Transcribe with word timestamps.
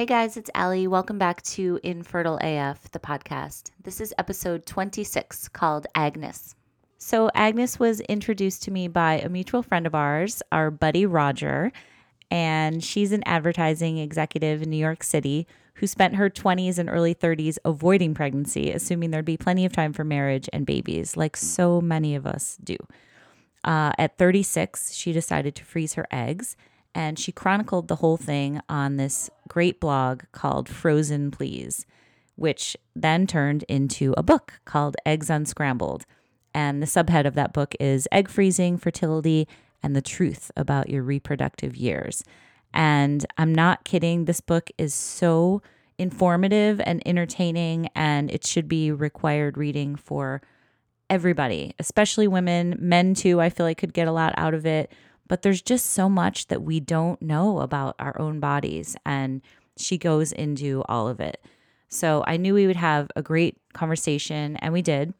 Hey 0.00 0.06
guys, 0.06 0.38
it's 0.38 0.48
Ali. 0.54 0.86
Welcome 0.86 1.18
back 1.18 1.42
to 1.42 1.78
Infertile 1.82 2.38
AF, 2.40 2.90
the 2.90 2.98
podcast. 2.98 3.70
This 3.82 4.00
is 4.00 4.14
episode 4.16 4.64
26 4.64 5.48
called 5.48 5.86
Agnes. 5.94 6.54
So, 6.96 7.30
Agnes 7.34 7.78
was 7.78 8.00
introduced 8.00 8.62
to 8.62 8.70
me 8.70 8.88
by 8.88 9.18
a 9.18 9.28
mutual 9.28 9.62
friend 9.62 9.86
of 9.86 9.94
ours, 9.94 10.42
our 10.50 10.70
buddy 10.70 11.04
Roger, 11.04 11.70
and 12.30 12.82
she's 12.82 13.12
an 13.12 13.22
advertising 13.26 13.98
executive 13.98 14.62
in 14.62 14.70
New 14.70 14.78
York 14.78 15.02
City 15.02 15.46
who 15.74 15.86
spent 15.86 16.16
her 16.16 16.30
20s 16.30 16.78
and 16.78 16.88
early 16.88 17.14
30s 17.14 17.58
avoiding 17.66 18.14
pregnancy, 18.14 18.70
assuming 18.70 19.10
there'd 19.10 19.26
be 19.26 19.36
plenty 19.36 19.66
of 19.66 19.72
time 19.74 19.92
for 19.92 20.02
marriage 20.02 20.48
and 20.50 20.64
babies, 20.64 21.14
like 21.14 21.36
so 21.36 21.78
many 21.78 22.14
of 22.14 22.26
us 22.26 22.56
do. 22.64 22.78
Uh, 23.64 23.92
at 23.98 24.16
36, 24.16 24.94
she 24.94 25.12
decided 25.12 25.54
to 25.56 25.64
freeze 25.66 25.92
her 25.92 26.06
eggs 26.10 26.56
and 26.94 27.18
she 27.18 27.32
chronicled 27.32 27.88
the 27.88 27.96
whole 27.96 28.16
thing 28.16 28.60
on 28.68 28.96
this 28.96 29.30
great 29.48 29.80
blog 29.80 30.22
called 30.32 30.68
Frozen 30.68 31.30
Please, 31.30 31.86
which 32.36 32.76
then 32.94 33.26
turned 33.26 33.64
into 33.64 34.14
a 34.16 34.22
book 34.22 34.60
called 34.64 34.96
Eggs 35.06 35.30
Unscrambled. 35.30 36.04
And 36.52 36.82
the 36.82 36.86
subhead 36.86 37.26
of 37.26 37.34
that 37.34 37.52
book 37.52 37.74
is 37.78 38.08
Egg 38.10 38.28
Freezing, 38.28 38.76
Fertility, 38.76 39.46
and 39.82 39.94
the 39.94 40.02
Truth 40.02 40.50
About 40.56 40.90
Your 40.90 41.02
Reproductive 41.02 41.76
Years. 41.76 42.24
And 42.72 43.24
I'm 43.38 43.54
not 43.54 43.84
kidding, 43.84 44.24
this 44.24 44.40
book 44.40 44.70
is 44.78 44.94
so 44.94 45.62
informative 45.98 46.80
and 46.84 47.02
entertaining, 47.06 47.88
and 47.94 48.30
it 48.30 48.46
should 48.46 48.68
be 48.68 48.90
required 48.90 49.58
reading 49.58 49.96
for 49.96 50.40
everybody, 51.08 51.74
especially 51.78 52.28
women, 52.28 52.76
men 52.78 53.14
too. 53.14 53.40
I 53.40 53.50
feel 53.50 53.66
like 53.66 53.78
could 53.78 53.92
get 53.92 54.08
a 54.08 54.12
lot 54.12 54.32
out 54.36 54.54
of 54.54 54.64
it 54.64 54.92
but 55.30 55.42
there's 55.42 55.62
just 55.62 55.86
so 55.86 56.08
much 56.08 56.48
that 56.48 56.60
we 56.60 56.80
don't 56.80 57.22
know 57.22 57.60
about 57.60 57.94
our 58.00 58.20
own 58.20 58.40
bodies. 58.40 58.96
And 59.06 59.42
she 59.78 59.96
goes 59.96 60.32
into 60.32 60.82
all 60.88 61.06
of 61.06 61.20
it. 61.20 61.40
So 61.88 62.24
I 62.26 62.36
knew 62.36 62.52
we 62.52 62.66
would 62.66 62.74
have 62.74 63.08
a 63.14 63.22
great 63.22 63.56
conversation, 63.72 64.56
and 64.56 64.72
we 64.72 64.82
did. 64.82 65.14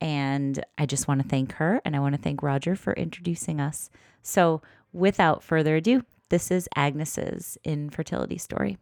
And 0.00 0.64
I 0.78 0.86
just 0.86 1.06
want 1.06 1.22
to 1.22 1.28
thank 1.28 1.52
her 1.52 1.82
and 1.84 1.94
I 1.94 2.00
want 2.00 2.14
to 2.14 2.20
thank 2.20 2.42
Roger 2.42 2.74
for 2.74 2.94
introducing 2.94 3.60
us. 3.60 3.90
So 4.22 4.62
without 4.90 5.42
further 5.42 5.76
ado, 5.76 6.02
this 6.30 6.50
is 6.50 6.66
Agnes's 6.74 7.58
infertility 7.62 8.38
story. 8.38 8.78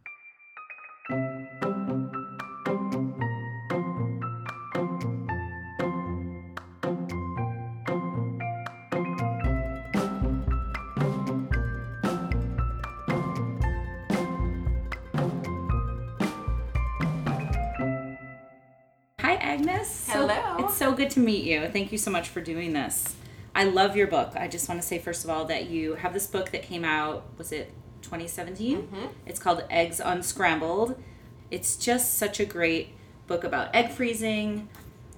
Agnes. 19.50 20.06
Hello. 20.08 20.28
So, 20.28 20.64
it's 20.64 20.76
so 20.76 20.92
good 20.92 21.10
to 21.10 21.20
meet 21.20 21.42
you. 21.44 21.66
Thank 21.66 21.90
you 21.90 21.98
so 21.98 22.08
much 22.08 22.28
for 22.28 22.40
doing 22.40 22.72
this. 22.72 23.16
I 23.52 23.64
love 23.64 23.96
your 23.96 24.06
book. 24.06 24.34
I 24.36 24.46
just 24.46 24.68
want 24.68 24.80
to 24.80 24.86
say, 24.86 25.00
first 25.00 25.24
of 25.24 25.30
all, 25.30 25.44
that 25.46 25.68
you 25.68 25.94
have 25.94 26.12
this 26.14 26.28
book 26.28 26.52
that 26.52 26.62
came 26.62 26.84
out, 26.84 27.24
was 27.36 27.50
it 27.50 27.72
2017? 28.02 28.82
Mm-hmm. 28.82 29.06
It's 29.26 29.40
called 29.40 29.64
Eggs 29.68 29.98
Unscrambled. 29.98 31.02
It's 31.50 31.74
just 31.74 32.16
such 32.16 32.38
a 32.38 32.44
great 32.44 32.90
book 33.26 33.42
about 33.42 33.74
egg 33.74 33.90
freezing, 33.90 34.68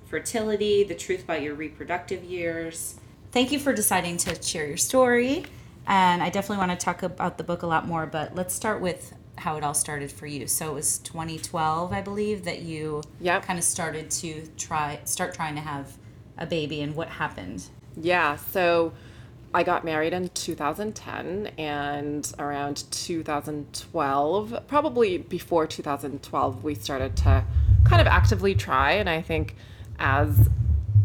fertility, 0.06 0.82
the 0.82 0.94
truth 0.94 1.24
about 1.24 1.42
your 1.42 1.54
reproductive 1.54 2.24
years. 2.24 2.98
Thank 3.32 3.52
you 3.52 3.58
for 3.58 3.74
deciding 3.74 4.16
to 4.18 4.42
share 4.42 4.66
your 4.66 4.78
story. 4.78 5.44
And 5.86 6.22
I 6.22 6.30
definitely 6.30 6.66
want 6.66 6.78
to 6.78 6.82
talk 6.82 7.02
about 7.02 7.36
the 7.36 7.44
book 7.44 7.60
a 7.60 7.66
lot 7.66 7.86
more, 7.86 8.06
but 8.06 8.34
let's 8.34 8.54
start 8.54 8.80
with 8.80 9.12
how 9.42 9.56
it 9.56 9.64
all 9.64 9.74
started 9.74 10.10
for 10.10 10.26
you. 10.26 10.46
So 10.46 10.70
it 10.70 10.74
was 10.74 10.98
2012, 10.98 11.92
I 11.92 12.00
believe, 12.00 12.44
that 12.44 12.62
you 12.62 13.02
yep. 13.20 13.42
kind 13.42 13.58
of 13.58 13.64
started 13.64 14.08
to 14.12 14.46
try 14.56 15.00
start 15.04 15.34
trying 15.34 15.56
to 15.56 15.60
have 15.60 15.92
a 16.38 16.46
baby 16.46 16.80
and 16.80 16.94
what 16.94 17.08
happened. 17.08 17.64
Yeah, 17.96 18.36
so 18.36 18.92
I 19.52 19.64
got 19.64 19.84
married 19.84 20.12
in 20.12 20.28
2010 20.28 21.48
and 21.58 22.32
around 22.38 22.84
2012, 22.92 24.58
probably 24.68 25.18
before 25.18 25.66
2012, 25.66 26.64
we 26.64 26.74
started 26.76 27.16
to 27.16 27.44
kind 27.84 28.00
of 28.00 28.06
actively 28.06 28.54
try 28.54 28.92
and 28.92 29.10
I 29.10 29.20
think 29.20 29.56
as 29.98 30.48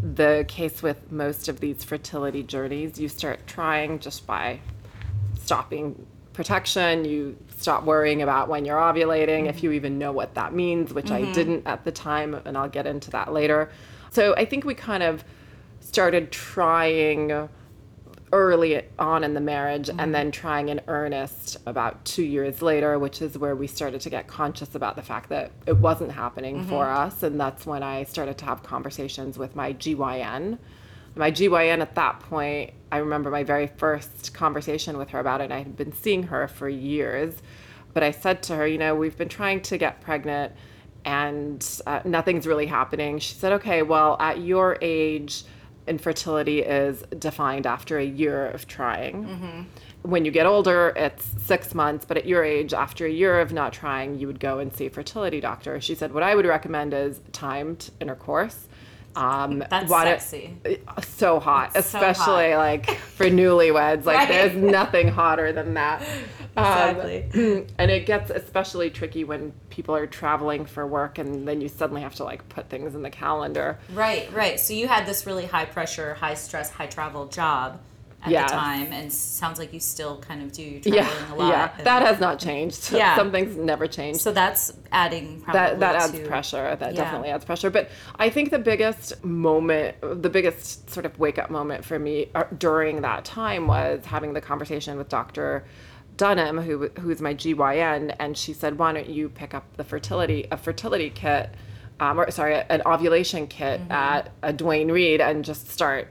the 0.04 0.46
case 0.48 0.84
with 0.84 1.12
most 1.12 1.50
of 1.50 1.59
these 1.59 1.84
fertility 1.84 2.44
journeys, 2.44 3.00
you 3.00 3.09
start 3.09 3.48
trying 3.48 4.00
just 4.00 4.28
by 4.28 4.59
stopping 5.40 6.06
protection. 6.34 7.04
You 7.04 7.36
stop 7.57 7.84
worrying 7.84 8.22
about 8.22 8.47
when 8.47 8.63
you're 8.66 8.78
ovulating, 8.78 9.41
mm-hmm. 9.41 9.47
if 9.47 9.63
you 9.63 9.72
even 9.72 9.97
know 9.97 10.12
what 10.12 10.35
that 10.35 10.53
means, 10.53 10.94
which 10.94 11.07
mm-hmm. 11.07 11.29
I 11.29 11.31
didn't 11.34 11.68
at 11.68 11.84
the 11.84 11.91
time, 11.91 12.40
and 12.45 12.57
I'll 12.57 12.69
get 12.69 12.88
into 12.88 13.12
that 13.12 13.34
later. 13.34 13.69
So 14.12 14.35
I 14.35 14.45
think 14.45 14.63
we 14.63 14.75
kind 14.75 15.03
of 15.03 15.23
started 15.79 16.31
trying 16.31 17.50
early 18.34 18.81
on 19.00 19.23
in 19.23 19.34
the 19.34 19.41
marriage 19.41 19.88
mm-hmm. 19.88 20.00
and 20.00 20.13
then 20.13 20.31
trying 20.31 20.69
in 20.69 20.81
earnest 20.88 21.57
about 21.66 22.03
two 22.06 22.23
years 22.23 22.62
later, 22.62 23.00
which 23.00 23.22
is 23.22 23.38
where 23.38 23.56
we 23.56 23.68
started 23.68 24.01
to 24.01 24.09
get 24.09 24.28
conscious 24.28 24.75
about 24.75 24.95
the 24.95 25.01
fact 25.01 25.29
that 25.29 25.51
it 25.66 25.78
wasn't 25.78 26.12
happening 26.12 26.57
mm-hmm. 26.57 26.69
for 26.69 26.85
us. 26.85 27.24
And 27.24 27.39
that's 27.39 27.66
when 27.66 27.84
I 27.84 28.03
started 28.03 28.38
to 28.39 28.45
have 28.45 28.63
conversations 28.63 29.38
with 29.38 29.56
my 29.56 29.74
GYN 29.74 30.59
my 31.18 31.32
GYN 31.32 31.82
at 31.82 31.96
that 31.96 32.20
point, 32.22 32.72
I 32.92 32.98
remember 32.98 33.30
my 33.30 33.44
very 33.44 33.68
first 33.68 34.34
conversation 34.34 34.98
with 34.98 35.10
her 35.10 35.20
about 35.20 35.42
it, 35.42 35.46
and 35.46 35.54
I 35.54 35.60
had 35.60 35.76
been 35.76 35.94
seeing 35.94 36.24
her 36.24 36.48
for 36.48 36.70
years. 36.70 37.36
But 37.94 38.04
I 38.04 38.12
said 38.12 38.44
to 38.44 38.56
her, 38.56 38.68
you 38.68 38.78
know, 38.78 38.96
we've 38.96 39.18
been 39.18 39.30
trying 39.30 39.62
to 39.62 39.78
get 39.78 40.02
pregnant 40.02 40.54
and 41.08 41.82
uh, 41.88 42.02
nothing's 42.04 42.46
really 42.46 42.66
happening. 42.66 43.18
She 43.18 43.34
said, 43.34 43.54
okay, 43.54 43.82
well, 43.82 44.18
at 44.20 44.40
your 44.40 44.78
age, 44.82 45.44
infertility 45.88 46.62
is 46.62 47.04
defined 47.18 47.66
after 47.66 47.98
a 47.98 48.06
year 48.06 48.48
of 48.48 48.68
trying. 48.68 49.24
Mm-hmm. 49.24 49.62
When 50.10 50.26
you 50.26 50.32
get 50.32 50.46
older, 50.46 50.94
it's 50.96 51.26
six 51.42 51.74
months, 51.74 52.06
but 52.06 52.18
at 52.18 52.26
your 52.26 52.44
age, 52.44 52.74
after 52.74 53.06
a 53.06 53.10
year 53.10 53.40
of 53.40 53.54
not 53.54 53.72
trying, 53.74 54.20
you 54.20 54.28
would 54.28 54.40
go 54.40 54.60
and 54.60 54.74
see 54.74 54.88
a 54.88 54.90
fertility 54.90 55.40
doctor. 55.40 55.80
She 55.80 55.96
said, 55.96 56.14
What 56.14 56.24
I 56.24 56.36
would 56.36 56.46
recommend 56.46 56.94
is 56.94 57.22
timed 57.32 57.90
intercourse. 58.00 58.68
Um, 59.18 59.64
That's 59.68 59.90
sexy. 59.90 60.56
It, 60.64 60.88
so 61.02 61.40
hot, 61.40 61.76
it's 61.76 61.88
especially 61.88 62.52
so 62.52 62.52
hot. 62.52 62.58
like 62.58 62.98
for 62.98 63.26
newlyweds. 63.26 64.06
Like 64.06 64.18
right. 64.18 64.28
there's 64.28 64.56
nothing 64.56 65.08
hotter 65.08 65.52
than 65.52 65.74
that. 65.76 66.08
Exactly. 66.58 67.24
Um, 67.36 67.68
and 67.78 67.92
it 67.92 68.08
gets 68.08 68.32
especially 68.32 68.90
tricky 68.90 69.24
when 69.24 69.54
people 69.70 69.96
are 69.96 70.08
traveling 70.08 70.66
for 70.66 70.88
work 70.88 71.20
and 71.20 71.48
then 71.48 71.62
you 71.62 71.70
suddenly 71.70 72.02
have 72.02 72.16
to 72.16 72.24
like 72.24 72.50
put 72.50 72.68
things 72.68 72.96
in 72.96 73.04
the 73.04 73.12
calendar. 73.12 73.78
Right, 73.94 74.34
right. 74.34 74.60
So 74.60 74.74
you 74.74 74.88
had 74.88 75.06
this 75.06 75.28
really 75.28 75.46
high 75.46 75.66
pressure, 75.66 76.16
high 76.16 76.34
stress, 76.34 76.72
high 76.72 76.88
travel 76.88 77.28
job 77.28 77.80
at 78.24 78.32
yes. 78.32 78.50
the 78.50 78.58
time 78.58 78.92
and 78.94 79.14
sounds 79.14 79.60
like 79.60 79.72
you 79.72 79.80
still 79.80 80.18
kind 80.20 80.42
of 80.42 80.52
do 80.52 80.80
traveling 80.80 80.94
yeah, 80.96 81.34
a 81.34 81.36
lot. 81.36 81.50
Yeah, 81.50 81.84
that 81.84 82.02
has 82.02 82.20
not 82.20 82.40
changed. 82.40 82.92
Yeah. 82.98 83.16
Something's 83.16 83.56
never 83.56 83.86
changed. 83.86 84.22
So 84.22 84.32
that's 84.32 84.74
adding 84.92 85.44
that 85.54 85.80
that 85.80 85.96
adds 85.96 86.14
to, 86.14 86.26
pressure. 86.26 86.76
That 86.76 86.96
yeah. 86.96 87.04
definitely 87.04 87.30
adds 87.30 87.46
pressure. 87.46 87.70
But 87.70 87.90
I 88.16 88.30
think 88.30 88.50
the 88.50 88.60
biggest 88.60 89.24
moment, 89.24 89.98
the 90.02 90.30
biggest 90.30 90.90
sort 90.90 91.06
of 91.06 91.20
wake 91.20 91.38
up 91.38 91.52
moment 91.52 91.86
for 91.86 92.00
me 92.00 92.30
uh, 92.34 92.46
during 92.58 93.02
that 93.02 93.24
time 93.24 93.68
was 93.68 94.04
having 94.06 94.34
the 94.34 94.42
conversation 94.42 94.98
with 94.98 95.10
Dr. 95.10 95.64
Dunham, 96.16 96.58
who 96.58 96.90
who's 97.00 97.22
my 97.22 97.36
GYN, 97.36 98.16
and 98.20 98.36
she 98.36 98.54
said, 98.54 98.80
"Why 98.80 98.94
don't 98.94 99.10
you 99.10 99.30
pick 99.30 99.54
up 99.54 99.78
the 99.78 99.84
fertility 99.84 100.48
a 100.50 100.58
fertility 100.58 101.12
kit, 101.12 101.52
um, 102.00 102.20
or 102.20 102.32
sorry, 102.32 102.56
an 102.70 102.82
ovulation 102.86 103.46
kit 103.46 103.80
mm-hmm. 103.82 103.92
at 103.92 104.32
a 104.42 104.54
Duane 104.54 104.90
Reade 104.90 105.22
and 105.22 105.46
just 105.46 105.70
start 105.70 106.08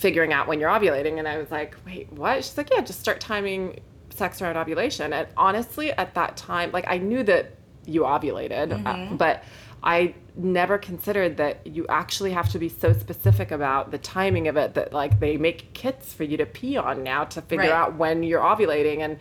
figuring 0.00 0.32
out 0.32 0.48
when 0.48 0.58
you're 0.58 0.70
ovulating. 0.70 1.18
And 1.18 1.28
I 1.28 1.36
was 1.36 1.50
like, 1.50 1.76
wait, 1.84 2.10
what? 2.12 2.42
She's 2.42 2.56
like, 2.56 2.70
yeah, 2.70 2.80
just 2.80 3.00
start 3.00 3.20
timing 3.20 3.80
sex 4.08 4.40
around 4.40 4.56
ovulation. 4.56 5.12
And 5.12 5.28
honestly, 5.36 5.92
at 5.92 6.14
that 6.14 6.36
time, 6.36 6.72
like 6.72 6.86
I 6.88 6.98
knew 6.98 7.22
that 7.24 7.54
you 7.84 8.02
ovulated, 8.02 8.72
uh, 8.72 8.76
mm-hmm. 8.76 9.16
but 9.16 9.44
I 9.82 10.14
never 10.36 10.78
considered 10.78 11.36
that 11.36 11.66
you 11.66 11.86
actually 11.88 12.32
have 12.32 12.48
to 12.50 12.58
be 12.58 12.68
so 12.68 12.92
specific 12.92 13.50
about 13.50 13.90
the 13.90 13.98
timing 13.98 14.48
of 14.48 14.56
it 14.56 14.74
that 14.74 14.92
like 14.92 15.20
they 15.20 15.36
make 15.36 15.72
kits 15.74 16.12
for 16.12 16.24
you 16.24 16.36
to 16.38 16.46
pee 16.46 16.76
on 16.76 17.02
now 17.02 17.24
to 17.24 17.42
figure 17.42 17.64
right. 17.64 17.72
out 17.72 17.96
when 17.96 18.22
you're 18.22 18.42
ovulating. 18.42 19.00
And 19.00 19.18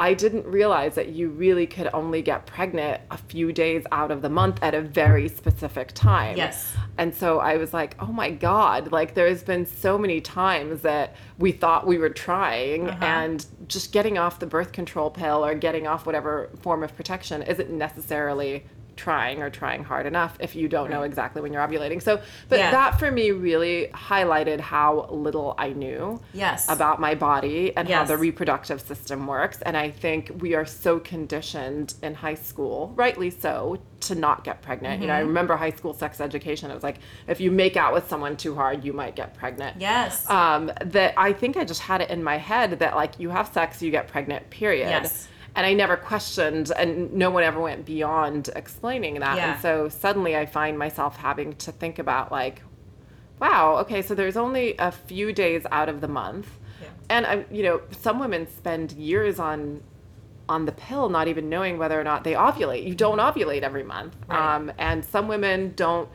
I 0.00 0.14
didn't 0.14 0.46
realize 0.46 0.94
that 0.94 1.10
you 1.10 1.28
really 1.28 1.66
could 1.66 1.90
only 1.92 2.22
get 2.22 2.46
pregnant 2.46 3.02
a 3.10 3.18
few 3.18 3.52
days 3.52 3.84
out 3.92 4.10
of 4.10 4.22
the 4.22 4.30
month 4.30 4.58
at 4.62 4.74
a 4.74 4.80
very 4.80 5.28
specific 5.28 5.92
time. 5.92 6.38
Yes. 6.38 6.72
And 6.96 7.14
so 7.14 7.38
I 7.38 7.58
was 7.58 7.74
like, 7.74 7.96
oh 8.00 8.06
my 8.06 8.30
God, 8.30 8.92
like 8.92 9.12
there's 9.12 9.42
been 9.42 9.66
so 9.66 9.98
many 9.98 10.22
times 10.22 10.80
that 10.82 11.16
we 11.38 11.52
thought 11.52 11.86
we 11.86 11.98
were 11.98 12.08
trying 12.08 12.88
uh-huh. 12.88 13.04
and 13.04 13.44
just 13.68 13.92
getting 13.92 14.16
off 14.16 14.38
the 14.38 14.46
birth 14.46 14.72
control 14.72 15.10
pill 15.10 15.44
or 15.44 15.54
getting 15.54 15.86
off 15.86 16.06
whatever 16.06 16.48
form 16.62 16.82
of 16.82 16.96
protection 16.96 17.42
isn't 17.42 17.70
necessarily 17.70 18.64
trying 19.04 19.40
or 19.42 19.48
trying 19.48 19.82
hard 19.82 20.04
enough 20.06 20.36
if 20.40 20.54
you 20.54 20.68
don't 20.68 20.90
know 20.90 21.02
exactly 21.10 21.40
when 21.42 21.52
you're 21.52 21.66
ovulating. 21.66 22.00
So, 22.02 22.20
but 22.50 22.58
Yeah. 22.58 22.70
that 22.70 22.98
for 23.00 23.10
me 23.10 23.30
really 23.30 23.88
highlighted 23.94 24.60
how 24.60 25.06
little 25.10 25.54
I 25.56 25.68
knew 25.82 26.20
Yes. 26.34 26.68
about 26.68 27.00
my 27.00 27.14
body 27.14 27.74
and 27.76 27.88
how 27.88 28.04
the 28.04 28.16
reproductive 28.18 28.80
system 28.82 29.26
works. 29.26 29.58
And 29.62 29.74
I 29.76 29.90
think 29.90 30.30
we 30.44 30.54
are 30.54 30.66
so 30.66 30.98
conditioned 31.00 31.94
in 32.02 32.14
high 32.14 32.34
school, 32.34 32.92
rightly 32.96 33.30
so, 33.30 33.78
to 34.00 34.14
not 34.14 34.44
get 34.44 34.60
pregnant. 34.62 35.00
You 35.00 35.06
know, 35.08 35.14
I 35.14 35.18
Mm-hmm. 35.20 35.28
remember 35.28 35.56
high 35.56 35.70
school 35.80 35.94
sex 35.94 36.20
education. 36.20 36.70
It 36.70 36.74
was 36.74 36.82
like, 36.82 36.98
if 37.26 37.40
you 37.40 37.50
make 37.50 37.76
out 37.76 37.92
with 37.92 38.08
someone 38.08 38.36
too 38.36 38.54
hard, 38.54 38.84
you 38.84 38.92
might 38.92 39.14
get 39.16 39.34
pregnant 39.34 39.80
Yes. 39.80 40.28
um, 40.28 40.70
that 40.84 41.14
I 41.16 41.32
think 41.32 41.56
I 41.56 41.64
just 41.64 41.80
had 41.80 42.00
it 42.02 42.10
in 42.10 42.22
my 42.22 42.36
head 42.36 42.78
that 42.80 42.94
like 42.96 43.12
you 43.18 43.30
have 43.30 43.48
sex, 43.48 43.80
you 43.82 43.90
get 43.90 44.08
pregnant, 44.08 44.50
period. 44.50 44.88
Yes. 44.90 45.28
And 45.56 45.66
I 45.66 45.72
never 45.74 45.96
questioned, 45.96 46.70
and 46.76 47.12
no 47.12 47.30
one 47.30 47.42
ever 47.42 47.60
went 47.60 47.84
beyond 47.84 48.50
explaining 48.54 49.18
that. 49.20 49.36
Yeah. 49.36 49.52
And 49.54 49.60
so 49.62 49.88
suddenly 49.88 50.36
I 50.36 50.46
find 50.46 50.78
myself 50.78 51.16
having 51.16 51.54
to 51.56 51.72
think 51.72 51.98
about 51.98 52.30
like, 52.30 52.62
wow, 53.40 53.76
okay, 53.78 54.02
so 54.02 54.14
there's 54.14 54.36
only 54.36 54.76
a 54.78 54.92
few 54.92 55.32
days 55.32 55.66
out 55.72 55.88
of 55.88 56.00
the 56.00 56.08
month, 56.08 56.48
Yeah. 56.80 56.88
and 57.08 57.26
I, 57.26 57.44
you 57.50 57.62
know, 57.62 57.80
some 57.90 58.20
women 58.20 58.46
spend 58.46 58.92
years 58.92 59.38
on 59.38 59.82
on 60.48 60.66
the 60.66 60.72
pill, 60.72 61.08
not 61.08 61.28
even 61.28 61.48
knowing 61.48 61.78
whether 61.78 61.98
or 62.00 62.02
not 62.02 62.24
they 62.24 62.32
ovulate. 62.32 62.84
You 62.84 62.94
don't 62.94 63.18
ovulate 63.18 63.62
every 63.62 63.84
month, 63.84 64.16
Right. 64.28 64.56
um, 64.56 64.72
and 64.78 65.04
some 65.04 65.28
women 65.28 65.72
don't 65.76 66.08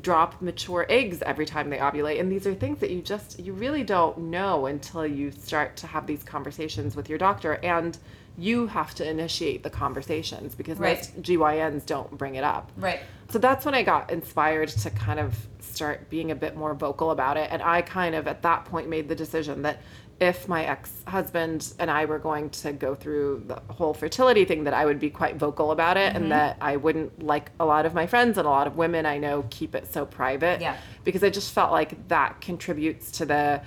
drop 0.00 0.40
mature 0.40 0.86
eggs 0.88 1.20
every 1.22 1.44
time 1.44 1.68
they 1.68 1.76
ovulate. 1.76 2.18
And 2.18 2.32
these 2.32 2.46
are 2.46 2.54
things 2.54 2.78
that 2.80 2.90
you 2.90 3.02
just 3.02 3.38
you 3.38 3.52
really 3.52 3.84
don't 3.84 4.16
know 4.18 4.64
until 4.66 5.06
you 5.06 5.30
start 5.30 5.76
to 5.76 5.86
have 5.86 6.06
these 6.06 6.22
conversations 6.24 6.96
with 6.96 7.08
your 7.10 7.18
doctor, 7.18 7.60
and 7.62 7.98
you 8.38 8.66
have 8.66 8.94
to 8.94 9.08
initiate 9.08 9.62
the 9.62 9.70
conversations 9.70 10.54
because 10.54 10.78
Right. 10.78 10.96
most 10.96 11.20
GYNs 11.22 11.84
don't 11.84 12.16
bring 12.16 12.34
it 12.34 12.44
up. 12.44 12.70
right. 12.76 13.00
So 13.30 13.38
that's 13.38 13.64
when 13.64 13.74
I 13.74 13.82
got 13.82 14.10
inspired 14.10 14.68
to 14.68 14.90
kind 14.90 15.18
of 15.18 15.34
start 15.60 16.10
being 16.10 16.30
a 16.30 16.34
bit 16.34 16.54
more 16.54 16.74
vocal 16.74 17.10
about 17.12 17.36
it. 17.38 17.48
And 17.50 17.62
I 17.62 17.80
kind 17.80 18.14
of 18.14 18.26
at 18.26 18.42
that 18.42 18.66
point 18.66 18.88
made 18.90 19.08
the 19.08 19.14
decision 19.14 19.62
that 19.62 19.78
if 20.20 20.46
my 20.48 20.64
ex 20.64 20.92
husband 21.08 21.72
and 21.78 21.90
I 21.90 22.04
were 22.04 22.18
going 22.18 22.50
to 22.50 22.72
go 22.72 22.94
through 22.94 23.44
the 23.46 23.60
whole 23.72 23.94
fertility 23.94 24.44
thing, 24.44 24.64
that 24.64 24.74
I 24.74 24.84
would 24.84 25.00
be 25.00 25.08
quite 25.10 25.36
vocal 25.36 25.70
about 25.72 25.96
it 25.96 26.12
Mm-hmm. 26.12 26.22
and 26.24 26.32
that 26.32 26.58
I 26.60 26.76
wouldn't, 26.76 27.22
like 27.22 27.50
a 27.58 27.64
lot 27.64 27.86
of 27.86 27.94
my 27.94 28.06
friends 28.06 28.36
and 28.38 28.46
a 28.46 28.50
lot 28.50 28.66
of 28.66 28.76
women 28.76 29.06
I 29.06 29.16
know, 29.18 29.46
keep 29.50 29.74
it 29.74 29.90
so 29.92 30.04
private. 30.04 30.60
Yeah. 30.60 30.76
Because 31.04 31.24
I 31.24 31.30
just 31.30 31.52
felt 31.52 31.72
like 31.72 32.08
that 32.08 32.40
contributes 32.42 33.10
to 33.12 33.24
the 33.24 33.62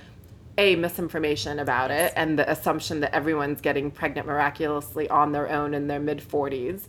a 0.57 0.75
misinformation 0.75 1.59
about 1.59 1.91
it 1.91 2.13
and 2.15 2.39
the 2.39 2.49
assumption 2.49 3.01
that 3.01 3.13
everyone's 3.13 3.61
getting 3.61 3.91
pregnant 3.91 4.25
miraculously 4.27 5.09
on 5.09 5.31
their 5.31 5.49
own 5.49 5.73
in 5.73 5.87
their 5.87 5.99
mid 5.99 6.19
40s 6.19 6.81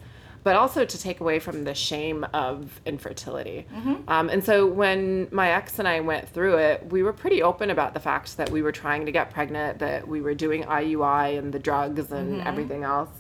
but 0.45 0.55
also 0.55 0.85
to 0.85 0.97
take 0.97 1.19
away 1.19 1.41
from 1.41 1.65
the 1.65 1.75
shame 1.75 2.25
of 2.33 2.81
infertility. 2.87 3.67
Um, 4.07 4.29
and 4.29 4.45
so 4.45 4.65
when 4.65 5.27
my 5.33 5.49
ex 5.51 5.81
and 5.81 5.89
i 5.89 5.99
went 5.99 6.29
through 6.29 6.59
it 6.59 6.87
we 6.93 7.03
were 7.03 7.13
pretty 7.13 7.43
open 7.43 7.69
about 7.71 7.95
the 7.95 8.01
fact 8.01 8.37
that 8.37 8.51
we 8.51 8.63
were 8.63 8.71
trying 8.71 9.07
to 9.07 9.13
get 9.13 9.31
pregnant 9.33 9.81
that 9.81 10.07
we 10.07 10.21
were 10.21 10.35
doing 10.35 10.63
iui 10.63 11.37
and 11.37 11.53
the 11.53 11.59
drugs 11.59 12.13
and 12.13 12.41
everything 12.43 12.85
else. 12.85 13.11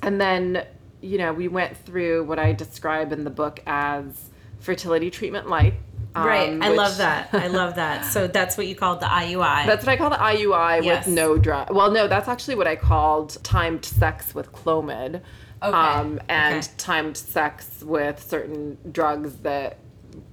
And 0.00 0.18
then 0.18 0.64
you 1.02 1.18
know 1.18 1.34
we 1.34 1.48
went 1.48 1.76
through 1.76 2.24
what 2.24 2.38
i 2.38 2.54
describe 2.54 3.12
in 3.12 3.24
the 3.24 3.30
book 3.30 3.60
as 3.66 4.30
fertility 4.58 5.10
treatment 5.10 5.46
light 5.50 5.74
Right. 6.14 6.50
um, 6.50 6.62
I 6.62 6.70
which- 6.70 6.76
love 6.78 6.96
that. 6.98 7.28
I 7.32 7.46
love 7.48 7.74
that. 7.76 8.04
So 8.12 8.26
that's 8.26 8.56
what 8.56 8.66
you 8.66 8.74
called 8.76 9.00
the 9.00 9.06
IUI. 9.06 9.66
That's 9.66 9.84
what 9.84 9.92
I 9.92 9.96
call 9.96 10.10
the 10.10 10.16
IUI 10.16 10.84
Yes. 10.84 11.06
with 11.06 11.14
no 11.14 11.36
drug. 11.38 11.70
Well, 11.72 11.90
no, 11.90 12.06
that's 12.06 12.28
actually 12.28 12.54
what 12.54 12.66
I 12.66 12.76
called 12.76 13.36
timed 13.42 13.84
sex 13.84 14.34
with 14.34 14.52
Clomid. 14.52 15.20
Okay. 15.62 15.72
Um, 15.76 16.20
and 16.28 16.56
Okay. 16.62 16.68
timed 16.76 17.16
sex 17.16 17.82
with 17.82 18.22
certain 18.22 18.76
drugs 18.92 19.36
that 19.38 19.78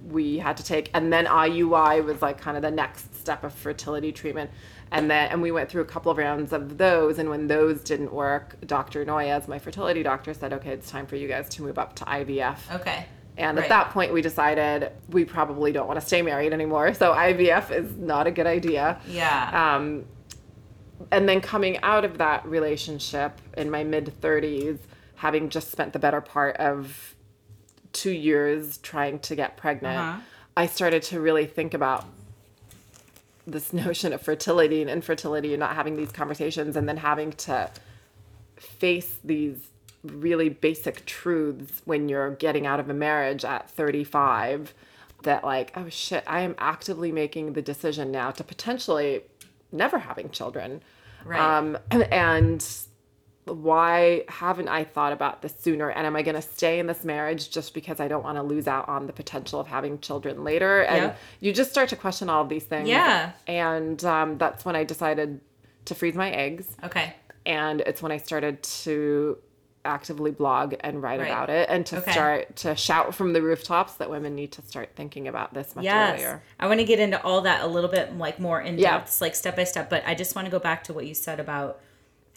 we 0.10 0.38
had 0.40 0.58
to 0.58 0.64
take. 0.64 0.92
And 0.94 1.12
then 1.12 1.26
IUI 1.26 2.04
was 2.04 2.22
like 2.22 2.40
kind 2.40 2.58
of 2.58 2.62
the 2.64 2.72
next 2.72 3.16
step 3.16 3.44
of 3.44 3.54
fertility 3.54 4.12
treatment. 4.12 4.52
And 4.92 5.10
then, 5.10 5.30
and 5.32 5.42
we 5.42 5.52
went 5.52 5.70
through 5.70 5.84
a 5.84 5.86
couple 5.86 6.12
of 6.12 6.18
rounds 6.18 6.52
of 6.52 6.78
those. 6.78 7.18
And 7.18 7.30
when 7.30 7.48
those 7.48 7.82
didn't 7.82 8.12
work, 8.12 8.58
Dr. 8.68 9.06
Noyes, 9.06 9.48
my 9.48 9.58
fertility 9.58 10.04
doctor, 10.04 10.34
said, 10.34 10.52
okay, 10.54 10.72
it's 10.72 10.92
time 10.92 11.06
for 11.08 11.16
you 11.16 11.30
guys 11.30 11.48
to 11.50 11.62
move 11.64 11.80
up 11.80 11.96
to 11.96 12.06
IVF. 12.06 12.58
okay. 12.76 13.06
And 13.38 13.58
Right. 13.58 13.64
at 13.64 13.70
that 13.70 13.90
point, 13.92 14.14
we 14.14 14.22
decided 14.22 14.92
we 15.10 15.26
probably 15.26 15.72
don't 15.72 15.88
want 15.88 16.00
to 16.00 16.06
stay 16.06 16.22
married 16.22 16.54
anymore. 16.54 16.94
So 16.94 17.14
IVF 17.14 17.72
is 17.72 17.96
not 17.98 18.28
a 18.28 18.32
good 18.32 18.46
idea. 18.48 19.00
Yeah. 19.08 19.76
Um, 19.76 20.06
and 21.12 21.28
then 21.28 21.42
coming 21.42 21.80
out 21.82 22.06
of 22.06 22.18
that 22.20 22.46
relationship 22.46 23.40
in 23.58 23.72
my 23.72 23.84
mid 23.84 24.14
30s, 24.22 24.78
having 25.16 25.50
just 25.50 25.72
spent 25.72 25.94
the 25.94 26.00
better 26.00 26.22
part 26.22 26.58
of 26.58 27.16
two 27.94 28.12
years 28.12 28.78
trying 28.80 29.20
to 29.20 29.36
get 29.36 29.58
pregnant, 29.58 29.98
Uh-huh. 29.98 30.20
I 30.56 30.68
started 30.68 31.02
to 31.04 31.20
really 31.22 31.46
think 31.46 31.74
about 31.74 32.06
this 33.48 33.72
notion 33.86 34.14
of 34.14 34.22
fertility 34.22 34.82
and 34.82 34.90
infertility 34.90 35.54
and 35.54 35.60
not 35.60 35.76
having 35.76 35.96
these 35.96 36.12
conversations 36.12 36.76
and 36.76 36.88
then 36.88 36.98
having 36.98 37.32
to 37.34 37.70
face 38.58 39.18
these 39.24 39.58
really 40.04 40.50
basic 40.50 41.06
truths 41.06 41.82
when 41.86 42.10
you're 42.10 42.32
getting 42.32 42.66
out 42.66 42.80
of 42.80 42.90
a 42.90 42.94
marriage 42.94 43.46
at 43.46 43.70
35 43.70 44.74
that 45.24 45.44
like 45.44 45.72
oh 45.76 45.88
shit 45.90 46.24
i 46.26 46.42
am 46.42 46.56
actively 46.58 47.12
making 47.12 47.54
the 47.54 47.62
decision 47.62 48.12
now 48.12 48.32
to 48.32 48.44
potentially 48.44 49.22
never 49.72 50.00
having 50.00 50.30
children 50.30 50.82
Right. 51.24 51.40
um 51.40 51.78
and 51.92 52.66
why 53.46 54.24
haven't 54.28 54.68
i 54.70 54.84
thought 54.84 55.14
about 55.14 55.42
this 55.42 55.54
sooner 55.60 55.90
and 55.90 56.06
am 56.08 56.16
i 56.16 56.22
going 56.22 56.36
to 56.36 56.42
stay 56.42 56.80
in 56.80 56.88
this 56.88 57.04
marriage 57.04 57.50
just 57.52 57.74
because 57.74 58.00
i 58.00 58.08
don't 58.08 58.24
want 58.24 58.38
to 58.38 58.44
lose 58.44 58.68
out 58.68 58.88
on 58.88 59.08
the 59.08 59.14
potential 59.14 59.60
of 59.60 59.68
having 59.68 60.00
children 60.00 60.44
later 60.44 60.82
and 60.84 60.98
Yeah. 61.04 61.16
you 61.40 61.52
just 61.54 61.72
start 61.72 61.90
to 61.90 61.96
question 61.96 62.30
all 62.30 62.44
of 62.44 62.50
these 62.50 62.64
things 62.64 62.88
Yeah. 62.88 63.32
and 63.48 64.04
um, 64.06 64.38
that's 64.38 64.64
when 64.66 64.76
i 64.76 64.84
decided 64.84 65.42
to 65.86 65.96
freeze 65.96 66.16
my 66.16 66.30
eggs 66.32 66.68
okay. 66.84 67.16
and 67.46 67.82
it's 67.82 68.02
when 68.04 68.12
I 68.12 68.18
started 68.18 68.62
to 68.62 69.38
actively 69.84 70.32
blog 70.32 70.76
and 70.82 71.02
write 71.02 71.20
Right. 71.20 71.28
about 71.28 71.50
it 71.50 71.68
and 71.70 71.86
to 71.88 71.98
Okay. 71.98 72.12
start 72.12 72.56
to 72.58 72.76
shout 72.76 73.16
from 73.16 73.34
the 73.34 73.42
rooftops 73.42 73.94
that 73.96 74.10
women 74.10 74.36
need 74.36 74.52
to 74.54 74.62
start 74.62 74.90
thinking 74.96 75.28
about 75.28 75.54
this 75.54 75.76
much 75.76 75.86
Yes. 75.86 76.16
earlier. 76.20 76.44
I 76.60 76.68
want 76.68 76.80
to 76.80 76.86
get 76.86 77.00
into 77.00 77.22
all 77.24 77.42
that 77.42 77.64
a 77.64 77.68
little 77.68 77.90
bit 77.90 78.16
like 78.18 78.40
more 78.40 78.62
in 78.62 78.78
Yeah. 78.78 78.98
depth, 79.00 79.22
like 79.22 79.36
step 79.36 79.56
by 79.56 79.64
step, 79.64 79.90
but 79.90 80.04
I 80.06 80.14
just 80.14 80.36
want 80.36 80.46
to 80.46 80.52
go 80.52 80.60
back 80.60 80.84
to 80.86 80.94
what 80.94 81.06
you 81.06 81.14
said 81.16 81.40
about 81.40 81.80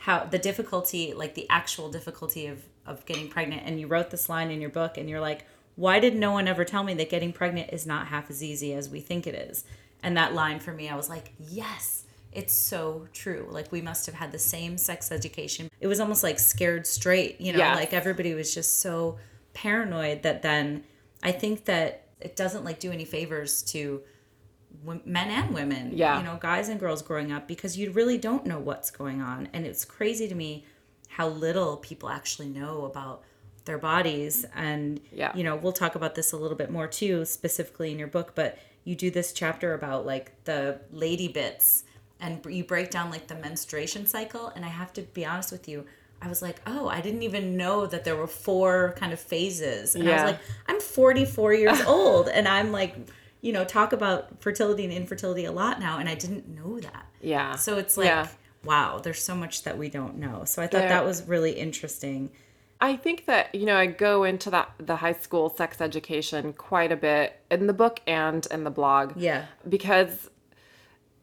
how 0.00 0.24
the 0.24 0.38
difficulty, 0.38 1.12
like 1.14 1.34
the 1.34 1.46
actual 1.50 1.90
difficulty 1.90 2.46
of 2.46 2.62
of 2.86 3.06
getting 3.06 3.28
pregnant 3.28 3.62
and 3.64 3.80
you 3.80 3.86
wrote 3.86 4.10
this 4.10 4.28
line 4.28 4.50
in 4.50 4.60
your 4.60 4.68
book 4.68 4.98
and 4.98 5.08
you're 5.08 5.20
like, 5.20 5.46
"Why 5.74 6.00
did 6.00 6.14
no 6.14 6.32
one 6.32 6.46
ever 6.46 6.66
tell 6.66 6.82
me 6.84 6.92
that 6.94 7.08
getting 7.08 7.32
pregnant 7.32 7.70
is 7.72 7.86
not 7.86 8.08
half 8.08 8.28
as 8.28 8.42
easy 8.42 8.74
as 8.74 8.90
we 8.90 9.00
think 9.00 9.26
it 9.26 9.34
is?" 9.34 9.64
And 10.02 10.14
that 10.18 10.34
line 10.34 10.60
for 10.60 10.72
me, 10.72 10.90
I 10.90 10.94
was 10.96 11.08
like, 11.08 11.32
"Yes." 11.38 12.03
It's 12.34 12.52
so 12.54 13.06
true. 13.12 13.46
Like 13.50 13.70
we 13.72 13.80
must 13.80 14.06
have 14.06 14.14
had 14.14 14.32
the 14.32 14.38
same 14.38 14.76
sex 14.76 15.12
education. 15.12 15.70
It 15.80 15.86
was 15.86 16.00
almost 16.00 16.22
like 16.22 16.38
scared 16.38 16.86
straight, 16.86 17.40
you 17.40 17.52
know, 17.52 17.58
Yes. 17.58 17.76
like 17.76 17.92
everybody 17.92 18.34
was 18.34 18.52
just 18.52 18.80
so 18.80 19.18
paranoid 19.52 20.22
that 20.24 20.42
then 20.42 20.84
I 21.22 21.32
think 21.32 21.64
that 21.66 22.08
it 22.20 22.36
doesn't 22.36 22.64
like 22.64 22.80
do 22.80 22.90
any 22.90 23.04
favors 23.04 23.62
to 23.62 24.02
men 24.84 25.30
and 25.30 25.54
women, 25.54 25.92
Yeah. 25.96 26.18
you 26.18 26.24
know, 26.24 26.36
guys 26.40 26.68
and 26.68 26.78
girls 26.80 27.00
growing 27.02 27.30
up 27.32 27.46
because 27.46 27.78
you 27.78 27.92
really 27.92 28.18
don't 28.18 28.44
know 28.44 28.58
what's 28.58 28.90
going 28.90 29.22
on. 29.22 29.48
And 29.52 29.64
it's 29.64 29.84
crazy 29.84 30.28
to 30.28 30.34
me 30.34 30.66
how 31.08 31.28
little 31.28 31.76
people 31.76 32.08
actually 32.08 32.48
know 32.48 32.84
about 32.84 33.22
their 33.64 33.78
bodies. 33.78 34.44
And, 34.54 35.00
Yeah. 35.12 35.34
you 35.36 35.44
know, 35.44 35.56
we'll 35.56 35.72
talk 35.72 35.94
about 35.94 36.16
this 36.16 36.32
a 36.32 36.36
little 36.36 36.56
bit 36.56 36.70
more 36.70 36.88
too, 36.88 37.24
specifically 37.24 37.92
in 37.92 37.98
your 37.98 38.08
book, 38.08 38.32
but 38.34 38.58
you 38.82 38.94
do 38.96 39.10
this 39.10 39.32
chapter 39.32 39.72
about 39.72 40.04
like 40.04 40.32
the 40.44 40.80
lady 40.90 41.28
bits 41.28 41.84
and 42.20 42.44
you 42.46 42.64
break 42.64 42.90
down 42.90 43.10
like 43.10 43.26
the 43.26 43.34
menstruation 43.34 44.06
cycle. 44.06 44.48
And 44.54 44.64
I 44.64 44.68
have 44.68 44.92
to 44.94 45.02
be 45.02 45.24
honest 45.26 45.52
with 45.52 45.68
you. 45.68 45.84
I 46.22 46.28
was 46.28 46.40
like, 46.40 46.60
oh, 46.66 46.88
I 46.88 47.00
didn't 47.02 47.22
even 47.22 47.56
know 47.56 47.86
that 47.86 48.04
there 48.04 48.16
were 48.16 48.26
four 48.26 48.94
kind 48.96 49.12
of 49.12 49.20
phases. 49.20 49.94
And 49.94 50.08
I 50.08 50.12
was 50.14 50.32
like, 50.32 50.40
I'm 50.68 50.80
44 50.80 51.52
years 51.54 51.80
old 51.86 52.28
and 52.28 52.48
I'm 52.48 52.72
like, 52.72 52.96
you 53.42 53.52
know, 53.52 53.64
talk 53.64 53.92
about 53.92 54.40
fertility 54.40 54.84
and 54.84 54.92
infertility 54.92 55.44
a 55.44 55.52
lot 55.52 55.78
now, 55.78 55.98
and 55.98 56.08
I 56.08 56.14
didn't 56.14 56.48
know 56.48 56.80
that. 56.80 57.04
Yeah. 57.20 57.56
So 57.56 57.76
it's 57.76 57.98
like, 57.98 58.06
Yeah. 58.06 58.28
wow, 58.64 59.00
there's 59.02 59.22
so 59.22 59.34
much 59.34 59.64
that 59.64 59.76
we 59.76 59.90
don't 59.90 60.16
know. 60.16 60.44
So 60.46 60.62
I 60.62 60.66
thought 60.66 60.78
There- 60.78 60.88
that 60.88 61.04
was 61.04 61.28
really 61.28 61.52
interesting. 61.52 62.30
I 62.80 62.96
think 62.96 63.26
that 63.26 63.54
you 63.54 63.66
know 63.66 63.76
I 63.76 63.86
go 63.86 64.24
into 64.24 64.50
that 64.50 64.70
the 64.78 64.96
high 64.96 65.12
school 65.12 65.48
sex 65.50 65.80
education 65.80 66.54
quite 66.54 66.90
a 66.90 66.96
bit 66.96 67.38
in 67.50 67.66
the 67.66 67.72
book 67.74 68.00
and 68.06 68.46
in 68.50 68.64
the 68.64 68.70
blog. 68.70 69.12
Yeah. 69.16 69.44
Because 69.68 70.30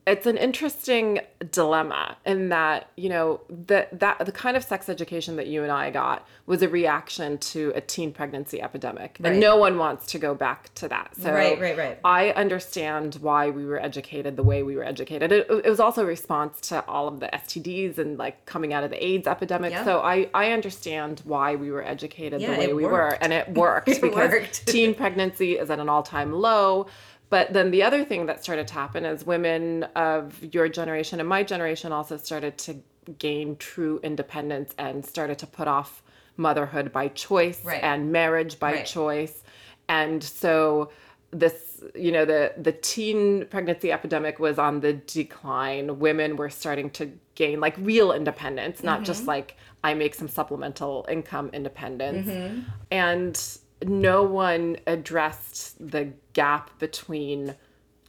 it's 0.08 0.26
an 0.26 0.36
interesting 0.36 1.20
dilemma 1.52 2.18
in 2.26 2.50
that 2.50 2.90
you 2.98 3.08
know 3.08 3.40
that 3.50 4.00
that 4.00 4.18
the 4.26 4.32
kind 4.32 4.58
of 4.58 4.64
sex 4.64 4.90
education 4.90 5.36
that 5.36 5.46
you 5.48 5.62
and 5.64 5.72
I 5.72 5.92
got 5.92 6.28
was 6.48 6.62
a 6.64 6.68
reaction 6.70 7.38
to 7.38 7.72
a 7.76 7.82
teen 7.82 8.12
pregnancy 8.12 8.62
epidemic, 8.62 9.18
Right. 9.20 9.32
and 9.34 9.40
no 9.40 9.58
one 9.58 9.78
wants 9.78 10.08
to 10.08 10.20
go 10.20 10.34
back 10.34 10.74
to 10.76 10.88
that. 10.88 11.12
So 11.20 11.32
Right, 11.32 11.60
right, 11.62 11.78
right. 11.78 12.00
I 12.04 12.32
understand 12.32 13.16
why 13.22 13.52
we 13.52 13.64
were 13.66 13.80
educated 13.80 14.36
the 14.38 14.44
way 14.44 14.64
we 14.64 14.76
were 14.76 14.84
educated. 14.84 15.32
It, 15.32 15.48
it 15.50 15.70
was 15.70 15.80
also 15.80 16.02
a 16.02 16.06
response 16.06 16.60
to 16.70 16.84
all 16.88 17.08
of 17.08 17.20
the 17.20 17.28
STDs 17.28 17.98
and 18.00 18.18
like 18.18 18.46
coming 18.48 18.74
out 18.74 18.84
of 18.84 18.90
the 18.90 19.04
AIDS 19.06 19.28
epidemic. 19.28 19.72
Yeah. 19.72 19.84
So 19.86 20.00
I 20.02 20.30
I 20.34 20.52
understand 20.52 21.22
why 21.26 21.56
we 21.56 21.70
were 21.72 21.84
educated 21.86 22.42
Yeah, 22.42 22.54
the 22.54 22.58
way 22.60 22.74
we 22.74 22.86
were, 22.86 23.18
and 23.22 23.32
it 23.32 23.50
worked 23.54 23.88
It 23.90 24.02
because 24.02 24.32
worked. 24.32 24.66
teen 24.68 24.96
pregnancy 24.96 25.58
is 25.60 25.70
at 25.70 25.80
an 25.80 25.90
all-time 25.90 26.32
low. 26.34 26.88
But 27.32 27.54
then 27.54 27.72
the 27.72 27.82
other 27.82 28.04
thing 28.04 28.26
that 28.26 28.44
started 28.44 28.68
to 28.68 28.74
happen 28.74 29.06
is 29.06 29.26
women 29.26 29.86
of 29.96 30.38
your 30.54 30.68
generation 30.68 31.20
and 31.22 31.28
my 31.28 31.44
generation 31.44 31.94
also 31.94 32.18
started 32.18 32.58
to 32.60 32.76
gain 33.18 33.56
true 33.56 34.02
independence 34.04 34.76
and 34.78 35.04
started 35.04 35.40
to 35.40 35.48
put 35.48 35.68
off 35.68 36.04
motherhood 36.36 36.92
by 36.92 37.08
choice 37.08 37.64
Right. 37.64 37.82
and 37.82 38.12
marriage 38.12 38.60
by 38.60 38.74
Right. 38.74 38.86
choice. 38.86 39.44
And 39.88 40.22
so 40.22 40.92
this 41.32 41.82
you 41.96 42.12
know 42.12 42.26
the 42.26 42.54
the 42.58 42.74
teen 42.74 43.46
pregnancy 43.46 43.94
epidemic 43.94 44.38
was 44.38 44.60
on 44.60 44.82
the 44.82 44.92
decline 44.92 45.98
women 46.00 46.36
were 46.36 46.50
starting 46.50 46.90
to 46.90 47.10
gain 47.36 47.62
like 47.62 47.74
real 47.78 48.12
independence 48.12 48.84
not 48.84 49.04
just 49.04 49.22
mm-hmm. 49.22 49.30
like 49.30 49.56
i 49.82 49.94
make 49.94 50.14
some 50.14 50.28
supplemental 50.28 51.06
income 51.10 51.50
independence 51.54 52.28
mm-hmm. 52.28 52.60
and 52.92 53.58
no 53.86 54.24
one 54.24 54.78
addressed 54.88 55.76
the 55.92 56.14
gap 56.34 56.78
between 56.80 57.56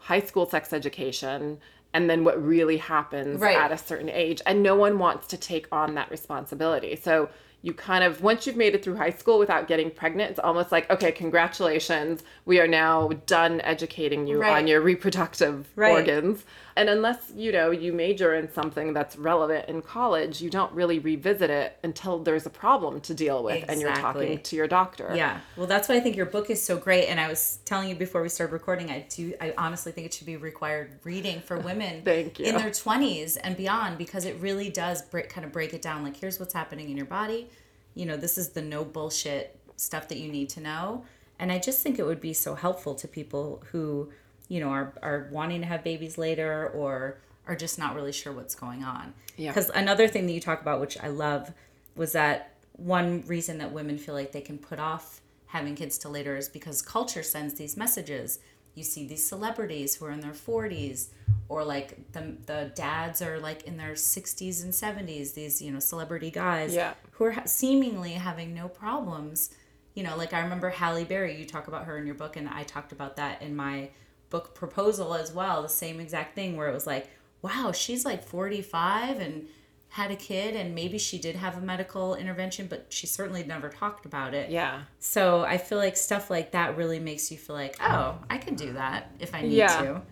high 0.00 0.20
school 0.20 0.46
sex 0.48 0.72
education 0.72 1.58
and 1.94 2.08
then 2.08 2.24
what 2.24 2.42
really 2.42 2.78
happens 2.78 3.40
Right. 3.40 3.56
at 3.56 3.70
a 3.72 3.78
certain 3.78 4.08
age 4.08 4.40
and 4.46 4.62
no 4.62 4.74
one 4.74 4.98
wants 4.98 5.26
to 5.28 5.36
take 5.36 5.66
on 5.72 5.94
that 5.94 6.10
responsibility 6.10 6.96
so 6.96 7.28
you 7.64 7.72
kind 7.72 8.02
of 8.02 8.20
once 8.22 8.46
you've 8.46 8.56
made 8.56 8.74
it 8.74 8.82
through 8.82 8.96
high 8.96 9.10
school 9.10 9.38
without 9.38 9.68
getting 9.68 9.90
pregnant 9.90 10.30
it's 10.30 10.40
almost 10.40 10.72
like 10.72 10.90
okay 10.90 11.12
congratulations 11.12 12.22
we 12.44 12.58
are 12.60 12.66
now 12.66 13.08
done 13.26 13.60
educating 13.62 14.26
you 14.26 14.40
Right. 14.40 14.56
on 14.58 14.66
your 14.66 14.80
reproductive 14.80 15.68
Right. 15.76 15.92
organs 15.92 16.44
and 16.74 16.88
unless 16.88 17.30
you 17.36 17.52
know 17.52 17.70
you 17.70 17.92
major 17.92 18.34
in 18.34 18.50
something 18.52 18.92
that's 18.92 19.16
relevant 19.16 19.68
in 19.68 19.82
college 19.82 20.40
you 20.40 20.50
don't 20.50 20.72
really 20.72 20.98
revisit 20.98 21.50
it 21.50 21.78
until 21.84 22.18
there's 22.18 22.46
a 22.46 22.50
problem 22.50 23.00
to 23.02 23.14
deal 23.14 23.42
with 23.44 23.64
and 23.68 23.80
you're 23.80 23.94
talking 23.94 24.38
to 24.40 24.56
your 24.56 24.66
doctor 24.66 25.12
Yeah. 25.14 25.38
Well, 25.56 25.66
that's 25.66 25.88
why 25.88 25.96
I 25.96 26.00
think 26.00 26.16
your 26.16 26.26
book 26.26 26.48
is 26.50 26.62
so 26.62 26.76
great. 26.78 27.06
And 27.06 27.20
I 27.20 27.28
was 27.28 27.58
telling 27.64 27.88
you 27.88 27.94
before 27.94 28.22
we 28.22 28.28
started 28.28 28.52
recording, 28.52 28.90
I 28.90 29.06
do, 29.08 29.34
I 29.40 29.52
honestly 29.58 29.92
think 29.92 30.06
it 30.06 30.14
should 30.14 30.26
be 30.26 30.36
required 30.36 30.98
reading 31.04 31.40
for 31.40 31.58
women 31.70 32.02
Thank 32.02 32.38
you. 32.38 32.46
in 32.46 32.56
their 32.56 32.70
20s 32.70 33.36
and 33.42 33.56
beyond 33.56 33.98
because 33.98 34.24
it 34.24 34.36
really 34.40 34.70
does 34.70 35.02
break, 35.02 35.28
kind 35.28 35.44
of 35.44 35.52
break 35.52 35.74
it 35.74 35.82
down. 35.82 36.02
Like, 36.02 36.16
here's 36.16 36.40
what's 36.40 36.54
happening 36.54 36.88
in 36.90 36.96
your 36.96 37.06
body. 37.06 37.48
You 37.94 38.06
know, 38.06 38.16
this 38.16 38.38
is 38.38 38.50
the 38.50 38.62
no 38.62 38.84
bullshit 38.84 39.58
stuff 39.76 40.08
that 40.08 40.18
you 40.18 40.30
need 40.30 40.48
to 40.50 40.60
know. 40.60 41.04
And 41.38 41.50
I 41.50 41.58
just 41.58 41.82
think 41.82 41.98
it 41.98 42.04
would 42.04 42.20
be 42.20 42.32
so 42.32 42.54
helpful 42.54 42.94
to 42.94 43.08
people 43.08 43.62
who, 43.72 44.10
you 44.48 44.60
know, 44.60 44.68
are, 44.68 44.92
are 45.02 45.28
wanting 45.32 45.60
to 45.60 45.66
have 45.66 45.82
babies 45.82 46.16
later 46.16 46.68
or 46.68 47.18
are 47.46 47.56
just 47.56 47.78
not 47.78 47.94
really 47.94 48.12
sure 48.12 48.32
what's 48.32 48.54
going 48.54 48.84
on. 48.84 49.14
Yeah. 49.36 49.50
Because 49.50 49.70
another 49.70 50.06
thing 50.06 50.26
that 50.26 50.32
you 50.32 50.40
talk 50.40 50.60
about, 50.60 50.80
which 50.80 50.96
I 51.02 51.08
love, 51.08 51.52
was 51.96 52.12
that 52.12 52.54
one 52.72 53.24
reason 53.26 53.58
that 53.58 53.72
women 53.72 53.98
feel 53.98 54.14
like 54.14 54.32
they 54.32 54.40
can 54.40 54.58
put 54.58 54.78
off 54.78 55.20
having 55.46 55.74
kids 55.74 55.98
till 55.98 56.10
later 56.10 56.36
is 56.36 56.48
because 56.48 56.80
culture 56.80 57.22
sends 57.22 57.54
these 57.54 57.76
messages. 57.76 58.38
You 58.74 58.82
see 58.84 59.06
these 59.06 59.26
celebrities 59.26 59.94
who 59.96 60.06
are 60.06 60.10
in 60.10 60.20
their 60.20 60.32
40s, 60.32 61.08
or 61.48 61.62
like 61.64 62.12
the, 62.12 62.36
the 62.46 62.72
dads 62.74 63.20
are 63.20 63.38
like 63.38 63.64
in 63.64 63.76
their 63.76 63.92
60s 63.92 64.62
and 64.62 64.72
70s, 64.72 65.34
these, 65.34 65.60
you 65.60 65.70
know, 65.70 65.78
celebrity 65.78 66.30
guys 66.30 66.74
Yeah. 66.74 66.94
who 67.12 67.24
are 67.24 67.32
ha- 67.32 67.42
seemingly 67.46 68.12
having 68.12 68.54
no 68.54 68.68
problems. 68.68 69.50
You 69.94 70.04
know, 70.04 70.16
like 70.16 70.32
I 70.32 70.40
remember 70.40 70.70
Halle 70.70 71.04
Berry, 71.04 71.36
you 71.36 71.44
talk 71.44 71.68
about 71.68 71.84
her 71.84 71.98
in 71.98 72.06
your 72.06 72.14
book, 72.14 72.36
and 72.36 72.48
I 72.48 72.62
talked 72.62 72.92
about 72.92 73.16
that 73.16 73.42
in 73.42 73.54
my 73.54 73.90
book 74.30 74.54
proposal 74.54 75.14
as 75.14 75.32
well. 75.32 75.60
The 75.62 75.68
same 75.68 76.00
exact 76.00 76.34
thing 76.34 76.56
where 76.56 76.68
it 76.68 76.72
was 76.72 76.86
like, 76.86 77.10
wow, 77.42 77.72
she's 77.72 78.06
like 78.06 78.22
45 78.24 79.18
and 79.20 79.48
had 79.92 80.10
a 80.10 80.16
kid, 80.16 80.56
and 80.56 80.74
maybe 80.74 80.96
she 80.96 81.18
did 81.18 81.36
have 81.36 81.58
a 81.58 81.60
medical 81.60 82.14
intervention, 82.14 82.66
but 82.66 82.86
she 82.88 83.06
certainly 83.06 83.44
never 83.44 83.68
talked 83.68 84.06
about 84.06 84.32
it. 84.32 84.50
yeah 84.50 84.82
So 84.98 85.42
I 85.42 85.58
feel 85.58 85.76
like 85.76 85.98
stuff 85.98 86.30
like 86.30 86.52
that 86.52 86.78
really 86.78 86.98
makes 86.98 87.30
you 87.30 87.36
feel 87.36 87.54
like, 87.56 87.76
oh, 87.78 88.18
I 88.30 88.38
can 88.38 88.54
do 88.54 88.72
that 88.72 89.10
if 89.20 89.34
I 89.34 89.42
need 89.42 89.52
Yeah. 89.52 89.82
to. 89.82 90.02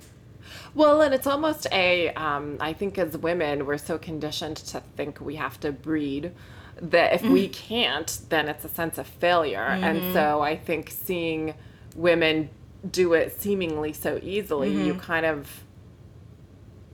Well, 0.74 1.00
and 1.00 1.14
it's 1.14 1.26
almost 1.26 1.66
a, 1.72 2.10
um, 2.10 2.58
I 2.60 2.74
think 2.74 2.98
as 2.98 3.16
women, 3.16 3.64
we're 3.64 3.78
so 3.78 3.96
conditioned 3.96 4.58
to 4.58 4.82
think 4.96 5.18
we 5.18 5.36
have 5.36 5.58
to 5.60 5.72
breed 5.72 6.32
that 6.82 7.14
if 7.14 7.22
we 7.22 7.48
mm. 7.48 7.52
can't, 7.52 8.20
then 8.28 8.48
it's 8.48 8.66
a 8.66 8.68
sense 8.68 8.98
of 8.98 9.06
failure. 9.06 9.62
And 9.62 9.98
mm-hmm. 9.98 10.12
so 10.12 10.42
I 10.42 10.56
think 10.56 10.90
seeing 10.90 11.54
women 11.96 12.50
do 12.90 13.14
it 13.14 13.40
seemingly 13.40 13.94
so 13.94 14.20
easily, 14.22 14.70
you 14.70 14.92
mm-hmm. 14.92 15.00
kind 15.00 15.24
of, 15.24 15.64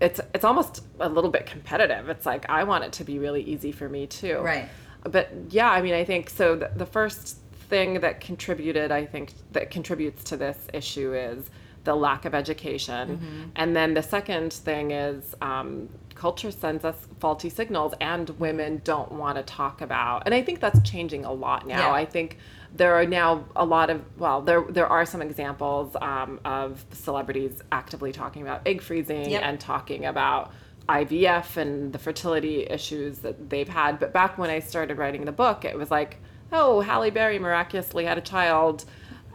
it's 0.00 0.20
it's 0.34 0.44
almost 0.44 0.84
a 1.00 1.08
little 1.08 1.30
bit 1.30 1.46
competitive. 1.46 2.08
It's 2.08 2.26
like 2.26 2.48
I 2.48 2.64
want 2.64 2.84
it 2.84 2.92
to 2.94 3.04
be 3.04 3.18
really 3.18 3.42
easy 3.42 3.72
for 3.72 3.88
me 3.88 4.06
too. 4.06 4.38
Right. 4.38 4.68
But 5.04 5.30
yeah, 5.50 5.70
I 5.70 5.82
mean, 5.82 5.94
I 5.94 6.04
think 6.04 6.28
so. 6.30 6.56
The, 6.56 6.70
the 6.74 6.86
first 6.86 7.38
thing 7.68 8.00
that 8.00 8.20
contributed, 8.20 8.90
I 8.90 9.06
think, 9.06 9.32
that 9.52 9.70
contributes 9.70 10.24
to 10.24 10.36
this 10.36 10.66
issue 10.72 11.14
is 11.14 11.48
the 11.84 11.94
lack 11.94 12.24
of 12.24 12.34
education. 12.34 13.52
And 13.54 13.76
then 13.76 13.94
the 13.94 14.02
second 14.02 14.52
thing 14.52 14.90
is 14.90 15.34
um, 15.40 15.88
culture 16.14 16.50
sends 16.50 16.84
us 16.84 17.06
faulty 17.20 17.48
signals, 17.48 17.94
and 18.00 18.28
women 18.40 18.80
don't 18.84 19.12
want 19.12 19.36
to 19.36 19.44
talk 19.44 19.80
about. 19.80 20.24
And 20.26 20.34
I 20.34 20.42
think 20.42 20.60
that's 20.60 20.80
changing 20.88 21.24
a 21.24 21.32
lot 21.32 21.66
now. 21.66 21.88
Yeah. 21.88 21.92
I 21.92 22.04
think 22.04 22.38
there 22.76 22.94
are 22.94 23.06
now 23.06 23.44
a 23.56 23.64
lot 23.64 23.90
of 23.90 24.02
well, 24.18 24.42
there 24.42 24.62
there 24.68 24.86
are 24.86 25.06
some 25.06 25.22
examples 25.22 25.96
um, 26.00 26.40
of 26.44 26.84
celebrities 26.92 27.62
actively 27.72 28.12
talking 28.12 28.42
about 28.42 28.62
egg 28.66 28.82
freezing 28.82 29.30
Yep. 29.30 29.42
and 29.44 29.60
talking 29.60 30.04
about 30.04 30.52
IVF 30.88 31.56
and 31.56 31.92
the 31.92 31.98
fertility 31.98 32.66
issues 32.68 33.18
that 33.20 33.50
they've 33.50 33.68
had. 33.68 33.98
But 33.98 34.12
back 34.12 34.38
when 34.38 34.50
I 34.50 34.60
started 34.60 34.98
writing 34.98 35.24
the 35.24 35.32
book, 35.32 35.64
it 35.64 35.76
was 35.76 35.90
like, 35.90 36.18
oh, 36.52 36.80
Halle 36.80 37.10
Berry 37.10 37.38
miraculously 37.38 38.04
had 38.04 38.18
a 38.18 38.20
child 38.20 38.84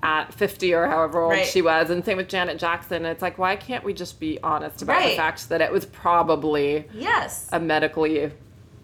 at 0.03 0.33
50 0.33 0.73
or 0.73 0.87
however 0.87 1.21
old 1.21 1.31
Right. 1.33 1.45
she 1.45 1.61
was. 1.61 1.89
And 1.89 2.03
same 2.03 2.17
with 2.17 2.27
Janet 2.29 2.57
Jackson. 2.57 3.05
It's 3.05 3.21
like, 3.21 3.37
why 3.37 3.55
can't 3.55 3.83
we 3.83 3.93
just 3.93 4.19
be 4.19 4.39
honest 4.41 4.81
about 4.81 5.03
the 5.03 5.15
fact 5.15 5.49
that 5.49 5.61
it 5.61 5.71
was 5.71 5.85
probably 5.85 6.87
Yes. 6.93 7.47
a 7.51 7.59
medically 7.59 8.31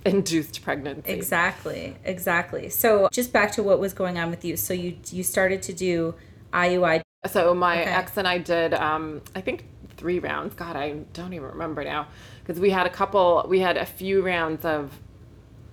induced 0.16 0.62
pregnancy? 0.64 1.12
Exactly, 1.12 1.96
exactly. 2.04 2.70
So 2.70 3.10
just 3.12 3.32
back 3.34 3.52
to 3.54 3.64
what 3.64 3.80
was 3.80 3.94
going 3.94 4.18
on 4.18 4.30
with 4.30 4.44
you. 4.46 4.58
So 4.58 4.74
you 4.74 4.98
you 5.12 5.24
started 5.24 5.62
to 5.64 5.74
do 5.74 6.16
IUI. 6.54 7.02
So 7.28 7.54
my 7.54 7.82
Okay. 7.82 7.92
ex 7.92 8.18
and 8.18 8.28
I 8.28 8.38
did, 8.38 8.74
um, 8.74 9.22
I 9.36 9.42
think 9.42 9.66
three 9.98 10.20
rounds. 10.20 10.54
God, 10.56 10.76
I 10.76 10.92
don't 11.14 11.34
even 11.34 11.48
remember 11.48 11.84
now 11.84 12.08
because 12.44 12.60
we 12.60 12.70
had 12.70 12.86
a 12.86 12.90
couple. 12.90 13.46
We 13.50 13.60
had 13.60 13.78
a 13.78 13.86
few 13.86 14.22
rounds 14.22 14.64
of 14.66 15.00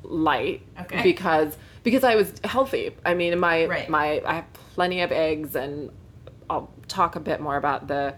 light 0.02 0.62
Okay. 0.80 1.02
because 1.02 1.56
because 1.82 2.04
I 2.04 2.14
was 2.16 2.32
healthy. 2.44 2.94
I 3.04 3.14
mean, 3.14 3.38
my 3.38 3.66
Right. 3.66 3.88
my 3.88 4.22
I 4.26 4.34
have 4.36 4.52
plenty 4.74 5.02
of 5.02 5.12
eggs, 5.12 5.54
and 5.54 5.90
I'll 6.50 6.70
talk 6.88 7.16
a 7.16 7.20
bit 7.20 7.40
more 7.40 7.56
about 7.56 7.88
the 7.88 8.14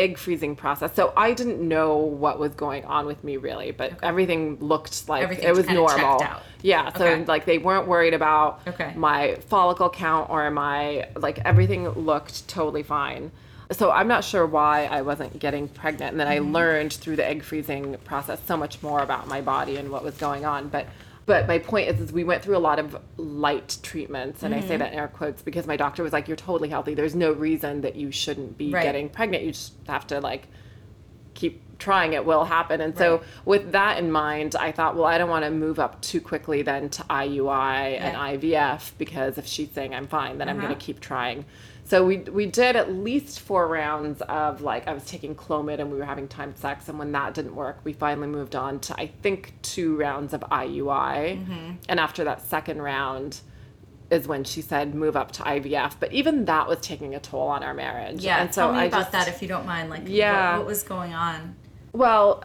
egg 0.00 0.16
freezing 0.18 0.56
process. 0.56 0.94
So 0.94 1.12
I 1.16 1.32
didn't 1.34 1.60
know 1.60 1.96
what 1.98 2.38
was 2.38 2.52
going 2.54 2.84
on 2.86 3.06
with 3.06 3.22
me 3.22 3.36
really, 3.36 3.70
but 3.70 3.92
everything 4.02 4.56
looked 4.60 5.08
like 5.08 5.22
Everything 5.22 5.44
it 5.48 5.54
was 5.54 5.68
normal. 5.68 6.24
Yeah, 6.62 6.92
so 6.96 7.04
Okay. 7.06 7.24
like 7.26 7.44
they 7.44 7.58
weren't 7.58 7.86
worried 7.86 8.14
about 8.14 8.62
Okay. 8.66 8.92
my 8.96 9.36
follicle 9.48 9.90
count 9.90 10.30
or 10.30 10.50
my 10.50 11.06
like 11.16 11.38
everything 11.44 11.88
looked 11.90 12.48
totally 12.48 12.82
fine. 12.82 13.30
So 13.72 13.92
I'm 13.92 14.08
not 14.08 14.24
sure 14.24 14.46
why 14.46 14.86
I 14.86 15.02
wasn't 15.02 15.38
getting 15.38 15.68
pregnant. 15.68 16.10
And 16.12 16.18
then 16.20 16.26
I 16.26 16.40
learned 16.40 16.92
through 16.92 17.16
the 17.16 17.24
egg 17.26 17.44
freezing 17.44 17.96
process 18.04 18.40
so 18.44 18.56
much 18.56 18.82
more 18.82 19.00
about 19.00 19.28
my 19.28 19.40
body 19.42 19.76
and 19.76 19.90
what 19.90 20.02
was 20.02 20.16
going 20.16 20.44
on. 20.44 20.68
But 20.68 20.86
but 21.30 21.46
my 21.46 21.58
point 21.60 21.88
is, 21.88 22.00
is 22.00 22.12
we 22.12 22.24
went 22.24 22.42
through 22.42 22.56
a 22.56 22.64
lot 22.70 22.78
of 22.80 22.96
light 23.16 23.78
treatments, 23.84 24.42
and 24.42 24.52
I 24.52 24.60
say 24.60 24.76
that 24.76 24.92
in 24.92 24.98
air 24.98 25.06
quotes 25.06 25.42
because 25.42 25.64
my 25.64 25.76
doctor 25.76 26.02
was 26.02 26.12
like, 26.12 26.26
"You're 26.26 26.36
totally 26.36 26.68
healthy. 26.68 26.94
There's 26.94 27.14
no 27.14 27.30
reason 27.32 27.82
that 27.82 27.94
you 27.94 28.10
shouldn't 28.10 28.58
be 28.58 28.72
Right. 28.72 28.82
getting 28.82 29.08
pregnant. 29.08 29.44
You 29.44 29.52
just 29.52 29.74
have 29.86 30.06
to 30.08 30.20
like 30.20 30.48
keep 31.34 31.62
trying 31.78 32.12
it 32.12 32.24
will 32.26 32.44
happen 32.44 32.78
and 32.82 32.98
so 32.98 33.22
with 33.46 33.72
that 33.72 33.96
in 33.98 34.12
mind 34.12 34.54
i 34.56 34.70
thought 34.70 34.94
well 34.96 35.06
i 35.06 35.16
don't 35.16 35.30
want 35.30 35.44
to 35.46 35.50
move 35.50 35.78
up 35.78 35.98
too 36.02 36.20
quickly 36.20 36.60
then 36.60 36.90
to 36.90 37.02
iui 37.04 37.98
and 37.98 38.14
ivf 38.16 38.90
because 38.98 39.38
if 39.38 39.46
she's 39.46 39.70
saying 39.70 39.94
i'm 39.94 40.06
fine 40.06 40.36
then 40.36 40.48
i'm 40.50 40.58
Uh-huh. 40.58 40.66
going 40.66 40.78
to 40.78 40.84
keep 40.84 41.00
trying 41.00 41.46
so 41.90 42.06
we 42.06 42.18
we 42.18 42.46
did 42.46 42.76
at 42.76 42.92
least 42.92 43.40
four 43.40 43.66
rounds 43.66 44.22
of 44.22 44.60
like 44.62 44.86
i 44.86 44.92
was 44.92 45.04
taking 45.04 45.34
clomid 45.34 45.80
and 45.80 45.90
we 45.90 45.98
were 45.98 46.04
having 46.04 46.28
timed 46.28 46.56
sex 46.56 46.88
and 46.88 46.98
when 47.00 47.10
that 47.12 47.34
didn't 47.34 47.56
work 47.56 47.80
we 47.82 47.92
finally 47.92 48.28
moved 48.28 48.54
on 48.54 48.78
to 48.78 48.94
i 49.00 49.06
think 49.22 49.52
two 49.62 49.96
rounds 49.96 50.32
of 50.32 50.40
iui 50.42 51.36
Mm-hmm. 51.40 51.70
and 51.88 51.98
after 52.00 52.22
that 52.24 52.40
second 52.42 52.80
round 52.80 53.40
is 54.10 54.26
when 54.28 54.44
she 54.44 54.60
said 54.62 54.94
move 54.94 55.16
up 55.16 55.32
to 55.32 55.42
ivf 55.42 55.94
but 55.98 56.12
even 56.12 56.44
that 56.44 56.68
was 56.68 56.78
taking 56.80 57.14
a 57.14 57.20
toll 57.20 57.48
on 57.48 57.62
our 57.64 57.74
marriage 57.74 58.22
Yeah. 58.22 58.40
and 58.42 58.54
so 58.54 58.62
tell 58.62 58.72
me 58.72 58.78
I 58.80 58.84
about 58.84 59.00
just, 59.00 59.12
that 59.12 59.28
if 59.28 59.42
you 59.42 59.48
don't 59.48 59.66
mind. 59.66 59.90
Like, 59.90 60.02
Yeah. 60.06 60.52
what, 60.52 60.58
what 60.60 60.66
was 60.68 60.82
going 60.84 61.12
on? 61.14 61.56
Well, 61.92 62.44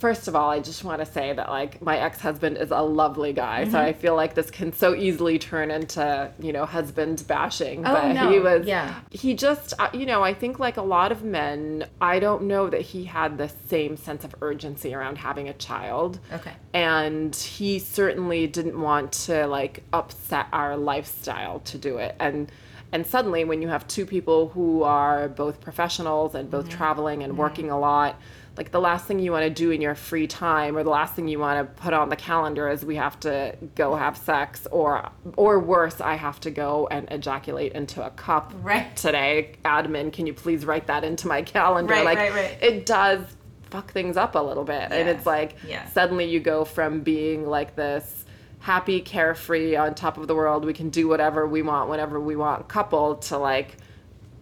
first 0.00 0.26
of 0.28 0.34
all, 0.34 0.50
I 0.50 0.58
just 0.60 0.82
want 0.82 0.98
to 1.00 1.06
say 1.06 1.32
that 1.32 1.48
like 1.50 1.80
my 1.82 1.98
ex-husband 1.98 2.56
is 2.56 2.70
a 2.70 2.80
lovely 2.80 3.32
guy, 3.32 3.62
Mm-hmm. 3.62 3.70
so 3.72 3.78
I 3.80 3.92
feel 3.92 4.16
like 4.16 4.34
this 4.34 4.50
can 4.50 4.72
so 4.72 4.94
easily 4.94 5.38
turn 5.38 5.70
into, 5.70 6.32
you 6.40 6.52
know, 6.52 6.64
husband 6.66 7.22
bashing, 7.28 7.86
Oh, 7.86 7.92
but 7.94 8.12
no. 8.14 8.30
he 8.30 8.38
was 8.40 8.66
Yeah. 8.66 8.94
he 9.10 9.34
just 9.34 9.74
uh, 9.78 9.90
you 9.92 10.06
know, 10.06 10.22
I 10.24 10.34
think 10.34 10.58
like 10.58 10.76
a 10.78 10.82
lot 10.82 11.12
of 11.12 11.22
men, 11.22 11.86
I 12.00 12.18
don't 12.18 12.42
know 12.44 12.68
that 12.70 12.80
he 12.80 13.04
had 13.04 13.38
the 13.38 13.50
same 13.68 13.96
sense 13.96 14.24
of 14.24 14.34
urgency 14.40 14.94
around 14.94 15.18
having 15.18 15.48
a 15.48 15.54
child. 15.54 16.18
Okay. 16.32 16.52
And 16.72 17.36
he 17.36 17.78
certainly 17.78 18.46
didn't 18.46 18.80
want 18.80 19.12
to 19.26 19.46
like 19.46 19.82
upset 19.92 20.46
our 20.52 20.76
lifestyle 20.76 21.60
to 21.60 21.78
do 21.78 21.98
it. 21.98 22.16
And 22.18 22.50
and 22.92 23.06
suddenly 23.06 23.44
when 23.44 23.62
you 23.62 23.68
have 23.68 23.86
two 23.86 24.04
people 24.04 24.48
who 24.48 24.82
are 24.82 25.28
both 25.28 25.60
professionals 25.60 26.34
and 26.34 26.50
both 26.50 26.68
traveling 26.68 27.22
and 27.22 27.38
working 27.38 27.70
a 27.70 27.78
lot, 27.78 28.18
like 28.60 28.72
the 28.72 28.80
last 28.80 29.06
thing 29.06 29.18
you 29.20 29.32
want 29.32 29.42
to 29.44 29.48
do 29.48 29.70
in 29.70 29.80
your 29.80 29.94
free 29.94 30.26
time 30.26 30.76
or 30.76 30.82
the 30.82 30.90
last 30.90 31.14
thing 31.14 31.26
you 31.28 31.38
want 31.38 31.58
to 31.66 31.82
put 31.82 31.94
on 31.94 32.10
the 32.10 32.16
calendar 32.16 32.68
is 32.68 32.84
we 32.84 32.96
have 32.96 33.18
to 33.18 33.56
go 33.74 33.96
have 33.96 34.18
sex 34.18 34.66
or 34.70 35.08
or 35.38 35.58
worse 35.58 35.98
I 35.98 36.16
have 36.16 36.38
to 36.40 36.50
go 36.50 36.86
and 36.90 37.10
ejaculate 37.10 37.72
into 37.72 38.04
a 38.04 38.10
cup 38.10 38.52
Right. 38.60 38.94
today 38.96 39.52
admin 39.64 40.12
can 40.12 40.26
you 40.26 40.34
please 40.34 40.66
write 40.66 40.88
that 40.88 41.04
into 41.04 41.26
my 41.26 41.40
calendar 41.40 41.94
Right, 41.94 42.04
like 42.04 42.18
right, 42.18 42.34
right. 42.34 42.58
it 42.62 42.84
does 42.84 43.24
fuck 43.70 43.92
things 43.92 44.18
up 44.18 44.34
a 44.34 44.38
little 44.40 44.64
bit 44.64 44.92
and 44.92 45.08
it's 45.08 45.24
like 45.24 45.56
Yeah. 45.66 45.88
suddenly 45.88 46.26
you 46.26 46.38
go 46.38 46.66
from 46.66 47.00
being 47.00 47.46
like 47.48 47.76
this 47.76 48.26
happy 48.58 49.00
carefree 49.00 49.74
on 49.74 49.94
top 49.94 50.18
of 50.18 50.26
the 50.28 50.34
world 50.34 50.66
we 50.66 50.74
can 50.74 50.90
do 50.90 51.08
whatever 51.08 51.46
we 51.48 51.62
want 51.62 51.88
whenever 51.88 52.20
we 52.20 52.36
want 52.36 52.68
couple 52.68 53.14
to 53.16 53.38
like 53.38 53.78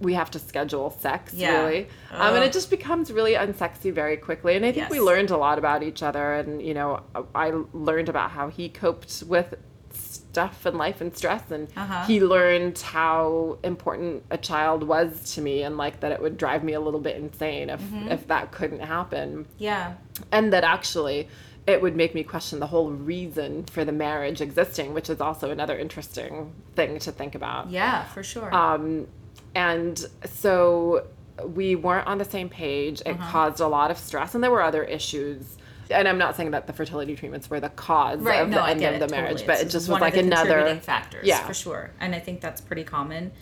we 0.01 0.15
have 0.15 0.31
to 0.31 0.39
schedule 0.39 0.91
sex 0.91 1.35
Yeah. 1.35 1.57
really 1.67 1.89
um, 2.13 2.35
and 2.37 2.45
it 2.45 2.53
just 2.53 2.71
becomes 2.71 3.11
really 3.13 3.35
unsexy 3.35 3.93
very 3.93 4.17
quickly 4.17 4.55
and 4.57 4.65
i 4.65 4.71
think 4.73 4.91
we 4.91 5.01
learned 5.01 5.31
a 5.31 5.37
lot 5.37 5.59
about 5.59 5.83
each 5.83 6.03
other 6.03 6.35
and 6.35 6.63
you 6.63 6.75
know 6.75 7.03
i 7.35 7.53
learned 7.73 8.09
about 8.09 8.31
how 8.31 8.49
he 8.49 8.69
coped 8.69 9.25
with 9.27 9.55
stuff 9.93 10.65
and 10.67 10.77
life 10.79 11.01
and 11.01 11.17
stress 11.17 11.51
and 11.51 11.69
Uh-huh. 11.77 12.05
he 12.07 12.21
learned 12.21 12.79
how 12.79 13.59
important 13.63 14.23
a 14.31 14.39
child 14.39 14.83
was 14.85 15.35
to 15.35 15.41
me 15.41 15.63
and 15.63 15.77
like 15.77 16.01
that 16.01 16.13
it 16.13 16.21
would 16.23 16.37
drive 16.37 16.63
me 16.63 16.75
a 16.75 16.81
little 16.81 17.01
bit 17.01 17.17
insane 17.17 17.71
if 17.71 17.81
Mm-hmm. 17.81 18.09
if 18.13 18.27
that 18.29 18.53
couldn't 18.53 18.81
happen 18.81 19.47
Yeah. 19.59 19.95
and 20.31 20.53
that 20.53 20.65
actually 20.65 21.29
it 21.67 21.83
would 21.83 21.97
make 21.97 22.15
me 22.15 22.23
question 22.25 22.61
the 22.61 22.67
whole 22.69 22.91
reason 22.91 23.65
for 23.65 23.85
the 23.85 23.93
marriage 23.93 24.41
existing 24.41 24.95
which 24.95 25.11
is 25.11 25.21
also 25.21 25.51
another 25.51 25.77
interesting 25.79 26.53
thing 26.77 26.99
to 27.01 27.11
think 27.13 27.35
about 27.35 27.71
Yeah, 27.71 28.05
for 28.05 28.23
sure. 28.23 28.55
um, 28.55 29.07
and 29.55 30.07
so 30.25 31.07
we 31.55 31.77
weren't 31.77 32.07
on 32.07 32.19
the 32.19 32.25
same 32.25 32.49
page 32.49 33.01
it 33.07 33.09
Uh-huh. 33.09 33.31
caused 33.33 33.61
a 33.61 33.69
lot 33.69 33.91
of 33.91 33.99
stress 33.99 34.35
and 34.35 34.43
there 34.43 34.51
were 34.51 34.63
other 34.63 34.83
issues 34.85 35.57
and 35.91 36.07
i'm 36.09 36.19
not 36.19 36.37
saying 36.37 36.51
that 36.51 36.67
the 36.67 36.73
fertility 36.73 37.15
treatments 37.17 37.49
were 37.49 37.61
the 37.61 37.69
cause 37.71 38.19
right. 38.21 38.43
of 38.43 38.49
no, 38.49 38.57
the 38.57 38.69
end 38.71 38.83
of 38.85 38.95
it, 38.95 38.99
the 39.01 39.09
marriage 39.09 39.41
totally. 39.43 39.47
but 39.47 39.55
It's 39.61 39.71
it 39.71 39.79
just 39.79 39.89
was 39.89 40.01
like 40.01 40.17
another 40.17 40.77
factors. 40.81 41.27
Yeah. 41.27 41.47
for 41.47 41.55
sure. 41.55 41.91
And 42.01 42.15
I 42.15 42.19
think 42.21 42.41
that's 42.41 42.61
pretty 42.61 42.85
common. 42.85 43.33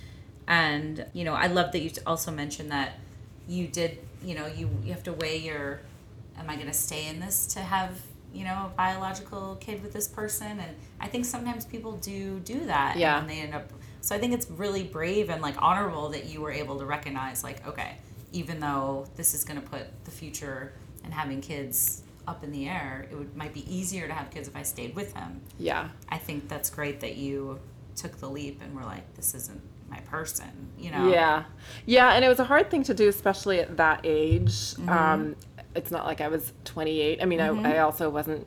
And 0.47 1.07
you 1.13 1.25
know, 1.25 1.33
I 1.35 1.49
love 1.49 1.73
that 1.73 1.81
you 1.81 1.91
also 2.07 2.31
mentioned 2.31 2.71
that 2.71 2.99
you 3.49 3.67
did. 3.67 3.99
You 4.23 4.35
know, 4.37 4.47
you 4.47 4.71
you 4.85 4.93
have 4.93 5.03
to 5.05 5.13
weigh 5.13 5.39
your. 5.39 5.81
Am 6.39 6.49
I 6.49 6.55
going 6.55 6.69
to 6.69 6.73
stay 6.75 7.09
in 7.09 7.19
this 7.19 7.47
to 7.55 7.61
have 7.61 7.99
you 8.33 8.45
know 8.45 8.71
a 8.71 8.77
biological 8.77 9.57
kid 9.61 9.83
with 9.83 9.93
this 9.93 10.07
person? 10.07 10.61
And 10.61 10.77
I 11.01 11.09
think 11.09 11.25
sometimes 11.25 11.65
people 11.65 11.93
do 11.97 12.39
do 12.41 12.65
that. 12.67 12.97
Yeah. 12.97 13.19
And 13.19 13.29
they 13.29 13.41
end 13.41 13.55
up. 13.55 13.73
So 14.01 14.15
I 14.15 14.19
think 14.19 14.33
it's 14.33 14.51
really 14.51 14.83
brave 14.83 15.31
and 15.31 15.43
like 15.43 15.61
honorable 15.61 16.09
that 16.11 16.27
you 16.27 16.41
were 16.41 16.53
able 16.53 16.79
to 16.79 16.87
recognize 16.87 17.43
like 17.43 17.67
okay, 17.67 17.99
even 18.33 18.61
though 18.61 19.07
this 19.17 19.35
is 19.35 19.45
going 19.45 19.61
to 19.61 19.67
put 19.67 19.87
the 20.05 20.11
future 20.11 20.73
and 21.05 21.13
having 21.13 21.41
kids 21.41 22.03
up 22.29 22.43
in 22.43 22.51
the 22.51 22.69
air, 22.69 23.07
it 23.11 23.15
would 23.17 23.37
might 23.37 23.55
be 23.55 23.65
easier 23.73 24.07
to 24.07 24.13
have 24.13 24.31
kids 24.31 24.49
if 24.49 24.57
I 24.57 24.63
stayed 24.63 24.95
with 24.95 25.15
him. 25.15 25.41
yeah 25.59 25.89
I 26.09 26.19
think 26.19 26.49
that's 26.49 26.71
great 26.71 27.01
that 27.01 27.17
you 27.17 27.61
took 27.95 28.19
the 28.19 28.29
leap 28.29 28.61
and 28.63 28.75
were 28.75 28.83
like, 28.85 29.15
this 29.15 29.35
isn't 29.35 29.61
my 29.89 30.01
person, 30.01 30.71
you 30.79 30.91
know? 30.91 31.09
Yeah. 31.09 31.45
Yeah, 31.87 32.13
and 32.13 32.25
it 32.25 32.29
was 32.29 32.41
a 32.41 32.45
hard 32.45 32.71
thing 32.71 32.83
to 32.85 32.95
do, 32.95 33.09
especially 33.09 33.61
at 33.61 33.77
that 33.77 34.01
age. 34.05 34.51
Mm-hmm. 34.75 34.89
Um, 34.89 35.37
it's 35.75 35.91
not 35.91 36.05
like 36.05 36.21
I 36.21 36.29
was 36.29 36.53
28. 36.65 37.23
I 37.23 37.25
mean, 37.25 37.41
I, 37.41 37.75
I 37.75 37.79
also 37.79 38.11
wasn't 38.11 38.47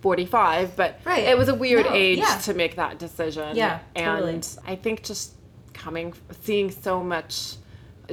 45, 0.00 0.76
but 0.76 1.00
Right. 1.04 1.24
it 1.24 1.36
was 1.36 1.48
a 1.48 1.54
weird 1.54 1.86
No, 1.86 1.92
age 1.92 2.18
yeah. 2.18 2.38
to 2.44 2.54
make 2.54 2.76
that 2.76 2.98
decision. 2.98 3.56
Yeah, 3.56 3.80
And 3.96 4.20
totally. 4.20 4.40
I 4.72 4.76
think 4.76 5.02
just 5.02 5.32
coming, 5.74 6.14
seeing 6.42 6.70
so 6.70 7.02
much 7.02 7.56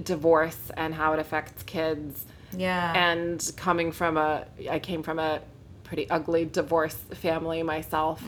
divorce 0.03 0.71
and 0.75 0.93
how 0.93 1.13
it 1.13 1.19
affects 1.19 1.63
kids, 1.63 2.25
Yeah. 2.55 2.93
and 2.95 3.51
coming 3.55 3.91
from 3.91 4.17
a, 4.17 4.45
I 4.69 4.79
came 4.79 5.03
from 5.03 5.19
a 5.19 5.41
pretty 5.83 6.09
ugly 6.09 6.45
divorce 6.45 6.95
family 7.13 7.61
myself. 7.63 8.23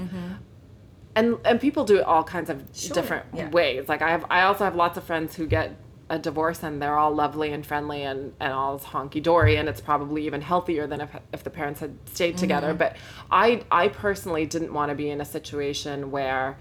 And, 1.16 1.38
and 1.44 1.60
people 1.60 1.84
do 1.84 1.98
it 1.98 2.04
all 2.04 2.24
kinds 2.24 2.50
of 2.52 2.58
Mm-hmm. 2.58 2.74
Sure, 2.74 2.94
different 2.94 3.26
yeah. 3.34 3.50
ways. 3.50 3.90
Like 3.90 4.04
I 4.04 4.12
have, 4.12 4.26
I 4.30 4.44
also 4.44 4.64
have 4.66 4.76
lots 4.76 4.98
of 4.98 5.04
friends 5.04 5.36
who 5.36 5.48
get 5.48 5.76
a 6.10 6.18
divorce 6.18 6.64
and 6.64 6.82
they're 6.82 6.98
all 6.98 7.14
lovely 7.14 7.52
and 7.52 7.66
friendly 7.66 8.04
and, 8.04 8.34
and 8.40 8.54
all 8.54 8.80
honky 8.80 9.22
dory 9.22 9.58
and 9.58 9.68
it's 9.68 9.82
probably 9.82 10.26
even 10.26 10.40
healthier 10.42 10.88
than 10.88 11.02
if, 11.02 11.10
if 11.34 11.44
the 11.44 11.50
parents 11.50 11.80
had 11.82 11.98
stayed 12.14 12.38
together. 12.38 12.70
Mm-hmm. 12.70 12.78
But 12.78 12.96
I 13.30 13.64
I 13.70 13.90
personally 13.90 14.46
didn't 14.46 14.74
want 14.74 14.90
to 14.90 14.96
be 14.96 15.10
in 15.10 15.20
a 15.20 15.26
situation 15.26 16.12
where 16.12 16.58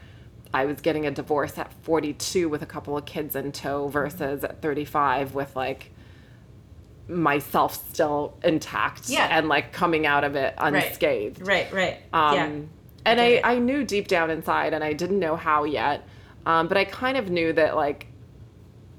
I 0.52 0.64
was 0.64 0.80
getting 0.80 1.06
a 1.06 1.10
divorce 1.10 1.58
at 1.58 1.72
42 1.84 2.48
with 2.48 2.62
a 2.62 2.66
couple 2.66 2.96
of 2.96 3.04
kids 3.04 3.36
in 3.36 3.52
tow 3.52 3.88
versus 3.88 4.42
at 4.42 4.62
35 4.62 5.34
with 5.34 5.54
like 5.54 5.90
myself 7.08 7.88
still 7.90 8.36
intact 8.42 9.08
Yeah. 9.08 9.28
and 9.30 9.48
like 9.48 9.72
coming 9.72 10.06
out 10.06 10.24
of 10.24 10.34
it 10.34 10.54
unscathed. 10.58 11.46
right, 11.46 11.72
right. 11.72 11.98
Um, 12.12 12.34
yeah. 12.34 12.44
And 13.04 13.20
get 13.20 13.44
I. 13.44 13.54
I 13.54 13.58
knew 13.60 13.84
deep 13.84 14.08
down 14.08 14.30
inside, 14.30 14.72
and 14.74 14.82
I 14.82 14.92
didn't 14.92 15.20
know 15.20 15.36
how 15.36 15.62
yet, 15.62 16.02
um, 16.44 16.66
but 16.66 16.76
I 16.76 16.84
kind 16.84 17.16
of 17.16 17.30
knew 17.30 17.52
that 17.52 17.76
like 17.76 18.08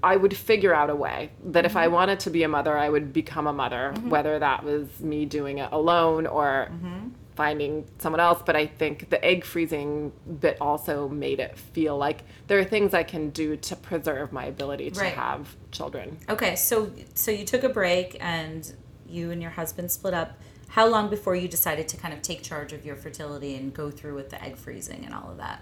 I 0.03 0.15
would 0.15 0.35
figure 0.37 0.73
out 0.73 0.89
a 0.89 0.95
way 0.95 1.31
that 1.45 1.65
if 1.65 1.71
Mm-hmm. 1.71 1.77
I 1.79 1.87
wanted 1.87 2.19
to 2.21 2.29
be 2.29 2.43
a 2.43 2.47
mother, 2.47 2.77
I 2.77 2.89
would 2.89 3.11
become 3.13 3.47
a 3.47 3.53
mother, 3.53 3.93
whether 4.07 4.37
that 4.39 4.63
was 4.63 4.87
me 4.99 5.25
doing 5.25 5.57
it 5.57 5.69
alone 5.71 6.27
or 6.27 6.69
Mm-hmm. 6.71 7.09
finding 7.35 7.85
someone 7.99 8.19
else. 8.19 8.41
But 8.45 8.55
I 8.55 8.65
think 8.67 9.09
the 9.09 9.23
egg 9.23 9.43
freezing 9.45 10.11
bit 10.39 10.57
also 10.61 11.07
made 11.07 11.39
it 11.39 11.57
feel 11.57 11.97
like 11.97 12.23
there 12.47 12.57
are 12.59 12.63
things 12.63 12.93
I 12.93 13.03
can 13.03 13.29
do 13.29 13.55
to 13.57 13.75
preserve 13.75 14.31
my 14.31 14.45
ability 14.45 14.91
to 14.91 14.99
Right. 15.01 15.13
have 15.13 15.55
children. 15.71 16.17
Okay, 16.29 16.55
so 16.55 16.91
so 17.13 17.29
you 17.31 17.45
took 17.45 17.63
a 17.63 17.69
break 17.69 18.17
and 18.19 18.71
you 19.07 19.31
and 19.31 19.41
your 19.41 19.51
husband 19.51 19.91
split 19.91 20.13
up. 20.13 20.37
How 20.69 20.85
long 20.87 21.09
before 21.09 21.35
you 21.35 21.47
decided 21.47 21.87
to 21.89 21.97
kind 21.97 22.13
of 22.13 22.21
take 22.21 22.41
charge 22.43 22.73
of 22.73 22.85
your 22.85 22.95
fertility 22.95 23.55
and 23.55 23.73
go 23.73 23.89
through 23.89 24.15
with 24.15 24.29
the 24.29 24.43
egg 24.43 24.57
freezing 24.57 25.05
and 25.05 25.13
all 25.13 25.29
of 25.31 25.37
that? 25.37 25.61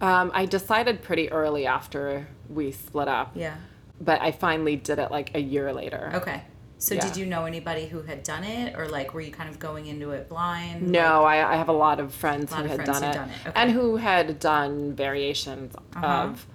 Um, 0.00 0.30
I 0.34 0.46
decided 0.46 1.02
pretty 1.02 1.30
early 1.30 1.66
after 1.66 2.26
we 2.48 2.72
split 2.72 3.08
up, 3.08 3.32
Yeah. 3.34 3.54
but 4.00 4.20
I 4.22 4.32
finally 4.32 4.76
did 4.76 4.98
it 4.98 5.10
like 5.10 5.34
a 5.34 5.40
year 5.40 5.72
later. 5.72 6.10
Okay. 6.14 6.42
So 6.78 6.94
Yeah. 6.94 7.02
did 7.02 7.16
you 7.18 7.26
know 7.26 7.44
anybody 7.44 7.86
who 7.86 8.00
had 8.02 8.22
done 8.22 8.42
it 8.42 8.74
or 8.78 8.88
like 8.88 9.12
were 9.12 9.20
you 9.20 9.30
kind 9.30 9.50
of 9.50 9.58
going 9.58 9.86
into 9.86 10.12
it 10.12 10.30
blind? 10.30 10.88
No, 10.88 11.24
I, 11.24 11.52
I 11.52 11.56
have 11.56 11.68
a 11.68 11.72
lot 11.74 12.00
of 12.00 12.14
friends 12.14 12.50
Lot 12.50 12.60
who 12.60 12.64
of 12.64 12.70
had 12.70 12.76
friends 12.86 13.00
done 13.00 13.10
it, 13.10 13.14
done 13.14 13.28
it, 13.28 13.34
okay. 13.48 13.52
and 13.54 13.70
who 13.70 13.96
had 13.96 14.38
done 14.38 14.94
variations 14.94 15.74
Uh-huh. 15.94 16.06
of 16.06 16.46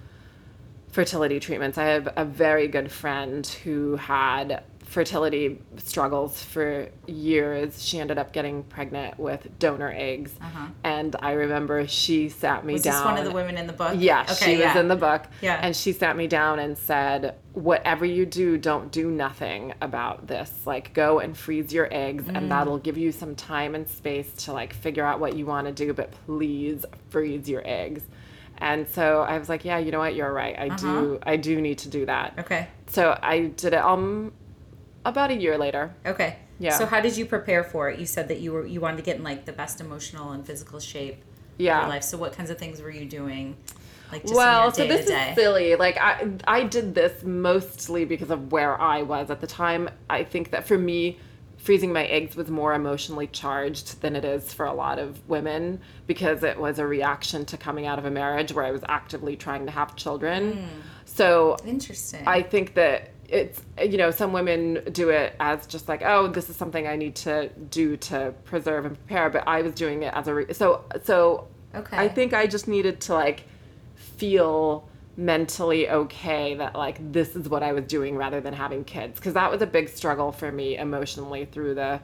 fertility 0.90 1.38
treatments. 1.38 1.78
I 1.78 1.84
have 1.84 2.08
a 2.16 2.24
very 2.24 2.66
good 2.66 2.90
friend 2.90 3.46
who 3.46 3.94
had 3.96 4.64
fertility 4.86 5.60
struggles 5.76 6.42
for 6.42 6.88
years. 7.06 7.84
She 7.84 7.98
ended 7.98 8.18
up 8.18 8.32
getting 8.32 8.62
pregnant 8.62 9.18
with 9.18 9.46
donor 9.58 9.92
eggs, 9.94 10.32
Uh-huh. 10.40 10.68
and 10.84 11.14
I 11.20 11.32
remember 11.32 11.86
she 11.88 12.28
sat 12.28 12.64
me 12.64 12.74
Was 12.74 12.82
down. 12.82 12.94
this 12.94 13.04
one 13.04 13.18
of 13.18 13.24
the 13.24 13.32
women 13.32 13.58
in 13.58 13.66
the 13.66 13.72
book? 13.72 13.94
Yeah, 13.98 14.22
Okay, 14.22 14.34
she 14.34 14.50
was 14.52 14.60
yeah. 14.60 14.78
in 14.80 14.88
the 14.88 14.96
book. 14.96 15.24
Yeah. 15.42 15.58
And 15.60 15.76
she 15.76 15.92
sat 15.92 16.16
me 16.16 16.26
down 16.28 16.58
and 16.60 16.78
said, 16.78 17.34
Whatever 17.52 18.04
you 18.04 18.26
do, 18.26 18.58
don't 18.58 18.92
do 18.92 19.10
nothing 19.10 19.72
about 19.80 20.26
this. 20.26 20.52
Like, 20.66 20.92
go 20.92 21.20
and 21.20 21.36
freeze 21.36 21.72
your 21.72 21.88
eggs, 21.90 22.24
Mm. 22.24 22.36
and 22.36 22.50
that'll 22.50 22.78
give 22.78 22.96
you 22.98 23.12
some 23.12 23.34
time 23.34 23.74
and 23.74 23.88
space 23.88 24.30
to 24.44 24.52
like 24.52 24.72
figure 24.72 25.04
out 25.04 25.20
what 25.20 25.36
you 25.36 25.46
want 25.46 25.66
to 25.66 25.72
do, 25.72 25.92
but 25.94 26.12
please 26.26 26.84
freeze 27.10 27.48
your 27.48 27.62
eggs. 27.64 28.02
And 28.58 28.86
so 28.88 29.22
I 29.22 29.38
was 29.38 29.48
like, 29.48 29.64
Yeah, 29.64 29.78
you 29.78 29.90
know 29.90 29.98
what? 29.98 30.14
You're 30.14 30.32
right. 30.32 30.56
I 30.58 30.68
do 30.76 31.18
I 31.22 31.36
do 31.36 31.60
need 31.60 31.78
to 31.78 31.88
do 31.88 32.06
that. 32.06 32.32
Uh-huh. 32.32 32.40
Okay. 32.42 32.68
So 32.88 33.18
I 33.22 33.46
did 33.46 33.72
it 33.74 33.80
um 33.82 34.32
about 35.08 35.30
a 35.30 35.34
year 35.34 35.56
later. 35.56 35.94
Okay. 36.04 36.36
Yeah. 36.58 36.76
So 36.76 36.86
how 36.86 37.00
did 37.00 37.16
you 37.16 37.26
prepare 37.26 37.62
for 37.64 37.90
it? 37.90 37.98
You 37.98 38.06
said 38.06 38.28
that 38.28 38.40
you 38.40 38.52
were 38.52 38.66
you 38.66 38.80
wanted 38.80 38.98
to 38.98 39.02
get 39.02 39.16
in 39.16 39.22
like 39.22 39.44
the 39.44 39.52
best 39.52 39.80
emotional 39.80 40.32
and 40.32 40.46
physical 40.46 40.80
shape 40.80 41.22
Yeah. 41.58 41.80
your 41.80 41.88
life. 41.88 42.02
So 42.02 42.16
what 42.18 42.32
kinds 42.32 42.50
of 42.50 42.58
things 42.58 42.80
were 42.80 42.90
you 42.90 43.04
doing? 43.04 43.56
Like 44.12 44.22
just 44.22 44.34
well, 44.34 44.70
so 44.72 44.86
this 44.86 45.08
is 45.08 45.34
silly. 45.34 45.74
Like 45.74 45.98
I, 45.98 46.30
I 46.46 46.62
did 46.62 46.94
this 46.94 47.24
mostly 47.24 48.04
because 48.04 48.30
of 48.30 48.52
where 48.52 48.80
I 48.80 49.02
was 49.02 49.30
at 49.30 49.40
the 49.40 49.46
time. 49.48 49.90
I 50.08 50.22
think 50.22 50.52
that 50.52 50.66
for 50.66 50.78
me, 50.78 51.18
freezing 51.56 51.92
my 51.92 52.04
eggs 52.06 52.36
was 52.36 52.48
more 52.48 52.72
emotionally 52.74 53.26
charged 53.26 54.00
than 54.00 54.14
it 54.14 54.24
is 54.24 54.54
for 54.54 54.66
a 54.66 54.72
lot 54.72 55.00
of 55.00 55.28
women 55.28 55.80
because 56.06 56.44
it 56.44 56.56
was 56.56 56.78
a 56.78 56.86
reaction 56.86 57.44
to 57.46 57.56
coming 57.56 57.86
out 57.86 57.98
of 57.98 58.04
a 58.04 58.10
marriage 58.10 58.52
where 58.52 58.64
I 58.64 58.70
was 58.70 58.82
actively 58.88 59.34
trying 59.34 59.66
to 59.66 59.72
have 59.72 59.96
children. 59.96 60.52
Hmm. 60.52 60.80
So 61.04 61.56
Interesting. 61.66 62.22
I 62.26 62.42
think 62.42 62.74
that 62.74 63.10
it's 63.28 63.62
you 63.82 63.98
know 63.98 64.10
some 64.10 64.32
women 64.32 64.82
do 64.92 65.10
it 65.10 65.34
as 65.40 65.66
just 65.66 65.88
like 65.88 66.02
oh 66.04 66.28
this 66.28 66.48
is 66.48 66.56
something 66.56 66.86
I 66.86 66.96
need 66.96 67.14
to 67.16 67.48
do 67.48 67.96
to 67.96 68.34
preserve 68.44 68.84
and 68.84 68.96
prepare, 68.96 69.30
but 69.30 69.46
I 69.46 69.62
was 69.62 69.74
doing 69.74 70.02
it 70.02 70.14
as 70.14 70.28
a 70.28 70.34
re- 70.34 70.52
so 70.52 70.84
so. 71.04 71.48
Okay. 71.74 71.96
I 71.98 72.08
think 72.08 72.32
I 72.32 72.46
just 72.46 72.68
needed 72.68 73.02
to 73.02 73.14
like 73.14 73.44
feel 73.94 74.88
mentally 75.16 75.88
okay 75.88 76.54
that 76.54 76.74
like 76.74 77.12
this 77.12 77.36
is 77.36 77.48
what 77.48 77.62
I 77.62 77.72
was 77.72 77.84
doing 77.84 78.16
rather 78.16 78.40
than 78.40 78.52
having 78.52 78.84
kids 78.84 79.18
because 79.18 79.34
that 79.34 79.50
was 79.50 79.62
a 79.62 79.66
big 79.66 79.88
struggle 79.88 80.30
for 80.30 80.52
me 80.52 80.76
emotionally 80.76 81.46
through 81.46 81.74
the 81.74 82.00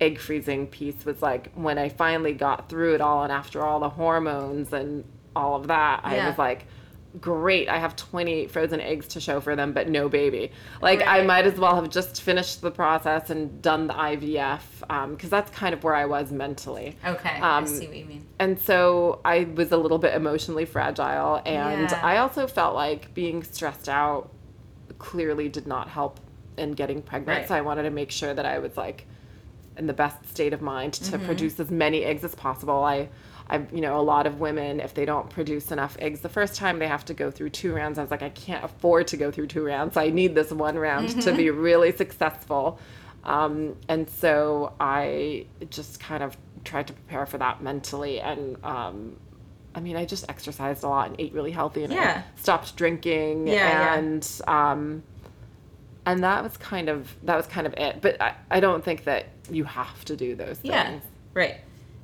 egg 0.00 0.18
freezing 0.18 0.66
piece 0.66 1.04
was 1.04 1.20
like 1.20 1.52
when 1.54 1.76
I 1.76 1.90
finally 1.90 2.32
got 2.32 2.68
through 2.70 2.94
it 2.94 3.00
all 3.00 3.22
and 3.22 3.30
after 3.30 3.62
all 3.62 3.80
the 3.80 3.90
hormones 3.90 4.72
and 4.72 5.04
all 5.36 5.56
of 5.56 5.66
that 5.68 6.00
I 6.04 6.26
was 6.28 6.38
like 6.38 6.66
great 7.20 7.68
I 7.68 7.78
have 7.78 7.94
28 7.94 8.50
frozen 8.50 8.80
eggs 8.80 9.06
to 9.08 9.20
show 9.20 9.40
for 9.40 9.54
them 9.54 9.72
but 9.72 9.88
no 9.88 10.08
baby 10.08 10.50
like 10.82 11.00
I 11.06 11.22
might 11.22 11.46
as 11.46 11.58
well 11.60 11.76
have 11.76 11.88
just 11.88 12.20
finished 12.22 12.60
the 12.60 12.72
process 12.72 13.30
and 13.30 13.62
done 13.62 13.86
the 13.86 13.94
IVF 13.94 14.60
because 15.10 15.30
that's 15.30 15.50
kind 15.52 15.72
of 15.74 15.84
where 15.84 15.94
I 15.94 16.06
was 16.06 16.32
mentally 16.32 16.96
Okay. 17.06 17.36
Um, 17.40 17.64
I 17.64 17.66
see 17.66 17.86
what 17.86 17.96
you 17.96 18.04
mean. 18.04 18.26
and 18.40 18.58
so 18.58 19.20
I 19.24 19.44
was 19.54 19.70
a 19.70 19.76
little 19.76 19.98
bit 19.98 20.14
emotionally 20.14 20.64
fragile. 20.64 21.40
And 21.46 21.90
Yeah. 21.90 22.00
I 22.02 22.16
also 22.16 22.46
felt 22.48 22.74
like 22.74 23.14
being 23.14 23.44
stressed 23.44 23.88
out 23.88 24.30
clearly 24.98 25.48
did 25.48 25.66
not 25.66 25.88
help 25.88 26.18
in 26.56 26.72
getting 26.72 27.00
pregnant. 27.02 27.38
Right. 27.40 27.48
So 27.48 27.54
I 27.54 27.60
wanted 27.60 27.84
to 27.84 27.90
make 27.90 28.10
sure 28.10 28.34
that 28.34 28.46
I 28.46 28.58
was 28.58 28.76
like 28.76 29.06
in 29.76 29.86
the 29.86 29.92
best 29.92 30.26
state 30.28 30.52
of 30.52 30.62
mind 30.62 30.94
to 30.94 31.16
Mm-hmm. 31.16 31.26
produce 31.26 31.58
as 31.60 31.70
many 31.70 32.04
eggs 32.04 32.24
as 32.24 32.34
possible. 32.34 32.82
I, 32.84 33.08
I, 33.48 33.58
you 33.72 33.80
know, 33.82 33.98
a 33.98 34.02
lot 34.02 34.26
of 34.26 34.40
women, 34.40 34.80
if 34.80 34.94
they 34.94 35.04
don't 35.04 35.28
produce 35.28 35.70
enough 35.70 35.96
eggs 36.00 36.20
the 36.20 36.28
first 36.30 36.54
time, 36.56 36.78
they 36.78 36.88
have 36.88 37.04
to 37.06 37.14
go 37.14 37.30
through 37.30 37.50
two 37.50 37.74
rounds. 37.74 37.98
I 37.98 38.02
was 38.02 38.10
like, 38.10 38.22
I 38.22 38.30
can't 38.30 38.64
afford 38.64 39.08
to 39.08 39.16
go 39.18 39.30
through 39.30 39.48
two 39.48 39.64
rounds. 39.64 39.96
I 39.96 40.08
need 40.08 40.34
this 40.34 40.50
one 40.50 40.78
round 40.78 41.10
to 41.10 41.16
Mm-hmm. 41.28 41.36
be 41.36 41.50
really 41.50 41.92
successful. 41.92 42.78
Um, 43.22 43.76
and 43.88 44.08
so 44.08 44.72
I 44.80 45.46
just 45.70 46.00
kind 46.00 46.22
of 46.22 46.36
tried 46.64 46.86
to 46.86 46.92
prepare 46.94 47.26
for 47.26 47.36
that 47.38 47.62
mentally. 47.62 48.20
And 48.20 48.56
um, 48.64 49.16
I 49.74 49.80
mean, 49.80 49.96
I 49.96 50.04
just 50.06 50.24
exercised 50.30 50.82
a 50.82 50.88
lot 50.88 51.08
and 51.08 51.16
ate 51.20 51.32
really 51.34 51.50
healthy 51.50 51.84
and 51.84 51.92
Yeah. 51.92 52.22
stopped 52.36 52.76
drinking. 52.76 53.46
Yeah, 53.48 53.54
yeah. 53.54 53.94
and 53.96 54.40
um, 54.46 55.02
and 56.06 56.22
that 56.24 56.42
was 56.42 56.56
kind 56.58 56.88
of 56.88 57.14
that 57.24 57.36
was 57.36 57.46
kind 57.46 57.66
of 57.66 57.74
it. 57.74 58.00
But 58.00 58.20
I, 58.20 58.34
I 58.50 58.60
don't 58.60 58.84
think 58.84 59.04
that 59.04 59.26
you 59.50 59.64
have 59.64 60.04
to 60.06 60.16
do 60.16 60.34
those 60.34 60.58
things. 60.58 60.64
Yeah. 60.72 60.98
Right. 61.34 61.56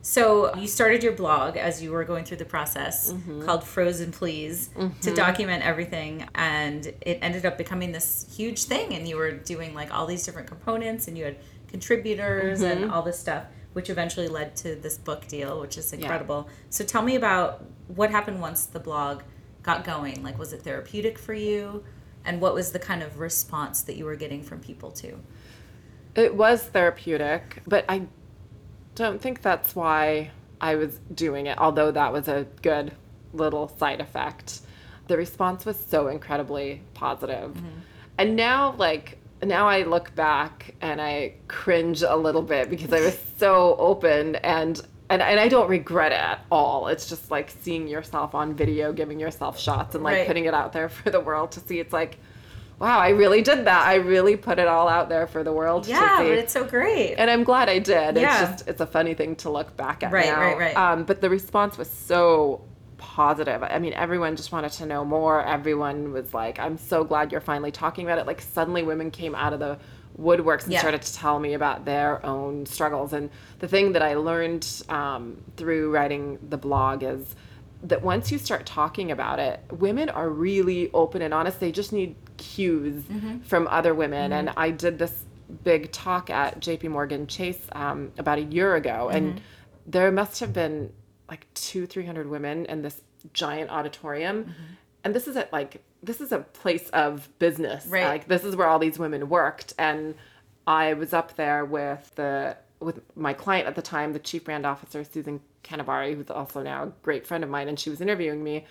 So 0.03 0.55
you 0.57 0.67
started 0.67 1.03
your 1.03 1.13
blog 1.13 1.57
as 1.57 1.83
you 1.83 1.91
were 1.93 2.05
going 2.05 2.25
through 2.25 2.39
the 2.39 2.45
process 2.47 3.13
Mm-hmm. 3.13 3.43
called 3.43 3.65
Frozen 3.65 4.13
Please 4.13 4.71
to 5.03 5.15
document 5.15 5.63
everything 5.65 6.27
and 6.35 6.87
it 7.03 7.19
ended 7.21 7.45
up 7.45 7.59
becoming 7.59 7.93
this 7.93 8.27
huge 8.35 8.65
thing 8.65 8.95
and 8.95 9.07
you 9.07 9.17
were 9.17 9.33
doing 9.33 9.75
like 9.75 9.93
all 9.93 10.07
these 10.07 10.25
different 10.25 10.49
components 10.49 11.07
and 11.09 11.19
you 11.19 11.25
had 11.25 11.37
contributors 11.69 12.61
Mm-hmm. 12.63 12.83
and 12.85 12.91
all 12.91 13.03
this 13.03 13.19
stuff 13.19 13.45
which 13.75 13.91
eventually 13.91 14.27
led 14.27 14.57
to 14.57 14.75
this 14.75 14.97
book 14.99 15.27
deal 15.29 15.61
which 15.61 15.77
is 15.77 15.93
incredible. 15.93 16.49
So 16.71 16.85
tell 16.85 17.03
me 17.03 17.15
about 17.17 17.65
what 17.89 18.11
happened 18.11 18.41
once 18.41 18.65
the 18.67 18.81
blog 18.81 19.23
got 19.63 19.85
going. 19.85 20.23
Like 20.23 20.39
was 20.39 20.53
it 20.55 20.63
therapeutic 20.63 21.19
for 21.19 21.35
you? 21.35 21.85
And 22.25 22.41
what 22.41 22.55
was 22.55 22.73
the 22.73 22.79
kind 22.79 23.03
of 23.03 23.19
response 23.19 23.83
that 23.83 23.97
you 23.97 24.05
were 24.07 24.17
getting 24.17 24.43
from 24.43 24.61
people 24.61 24.91
too? 24.91 25.21
It 26.15 26.35
was 26.35 26.63
therapeutic, 26.65 27.63
but 27.67 27.85
I 27.89 28.07
don't 28.95 29.21
think 29.21 29.43
that's 29.43 29.75
why 29.75 30.31
I 30.61 30.75
was 30.77 30.99
doing 31.15 31.47
it, 31.47 31.59
although 31.59 31.91
that 31.91 32.13
was 32.13 32.29
a 32.29 32.47
good 32.63 32.93
little 33.33 33.69
side 33.79 34.01
effect. 34.01 34.61
The 35.07 35.17
response 35.17 35.65
was 35.65 35.77
so 35.79 36.09
incredibly 36.09 36.83
positive. 36.95 37.53
Mm-hmm. 37.53 37.67
And 38.19 38.37
now, 38.37 38.75
like, 38.77 39.19
now 39.43 39.69
I 39.69 39.83
look 39.85 40.15
back 40.15 40.75
and 40.81 41.01
I 41.01 41.35
cringe 41.49 42.03
a 42.03 42.15
little 42.17 42.43
bit 42.43 42.69
because 42.69 42.93
I 42.93 43.01
was 43.01 43.19
so 43.39 43.77
open 43.79 44.37
and. 44.37 44.81
And, 45.09 45.21
and 45.23 45.41
I 45.41 45.49
don't 45.49 45.69
regret 45.69 46.13
it 46.13 46.21
at 46.21 46.45
all. 46.53 46.87
It's 46.87 47.09
just 47.09 47.33
like 47.33 47.51
seeing 47.63 47.89
yourself 47.89 48.33
on 48.33 48.55
video, 48.55 48.93
giving 48.93 49.19
yourself 49.19 49.59
shots, 49.59 49.97
and 49.97 50.05
like 50.05 50.19
Right. 50.19 50.27
putting 50.29 50.45
it 50.45 50.55
out 50.55 50.73
there 50.73 50.89
for 50.89 51.11
the 51.11 51.19
world 51.19 51.51
to 51.53 51.61
see. 51.61 51.81
It's 51.81 51.93
like, 51.93 52.19
wow, 52.81 52.99
I 52.99 53.11
really 53.11 53.43
did 53.43 53.67
that. 53.67 53.87
I 53.87 53.97
really 53.97 54.37
put 54.37 54.59
it 54.59 54.67
all 54.67 54.89
out 54.89 55.09
there 55.09 55.27
for 55.29 55.45
the 55.45 55.53
world 55.53 55.85
to 55.85 55.91
Yeah, 55.91 56.19
see 56.19 56.25
but 56.31 56.39
it's 56.39 56.53
so 56.53 56.65
great. 56.65 57.15
and 57.17 57.31
I'm 57.31 57.45
glad 57.45 57.69
I 57.69 57.79
did. 57.79 58.17
Yeah. 58.17 58.41
It's 58.43 58.51
just 58.53 58.69
it's 58.69 58.81
a 58.81 58.87
funny 58.87 59.15
thing 59.15 59.37
to 59.37 59.51
look 59.51 59.77
back 59.77 60.03
at 60.03 60.13
Right, 60.13 60.27
now. 60.27 60.41
right, 60.41 60.59
right. 60.59 60.77
Um, 60.77 61.05
but 61.05 61.21
the 61.21 61.29
response 61.31 61.77
was 61.79 61.89
so 61.91 62.63
positive. 62.97 63.63
I 63.63 63.79
mean, 63.79 63.93
everyone 63.95 64.37
just 64.37 64.51
wanted 64.53 64.73
to 64.73 64.87
know 64.87 65.05
more. 65.05 65.45
Everyone 65.45 66.13
was 66.13 66.33
like, 66.35 66.59
"I'm 66.59 66.77
so 66.79 67.05
glad 67.05 67.33
you're 67.33 67.41
finally 67.41 67.71
talking 67.71 68.05
about 68.07 68.19
it." 68.19 68.27
Like 68.27 68.41
suddenly, 68.41 68.83
women 68.83 69.11
came 69.11 69.35
out 69.35 69.53
of 69.53 69.61
the 69.61 69.79
woodworks 70.21 70.65
and 70.65 70.73
Yeah. 70.73 70.81
started 70.81 71.03
to 71.03 71.15
tell 71.15 71.39
me 71.39 71.55
about 71.55 71.85
their 71.87 72.25
own 72.27 72.67
struggles. 72.67 73.13
And 73.13 73.31
the 73.59 73.69
thing 73.69 73.93
that 73.93 74.03
I 74.03 74.15
learned 74.15 74.67
um, 74.89 75.39
through 75.57 75.91
writing 75.93 76.39
the 76.49 76.59
blog 76.59 77.03
is 77.03 77.35
that 77.83 78.03
once 78.03 78.31
you 78.31 78.39
start 78.39 78.67
talking 78.67 79.11
about 79.11 79.39
it, 79.39 79.61
women 79.71 80.09
are 80.11 80.29
really 80.29 80.91
open 80.93 81.23
and 81.23 81.33
honest. 81.33 81.61
They 81.61 81.73
just 81.73 81.93
need 81.93 82.15
cues 82.37 83.03
Mm-hmm. 83.05 83.39
from 83.41 83.67
other 83.69 83.95
women. 83.95 84.33
And 84.33 84.51
I 84.57 84.71
did 84.71 84.99
this 84.99 85.25
big 85.65 85.91
talk 85.93 86.31
at 86.31 86.61
JP 86.61 86.91
Morgan 86.91 87.27
Chase 87.27 87.61
um, 87.73 88.13
about 88.19 88.39
a 88.39 88.43
year 88.43 88.75
ago, 88.77 89.09
Mm-hmm. 89.09 89.17
and 89.17 89.41
there 89.87 90.11
must 90.13 90.41
have 90.41 90.53
been 90.53 90.93
like 91.29 91.47
two, 91.55 91.87
three 91.87 92.05
hundred 92.07 92.29
women 92.29 92.67
in 92.67 92.83
this 92.83 93.01
giant 93.33 93.71
auditorium. 93.71 94.45
Mm-hmm. 94.45 94.53
And 95.05 95.15
this 95.15 95.27
is 95.27 95.37
at 95.37 95.53
like 95.53 95.83
this 96.03 96.21
is 96.21 96.33
a 96.33 96.39
place 96.41 96.89
of 96.91 97.29
business. 97.39 97.87
Right. 97.87 98.05
Like 98.07 98.29
this 98.29 98.45
is 98.45 98.57
where 98.57 98.67
all 98.69 98.79
these 98.79 98.99
women 98.99 99.29
worked. 99.29 99.73
And 99.79 100.15
I 100.67 100.93
was 100.95 101.13
up 101.13 101.37
there 101.37 101.65
with 101.65 102.13
the 102.15 102.57
with 102.81 103.01
my 103.15 103.33
client 103.33 103.67
at 103.67 103.75
the 103.75 103.83
time, 103.83 104.13
the 104.13 104.19
chief 104.19 104.45
brand 104.45 104.65
officer, 104.67 105.05
Susan 105.05 105.41
Canavari, 105.63 106.15
who's 106.17 106.31
also 106.31 106.63
now 106.63 106.85
a 106.85 106.93
great 107.03 107.27
friend 107.27 107.45
of 107.45 107.51
mine, 107.51 107.69
and 107.69 107.79
she 107.79 107.91
was 107.91 108.01
interviewing 108.01 108.43
me. 108.43 108.65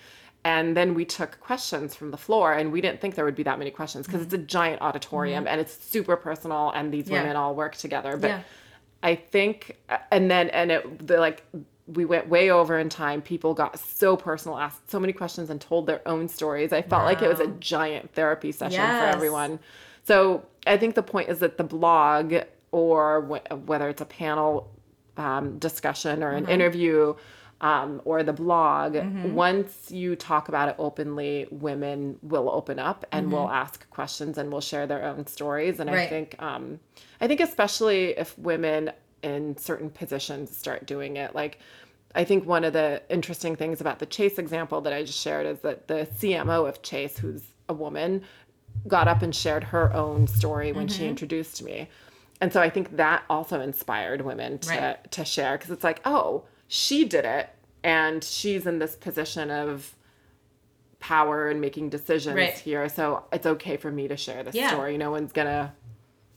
And 0.43 0.75
then 0.75 0.93
we 0.93 1.03
took 1.05 1.39
questions 1.41 1.95
from 1.95 2.11
the 2.11 2.17
floor, 2.17 2.53
and 2.53 2.71
we 2.71 2.81
didn't 2.81 3.01
think 3.01 3.15
there 3.15 3.25
would 3.25 3.35
be 3.35 3.43
that 3.43 3.59
many 3.59 3.71
questions 3.71 4.05
because 4.05 4.21
it's 4.21 4.33
a 4.33 4.37
giant 4.37 4.81
auditorium 4.81 5.47
and 5.47 5.59
it's 5.61 5.73
super 5.73 6.15
personal, 6.15 6.71
and 6.71 6.93
these 6.93 7.05
Mm-hmm. 7.05 7.13
Yeah. 7.13 7.21
women 7.23 7.35
all 7.35 7.55
work 7.55 7.75
together. 7.75 8.17
But 8.17 8.27
Yeah. 8.29 8.41
I 9.03 9.15
think, 9.15 9.77
and 10.11 10.29
then, 10.31 10.49
and 10.49 10.71
it, 10.71 11.07
the 11.07 11.17
like, 11.19 11.43
we 11.87 12.05
went 12.05 12.29
way 12.29 12.51
over 12.51 12.77
in 12.77 12.87
time. 12.89 13.21
People 13.21 13.53
got 13.53 13.79
so 13.79 14.15
personal, 14.15 14.57
asked 14.57 14.89
so 14.91 14.99
many 14.99 15.11
questions, 15.13 15.49
and 15.49 15.59
told 15.59 15.87
their 15.87 16.01
own 16.07 16.27
stories. 16.27 16.71
I 16.73 16.81
felt 16.83 17.03
like 17.05 17.21
it 17.21 17.27
was 17.29 17.39
a 17.39 17.47
giant 17.59 18.13
therapy 18.13 18.51
session 18.51 18.79
Yes. 18.79 19.01
for 19.11 19.15
everyone. 19.15 19.59
So 20.05 20.45
I 20.67 20.77
think 20.77 20.95
the 20.95 21.03
point 21.03 21.29
is 21.29 21.39
that 21.39 21.57
the 21.57 21.63
blog, 21.63 22.33
or 22.71 23.21
wh- 23.23 23.67
whether 23.67 23.89
it's 23.89 24.01
a 24.01 24.05
panel 24.05 24.71
um, 25.17 25.57
discussion 25.59 26.23
or 26.23 26.31
an 26.31 26.43
Mm-hmm. 26.43 26.51
interview, 26.53 27.15
um, 27.61 28.01
or 28.05 28.23
the 28.23 28.31
blog, 28.31 28.95
once 29.25 29.91
you 29.91 30.15
talk 30.15 30.47
about 30.47 30.69
it 30.69 30.75
openly, 30.79 31.45
women 31.51 32.17
will 32.21 32.49
open 32.49 32.79
up 32.79 33.05
and 33.11 33.29
will 33.33 33.49
ask 33.49 33.89
questions 33.89 34.37
and 34.37 34.49
will 34.49 34.61
share 34.61 34.87
their 34.87 35.03
own 35.03 35.27
stories. 35.27 35.81
And 35.81 35.89
I 35.89 35.93
Mm-hmm. 35.95 36.09
Think, 36.09 36.35
um, 36.41 36.79
I 37.19 37.27
think 37.27 37.41
especially 37.41 38.17
if 38.17 38.37
women 38.39 38.91
in 39.23 39.57
certain 39.57 39.89
positions 39.89 40.55
start 40.55 40.85
doing 40.85 41.17
it, 41.17 41.35
like. 41.35 41.59
I 42.15 42.23
think 42.23 42.47
one 42.47 42.63
of 42.63 42.73
the 42.73 43.03
interesting 43.07 43.55
things 43.55 43.81
about 43.81 43.99
the 43.99 44.07
Chase 44.07 44.39
example 44.39 44.81
that 44.81 44.91
I 44.93 45.03
just 45.03 45.19
shared 45.19 45.45
is 45.45 45.59
that 45.59 45.87
the 45.87 46.07
CMO 46.19 46.67
of 46.67 46.81
Chase, 46.81 47.19
who's 47.19 47.43
a 47.67 47.73
woman, 47.75 48.23
got 48.87 49.07
up 49.07 49.21
and 49.21 49.33
shared 49.35 49.63
her 49.65 49.93
own 49.93 50.25
story 50.25 50.71
when 50.71 50.87
Mm-hmm. 50.87 50.97
she 50.97 51.07
introduced 51.07 51.61
me. 51.61 51.87
And 52.41 52.53
so 52.53 52.61
I 52.61 52.69
think 52.69 52.95
that 52.97 53.23
also 53.29 53.59
inspired 53.59 54.21
women 54.21 54.59
to, 54.59 54.69
Right. 54.69 55.11
to 55.11 55.25
share 55.25 55.57
because 55.57 55.71
it's 55.71 55.83
like, 55.83 56.01
oh, 56.05 56.45
she 56.67 57.03
did 57.05 57.25
it 57.25 57.49
and 57.83 58.23
she's 58.23 58.65
in 58.65 58.79
this 58.79 58.95
position 58.95 59.51
of 59.51 59.95
power 60.99 61.47
and 61.49 61.61
making 61.61 61.89
decisions 61.89 62.35
Right. 62.35 62.53
here. 62.57 62.87
So 62.89 63.23
it's 63.31 63.45
okay 63.45 63.77
for 63.77 63.91
me 63.91 64.07
to 64.07 64.17
share 64.17 64.43
this 64.43 64.55
Yeah. 64.55 64.69
story. 64.69 64.97
No 64.97 65.11
one's 65.11 65.31
going 65.31 65.47
to 65.47 65.71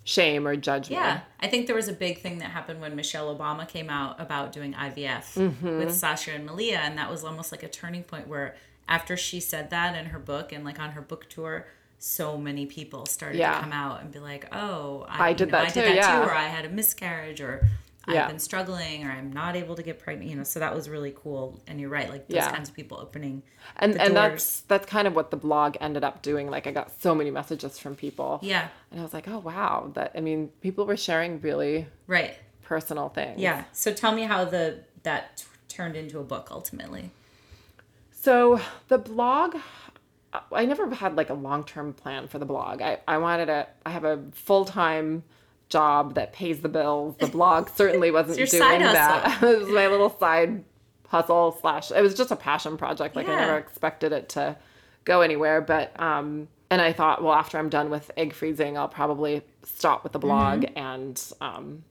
shame 0.05 0.47
or 0.47 0.57
judge 0.57 0.89
me. 0.91 0.97
Yeah, 0.97 1.15
me. 1.17 1.21
I 1.41 1.49
think 1.49 1.67
there 1.67 1.77
was 1.77 1.89
a 1.89 1.93
big 1.93 2.21
thing 2.21 2.39
that 2.39 2.51
happened 2.51 2.81
when 2.81 2.95
Michelle 2.97 3.35
Obama 3.37 3.67
came 3.69 3.89
out 3.91 4.21
about 4.21 4.53
doing 4.53 4.75
IVF 4.75 5.35
Mm-hmm. 5.35 5.79
with 5.79 5.95
Sasha 5.95 6.33
and 6.33 6.45
Malia, 6.47 6.79
and 6.79 6.99
that 6.99 7.09
was 7.11 7.23
almost 7.25 7.53
like 7.53 7.63
a 7.63 7.69
turning 7.69 8.03
point 8.03 8.27
where 8.27 8.57
after 8.89 9.17
she 9.17 9.39
said 9.39 9.71
that 9.71 9.97
in 9.97 10.07
her 10.07 10.19
book 10.19 10.51
and 10.53 10.65
like 10.65 10.81
on 10.81 10.91
her 10.93 11.01
book 11.01 11.29
tour, 11.29 11.67
so 12.05 12.37
many 12.37 12.67
people 12.67 13.07
started 13.07 13.39
Yeah. 13.39 13.55
to 13.55 13.61
come 13.61 13.73
out 13.73 14.01
and 14.03 14.11
be 14.11 14.19
like, 14.19 14.49
"Oh, 14.53 15.07
I 15.09 15.31
you 15.31 15.37
did 15.37 15.49
know, 15.53 15.59
that 15.59 15.67
I 15.67 15.69
too, 15.69 15.81
did 15.81 15.89
that 15.91 15.95
yeah. 15.95 16.17
too, 16.19 16.29
or 16.29 16.35
I 16.35 16.49
had 16.49 16.65
a 16.65 16.69
miscarriage, 16.69 17.41
or 17.41 17.69
Yeah. 18.09 18.23
I've 18.25 18.29
been 18.29 18.41
struggling, 18.41 19.07
or 19.07 19.13
I'm 19.13 19.33
not 19.33 19.55
able 19.55 19.77
to 19.77 19.85
get 19.85 20.01
pregnant." 20.01 20.29
You 20.29 20.37
know, 20.37 20.43
so 20.43 20.59
that 20.59 20.75
was 20.75 20.89
really 20.89 21.15
cool. 21.23 21.61
And 21.69 21.81
you're 21.81 21.89
right, 21.91 22.11
like 22.11 22.27
those 22.27 22.45
kinds 22.49 22.69
of 22.69 22.75
people 22.75 22.99
opening 22.99 23.45
And 23.77 23.93
and 24.01 24.15
doors. 24.15 24.31
that's 24.33 24.61
that's 24.63 24.87
kind 24.87 25.07
of 25.07 25.15
what 25.15 25.31
the 25.31 25.37
blog 25.37 25.77
ended 25.81 26.03
up 26.03 26.23
doing. 26.23 26.51
Like 26.51 26.67
I 26.67 26.73
got 26.73 26.91
so 27.01 27.15
many 27.15 27.31
messages 27.31 27.79
from 27.79 27.95
people. 27.95 28.41
yeah, 28.43 28.67
And 28.91 28.99
I 28.99 29.05
was 29.05 29.15
like, 29.15 29.29
"Oh, 29.29 29.39
wow. 29.39 29.93
That 29.95 30.11
I 30.17 30.21
mean, 30.21 30.49
people 30.61 30.85
were 30.87 30.97
sharing 30.97 31.41
really 31.41 31.87
right, 32.09 32.35
personal 32.65 33.11
things." 33.11 33.39
yeah. 33.39 33.63
So 33.73 33.93
tell 33.95 34.11
me 34.13 34.23
how 34.25 34.45
the 34.45 34.81
that 35.05 35.37
t- 35.37 35.45
turned 35.69 35.95
into 35.95 36.19
a 36.19 36.25
book 36.25 36.49
ultimately. 36.51 37.11
So 38.11 38.61
the 38.89 38.99
blog 38.99 39.57
I 40.51 40.65
never 40.65 40.89
had 40.95 41.17
like 41.17 41.31
a 41.31 41.35
long 41.35 41.65
term 41.65 41.93
plan 41.93 42.29
for 42.29 42.39
the 42.39 42.47
blog. 42.47 42.81
I, 42.83 43.01
I 43.07 43.19
wanted 43.19 43.49
a 43.49 43.67
I 43.85 43.91
have 43.91 44.05
a 44.05 44.23
full 44.33 44.65
time 44.65 45.25
job 45.69 46.15
that 46.15 46.33
pays 46.33 46.61
the 46.61 46.69
bills. 46.69 47.17
The 47.19 47.27
blog 47.27 47.69
certainly 47.75 48.11
wasn't 48.11 48.39
doing 48.51 48.63
that. 48.95 49.43
it 49.43 49.59
was 49.61 49.69
my 49.69 49.89
little 49.89 50.11
side 50.19 50.65
hustle 51.09 51.59
slash 51.61 51.91
it 51.91 52.01
was 52.01 52.15
just 52.15 52.31
a 52.31 52.37
passion 52.37 52.77
project. 52.77 53.15
Like 53.17 53.29
I 53.29 53.37
never 53.37 53.59
expected 53.59 54.13
it 54.13 54.29
to 54.31 54.57
go 55.05 55.21
anywhere. 55.21 55.61
But 55.61 55.99
um 56.01 56.49
and 56.71 56.81
I 56.81 56.93
thought, 56.95 57.23
well, 57.23 57.35
after 57.35 57.59
I'm 57.59 57.69
done 57.69 57.91
with 57.91 58.11
egg 58.17 58.33
freezing, 58.33 58.79
I'll 58.79 58.89
probably 58.89 59.43
stop 59.63 60.03
with 60.03 60.13
the 60.13 60.19
blog 60.19 60.63
Mm-hmm. 60.63 60.79
and 60.79 61.23
um 61.41 61.85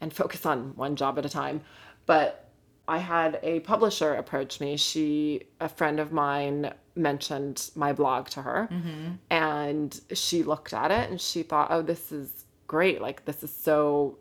and 0.00 0.12
focus 0.12 0.44
on 0.44 0.74
one 0.76 0.96
job 0.96 1.18
at 1.18 1.24
a 1.24 1.28
time. 1.28 1.60
But 2.06 2.45
I 2.88 2.98
had 2.98 3.40
a 3.42 3.60
publisher 3.60 4.14
approach 4.14 4.60
me. 4.60 4.76
She, 4.76 5.42
a 5.60 5.68
friend 5.68 5.98
of 5.98 6.12
mine, 6.12 6.72
mentioned 6.94 7.70
my 7.74 7.92
blog 7.92 8.28
to 8.28 8.42
her, 8.42 8.68
mm-hmm. 8.70 9.12
and 9.30 10.00
she 10.14 10.42
looked 10.42 10.72
at 10.72 10.90
it 10.90 11.10
and 11.10 11.20
she 11.20 11.42
thought, 11.42 11.68
"Oh, 11.70 11.82
this 11.82 12.12
is 12.12 12.44
great! 12.66 13.00
Like 13.00 13.24
this 13.24 13.42
is 13.42 13.52
so 13.52 14.18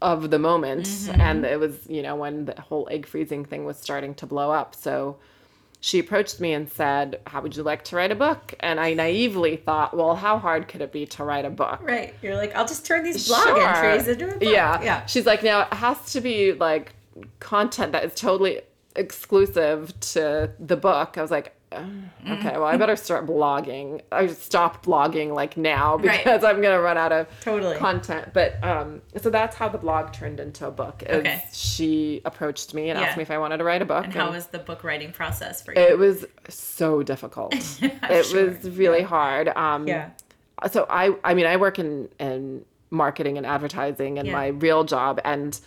of 0.00 0.30
the 0.30 0.38
moment." 0.38 0.86
Mm-hmm. 0.86 1.20
And 1.20 1.44
it 1.44 1.58
was, 1.58 1.86
you 1.88 2.02
know, 2.02 2.14
when 2.16 2.44
the 2.44 2.60
whole 2.60 2.88
egg 2.90 3.06
freezing 3.06 3.44
thing 3.44 3.64
was 3.64 3.76
starting 3.76 4.14
to 4.16 4.26
blow 4.26 4.52
up. 4.52 4.74
So 4.74 5.18
she 5.80 5.98
approached 5.98 6.40
me 6.40 6.52
and 6.52 6.70
said, 6.70 7.20
"How 7.26 7.40
would 7.40 7.56
you 7.56 7.64
like 7.64 7.82
to 7.84 7.96
write 7.96 8.12
a 8.12 8.16
book?" 8.16 8.54
And 8.60 8.78
I 8.78 8.94
naively 8.94 9.56
thought, 9.56 9.96
"Well, 9.96 10.14
how 10.14 10.38
hard 10.38 10.68
could 10.68 10.82
it 10.82 10.92
be 10.92 11.04
to 11.06 11.24
write 11.24 11.44
a 11.44 11.50
book?" 11.50 11.80
Right. 11.82 12.14
You're 12.22 12.36
like, 12.36 12.54
I'll 12.54 12.66
just 12.66 12.86
turn 12.86 13.02
these 13.02 13.26
blog 13.26 13.42
Sure. 13.42 13.60
entries 13.60 14.06
into 14.06 14.28
a 14.28 14.38
book. 14.38 14.42
Yeah. 14.42 14.82
Yeah. 14.82 15.06
She's 15.06 15.26
like, 15.26 15.42
now 15.42 15.62
it 15.62 15.74
has 15.74 16.12
to 16.12 16.20
be 16.20 16.52
like 16.52 16.94
content 17.40 17.92
that 17.92 18.04
is 18.04 18.14
totally 18.14 18.60
exclusive 18.96 19.98
to 20.00 20.50
the 20.58 20.76
book. 20.76 21.16
I 21.16 21.22
was 21.22 21.30
like, 21.30 21.54
"Uh, 21.72 21.84
okay, 22.30 22.52
well, 22.52 22.64
I 22.64 22.76
better 22.76 22.96
start 22.96 23.26
blogging. 23.26 24.00
I 24.10 24.26
stopped 24.28 24.84
blogging 24.86 25.32
like 25.34 25.56
now 25.56 25.96
Right. 25.96 26.18
because 26.18 26.42
I'm 26.44 26.60
gonna 26.60 26.80
run 26.80 26.96
out 26.98 27.12
of 27.12 27.26
Totally. 27.40 27.76
content. 27.76 28.32
But 28.32 28.62
um, 28.64 29.02
so 29.16 29.30
that's 29.30 29.56
how 29.56 29.68
the 29.68 29.78
blog 29.78 30.12
turned 30.12 30.40
into 30.40 30.66
a 30.66 30.70
book. 30.70 31.02
Okay. 31.08 31.42
She 31.52 32.20
approached 32.24 32.74
me 32.74 32.90
and 32.90 32.98
Yeah. 32.98 33.06
asked 33.06 33.16
me 33.16 33.22
if 33.22 33.30
I 33.30 33.38
wanted 33.38 33.58
to 33.58 33.64
write 33.64 33.82
a 33.82 33.86
book. 33.86 34.04
And 34.04 34.12
how 34.14 34.30
was 34.30 34.46
the 34.46 34.58
book 34.58 34.84
writing 34.84 35.12
process 35.12 35.62
for 35.62 35.72
you? 35.74 35.80
it 35.80 35.98
was 35.98 36.24
so 36.48 37.02
difficult. 37.02 37.54
it 37.82 38.26
sure. 38.26 38.46
was 38.46 38.70
really 38.70 39.02
hard. 39.02 39.48
Um, 39.48 39.86
yeah. 39.86 40.10
so 40.70 40.86
I 40.90 41.14
I 41.24 41.34
mean 41.34 41.46
I 41.46 41.56
work 41.56 41.78
in 41.78 42.08
in 42.18 42.64
marketing 42.90 43.36
and 43.36 43.46
advertising 43.46 44.18
and 44.18 44.26
Yeah. 44.26 44.32
my 44.32 44.46
real 44.48 44.82
job 44.82 45.20
and 45.24 45.60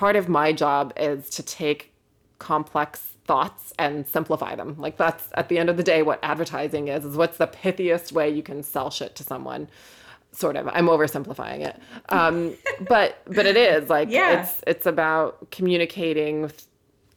part 0.00 0.16
of 0.16 0.30
my 0.30 0.50
job 0.50 0.94
is 0.96 1.28
to 1.28 1.42
take 1.42 1.92
complex 2.38 3.00
thoughts 3.26 3.74
and 3.78 4.06
simplify 4.06 4.54
them. 4.54 4.74
Like 4.78 4.96
that's 4.96 5.28
at 5.34 5.50
the 5.50 5.58
end 5.58 5.68
of 5.68 5.76
the 5.76 5.82
day 5.82 6.00
what 6.02 6.18
advertising 6.22 6.88
is 6.88 7.04
is 7.04 7.18
what's 7.18 7.36
the 7.36 7.46
pithiest 7.46 8.10
way 8.10 8.30
you 8.30 8.42
can 8.42 8.62
sell 8.62 8.90
shit 8.90 9.14
to 9.16 9.22
someone. 9.22 9.68
Sort 10.32 10.56
of. 10.56 10.68
I'm 10.72 10.86
oversimplifying 10.86 11.66
it. 11.68 11.78
Um, 12.08 12.54
but 12.88 13.18
but 13.26 13.44
it 13.44 13.58
is 13.58 13.90
like 13.90 14.08
Yeah. 14.10 14.40
it's 14.40 14.62
it's 14.66 14.86
about 14.86 15.50
communicating 15.50 16.50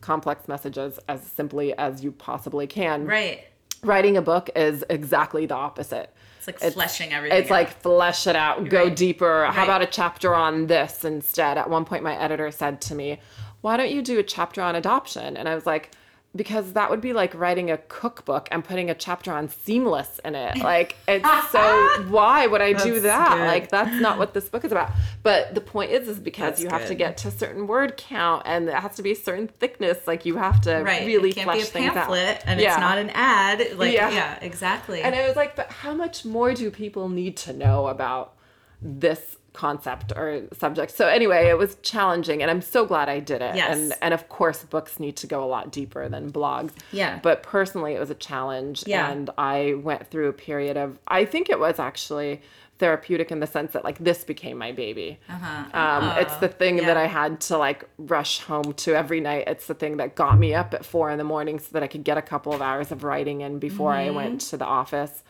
complex 0.01 0.49
messages 0.49 0.99
as 1.07 1.23
simply 1.23 1.73
as 1.77 2.03
you 2.03 2.11
possibly 2.11 2.67
can. 2.67 3.05
Right. 3.05 3.45
Writing 3.81 4.17
a 4.17 4.21
book 4.21 4.49
is 4.57 4.83
exactly 4.89 5.45
the 5.45 5.55
opposite. 5.55 6.13
It's 6.47 6.63
like 6.63 6.73
fleshing 6.73 7.13
everything. 7.13 7.39
It's 7.39 7.49
like 7.49 7.81
flesh 7.81 8.27
it 8.27 8.35
out, 8.35 8.67
go 8.69 8.83
Right. 8.85 8.95
deeper. 8.95 9.45
How 9.45 9.57
Right. 9.59 9.63
about 9.63 9.81
a 9.81 9.85
chapter 9.85 10.33
on 10.35 10.67
this 10.67 11.03
instead? 11.05 11.57
At 11.57 11.69
one 11.69 11.85
point, 11.85 12.03
my 12.03 12.15
editor 12.19 12.51
said 12.51 12.81
to 12.81 12.95
me, 12.95 13.19
Why 13.61 13.77
don't 13.77 13.91
you 13.91 14.01
do 14.01 14.19
a 14.19 14.23
chapter 14.23 14.61
on 14.61 14.75
adoption? 14.75 15.37
And 15.37 15.47
I 15.47 15.55
was 15.55 15.65
like, 15.65 15.91
because 16.35 16.73
that 16.73 16.89
would 16.89 16.99
be 17.01 17.13
like 17.13 17.35
writing 17.35 17.69
a 17.69 17.77
cookbook 17.77 18.47
and 18.51 18.63
putting 18.65 18.89
a 18.89 18.95
chapter 18.95 19.31
on 19.31 19.49
seamless 19.49 20.19
in 20.25 20.33
it. 20.33 20.57
Like, 20.57 20.95
it's 21.07 21.51
so, 21.51 22.05
why 22.09 22.47
would 22.47 22.61
I 22.61 22.73
do 22.73 23.01
that? 23.01 23.37
good. 23.37 23.45
Like, 23.45 23.69
that's 23.69 24.01
not 24.01 24.17
what 24.17 24.33
this 24.33 24.49
book 24.49 24.65
is 24.65 24.71
about. 24.71 24.91
But 25.21 25.53
the 25.53 25.61
point 25.61 25.91
is, 25.91 26.07
is 26.07 26.19
because 26.19 26.53
That's 26.53 26.61
you 26.63 26.69
have 26.69 26.87
to 26.87 26.95
get 26.95 27.17
to 27.17 27.27
a 27.27 27.31
certain 27.31 27.67
word 27.67 27.97
count 27.97 28.43
and 28.47 28.67
it 28.67 28.73
has 28.73 28.95
to 28.95 29.03
be 29.03 29.11
a 29.11 29.15
certain 29.15 29.47
thickness. 29.47 30.07
Like, 30.07 30.25
you 30.25 30.37
have 30.37 30.59
to 30.61 30.81
right. 30.81 31.05
really 31.05 31.29
it 31.29 31.35
can't 31.35 31.45
flesh 31.45 31.57
be 31.57 31.61
a 31.63 31.65
things 31.65 31.87
out. 31.89 31.93
pamphlet 31.93 32.41
and 32.47 32.59
Yeah. 32.59 32.71
it's 32.71 32.79
not 32.79 32.97
an 32.97 33.11
ad. 33.11 33.77
Like 33.77 33.93
Yeah. 33.93 34.09
yeah, 34.09 34.39
exactly. 34.41 35.01
And 35.03 35.13
I 35.13 35.27
was 35.27 35.35
like, 35.35 35.55
but 35.55 35.71
how 35.71 35.93
much 35.93 36.25
more 36.25 36.53
do 36.55 36.71
people 36.71 37.09
need 37.09 37.37
to 37.37 37.53
know 37.53 37.87
about 37.87 38.33
this 38.81 39.37
concept 39.53 40.11
or 40.15 40.43
subject? 40.57 40.91
So 40.95 41.07
anyway, 41.07 41.47
it 41.47 41.57
was 41.57 41.75
challenging 41.83 42.41
and 42.41 42.51
I'm 42.51 42.61
so 42.61 42.85
glad 42.85 43.09
I 43.09 43.19
did 43.19 43.41
it. 43.41 43.55
Yes. 43.55 43.77
And 43.77 43.93
and 44.01 44.13
of 44.13 44.27
course 44.29 44.63
books 44.63 44.99
need 44.99 45.15
to 45.17 45.27
go 45.27 45.43
a 45.43 45.47
lot 45.47 45.71
deeper 45.71 46.09
than 46.09 46.31
blogs. 46.31 46.71
Yeah. 46.91 47.19
But 47.21 47.43
personally 47.43 47.93
it 47.93 47.99
was 47.99 48.09
a 48.09 48.15
challenge 48.15 48.83
Yeah. 48.85 49.11
and 49.11 49.29
I 49.37 49.75
went 49.75 50.07
through 50.07 50.29
a 50.29 50.33
period 50.33 50.77
of 50.77 50.97
I 51.07 51.25
think 51.25 51.49
it 51.49 51.59
was 51.59 51.79
actually 51.79 52.41
therapeutic 52.79 53.31
in 53.31 53.39
the 53.39 53.47
sense 53.47 53.73
that 53.73 53.83
like 53.83 53.99
this 53.99 54.23
became 54.23 54.57
my 54.57 54.71
baby. 54.71 55.19
uh-huh. 55.29 55.77
Um, 55.79 56.17
it's 56.17 56.35
the 56.37 56.47
thing 56.47 56.79
yeah. 56.79 56.85
that 56.87 56.97
I 56.97 57.05
had 57.05 57.39
to 57.41 57.57
like 57.57 57.85
rush 57.97 58.39
home 58.39 58.73
to 58.73 58.95
every 58.95 59.21
night. 59.21 59.43
It's 59.47 59.67
the 59.67 59.75
thing 59.75 59.97
that 59.97 60.15
got 60.15 60.39
me 60.39 60.53
up 60.55 60.73
at 60.73 60.83
four 60.83 61.11
in 61.11 61.17
the 61.19 61.23
morning 61.23 61.59
so 61.59 61.67
that 61.73 61.83
I 61.83 61.87
could 61.87 62.03
get 62.03 62.17
a 62.17 62.21
couple 62.21 62.51
of 62.51 62.61
hours 62.61 62.91
of 62.91 63.03
writing 63.03 63.41
in 63.41 63.59
before 63.59 63.93
I 63.93 64.09
went 64.09 64.41
to 64.41 64.57
the 64.57 64.65
office. 64.65 65.23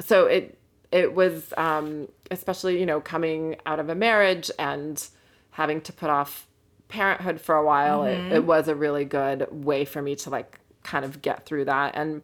So 0.00 0.26
it 0.26 0.56
it 0.94 1.14
was 1.14 1.52
um, 1.56 2.08
especially 2.30 2.80
you 2.80 2.86
know 2.86 3.00
coming 3.00 3.56
out 3.66 3.80
of 3.80 3.90
a 3.90 3.94
marriage 3.94 4.50
and 4.58 5.06
having 5.50 5.80
to 5.82 5.92
put 5.92 6.08
off 6.08 6.46
parenthood 6.88 7.40
for 7.40 7.54
a 7.54 7.64
while. 7.64 8.04
It, 8.04 8.32
it 8.32 8.44
was 8.44 8.68
a 8.68 8.74
really 8.74 9.04
good 9.04 9.46
way 9.50 9.84
for 9.84 10.00
me 10.00 10.16
to 10.16 10.30
like 10.30 10.58
kind 10.82 11.04
of 11.04 11.20
get 11.20 11.46
through 11.46 11.64
that 11.64 11.96
and 11.96 12.22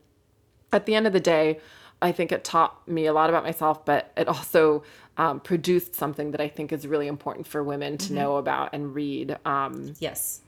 at 0.73 0.87
the 0.87 0.95
end 0.95 1.07
of 1.07 1.13
the 1.13 1.21
day, 1.21 1.61
I 2.03 2.13
think 2.13 2.33
it 2.33 2.45
taught 2.45 2.87
me 2.89 3.07
a 3.07 3.13
lot 3.13 3.29
about 3.29 3.45
myself, 3.45 3.85
but 3.85 4.13
it 4.17 4.29
also 4.29 4.83
um, 5.17 5.41
produced 5.41 5.95
something 5.95 6.31
that 6.31 6.41
I 6.41 6.49
think 6.49 6.73
is 6.73 6.87
really 6.87 7.07
important 7.07 7.47
for 7.47 7.63
women 7.63 7.99
to 7.99 8.13
know 8.13 8.37
about 8.37 8.71
and 8.73 8.95
read. 8.95 9.37
Um, 9.45 9.95
yes. 9.99 10.41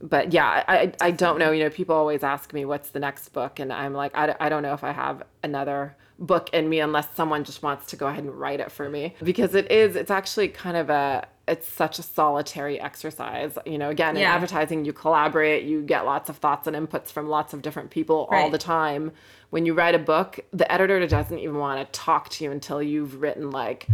but 0.00 0.32
yeah, 0.32 0.64
I, 0.68 0.76
I, 0.76 0.92
I 1.00 1.10
don't 1.10 1.38
know. 1.38 1.50
You 1.50 1.64
know, 1.64 1.70
people 1.70 1.94
always 1.94 2.22
ask 2.22 2.52
me, 2.52 2.64
what's 2.64 2.90
the 2.90 3.00
next 3.00 3.30
book? 3.30 3.58
And 3.58 3.72
I'm 3.72 3.94
like, 3.94 4.16
i, 4.16 4.34
I 4.38 4.48
don't 4.48 4.62
know 4.62 4.74
if 4.74 4.84
I 4.84 4.92
have 4.92 5.22
another 5.42 5.96
book 6.18 6.50
in 6.52 6.68
me 6.68 6.80
unless 6.80 7.14
someone 7.14 7.44
just 7.44 7.62
wants 7.62 7.86
to 7.86 7.96
go 7.96 8.06
ahead 8.08 8.24
and 8.24 8.34
write 8.38 8.60
it 8.60 8.72
for 8.72 8.88
me. 8.88 9.14
Because 9.22 9.54
it 9.54 9.70
is, 9.70 9.94
it's 9.96 10.10
actually 10.10 10.48
kind 10.48 10.76
of 10.76 10.90
a, 10.90 11.26
it's 11.46 11.66
such 11.66 11.98
a 11.98 12.02
solitary 12.02 12.80
exercise. 12.80 13.56
You 13.64 13.78
know, 13.78 13.88
again, 13.88 14.16
in 14.16 14.22
advertising, 14.24 14.84
you 14.84 14.92
collaborate, 14.92 15.64
you 15.64 15.82
get 15.82 16.04
lots 16.04 16.28
of 16.28 16.36
thoughts 16.36 16.66
and 16.66 16.76
inputs 16.76 17.08
from 17.08 17.28
lots 17.28 17.54
of 17.54 17.62
different 17.62 17.90
people 17.90 18.28
all 18.30 18.50
the 18.50 18.58
time. 18.58 19.12
When 19.50 19.64
you 19.64 19.74
write 19.74 19.94
a 19.94 19.98
book, 19.98 20.40
the 20.52 20.70
editor 20.70 21.06
doesn't 21.06 21.38
even 21.38 21.56
want 21.56 21.80
to 21.92 21.98
talk 21.98 22.28
to 22.30 22.44
you 22.44 22.50
until 22.50 22.82
you've 22.82 23.20
written 23.22 23.50
like 23.50 23.86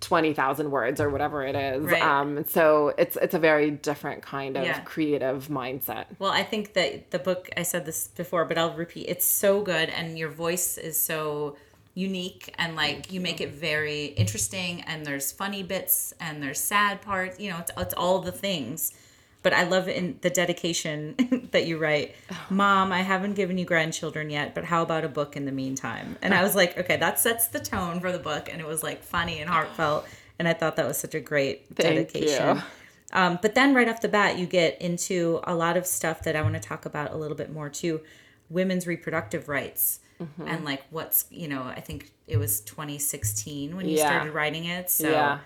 20,000 0.00 0.70
words 0.70 1.00
or 1.00 1.10
whatever 1.10 1.44
it 1.44 1.54
is. 1.54 1.84
Right. 1.84 2.02
Um, 2.02 2.44
so 2.44 2.92
it's, 2.98 3.16
it's 3.16 3.34
a 3.34 3.38
very 3.38 3.70
different 3.70 4.22
kind 4.22 4.56
of 4.56 4.64
Yeah. 4.64 4.80
creative 4.80 5.48
mindset. 5.48 6.06
Well, 6.18 6.32
I 6.32 6.42
think 6.42 6.74
that 6.74 7.10
the 7.12 7.18
book, 7.18 7.48
I 7.56 7.62
said 7.62 7.86
this 7.86 8.08
before, 8.08 8.44
but 8.44 8.58
I'll 8.58 8.74
repeat, 8.74 9.06
it's 9.08 9.26
so 9.26 9.62
good 9.62 9.88
and 9.90 10.18
your 10.18 10.28
voice 10.28 10.76
is 10.76 11.00
so 11.00 11.56
unique 11.96 12.54
and 12.58 12.76
like 12.76 13.10
you 13.10 13.20
make 13.20 13.40
it 13.40 13.52
very 13.54 14.04
interesting 14.04 14.82
and 14.82 15.04
there's 15.04 15.32
funny 15.32 15.62
bits 15.62 16.12
and 16.20 16.42
there's 16.42 16.60
sad 16.60 17.00
parts, 17.00 17.40
you 17.40 17.50
know, 17.50 17.58
it's, 17.58 17.72
it's 17.76 17.94
all 17.94 18.20
the 18.20 18.30
things. 18.30 18.92
But 19.42 19.54
I 19.54 19.62
love 19.62 19.88
in 19.88 20.18
the 20.20 20.28
dedication 20.28 21.48
that 21.52 21.66
you 21.66 21.78
write, 21.78 22.14
Mom, 22.50 22.92
I 22.92 23.00
haven't 23.00 23.34
given 23.34 23.56
you 23.56 23.64
grandchildren 23.64 24.28
yet, 24.28 24.54
but 24.54 24.64
how 24.64 24.82
about 24.82 25.04
a 25.04 25.08
book 25.08 25.36
in 25.36 25.46
the 25.46 25.52
meantime? 25.52 26.16
And 26.20 26.34
I 26.34 26.42
was 26.42 26.54
like, 26.54 26.76
okay, 26.76 26.96
that 26.98 27.18
sets 27.18 27.48
the 27.48 27.60
tone 27.60 28.00
for 28.00 28.12
the 28.12 28.18
book. 28.18 28.50
And 28.52 28.60
it 28.60 28.66
was 28.66 28.82
like 28.82 29.02
funny 29.02 29.40
and 29.40 29.48
heartfelt. 29.48 30.06
And 30.38 30.46
I 30.46 30.52
thought 30.52 30.76
that 30.76 30.86
was 30.86 30.98
such 30.98 31.14
a 31.14 31.20
great 31.20 31.66
Thank 31.74 32.10
dedication. 32.10 32.56
you. 32.56 32.62
Um, 33.12 33.38
but 33.40 33.54
then 33.54 33.72
right 33.72 33.88
off 33.88 34.00
the 34.02 34.08
bat, 34.08 34.36
you 34.36 34.46
get 34.46 34.82
into 34.82 35.40
a 35.44 35.54
lot 35.54 35.76
of 35.76 35.86
stuff 35.86 36.24
that 36.24 36.36
I 36.36 36.42
want 36.42 36.54
to 36.54 36.60
talk 36.60 36.84
about 36.84 37.12
a 37.12 37.16
little 37.16 37.36
bit 37.36 37.50
more 37.50 37.70
too 37.70 38.02
women's 38.50 38.86
reproductive 38.86 39.48
rights. 39.48 40.00
Mm-hmm. 40.20 40.48
And 40.48 40.64
like 40.64 40.82
what's, 40.90 41.26
you 41.30 41.48
know, 41.48 41.62
I 41.62 41.80
think 41.80 42.10
it 42.26 42.38
was 42.38 42.60
2016 42.60 43.76
when 43.76 43.88
you 43.88 43.96
Yeah. 43.98 44.06
started 44.08 44.32
writing 44.32 44.64
it. 44.64 44.90
So 44.90 45.10
yeah. 45.10 45.38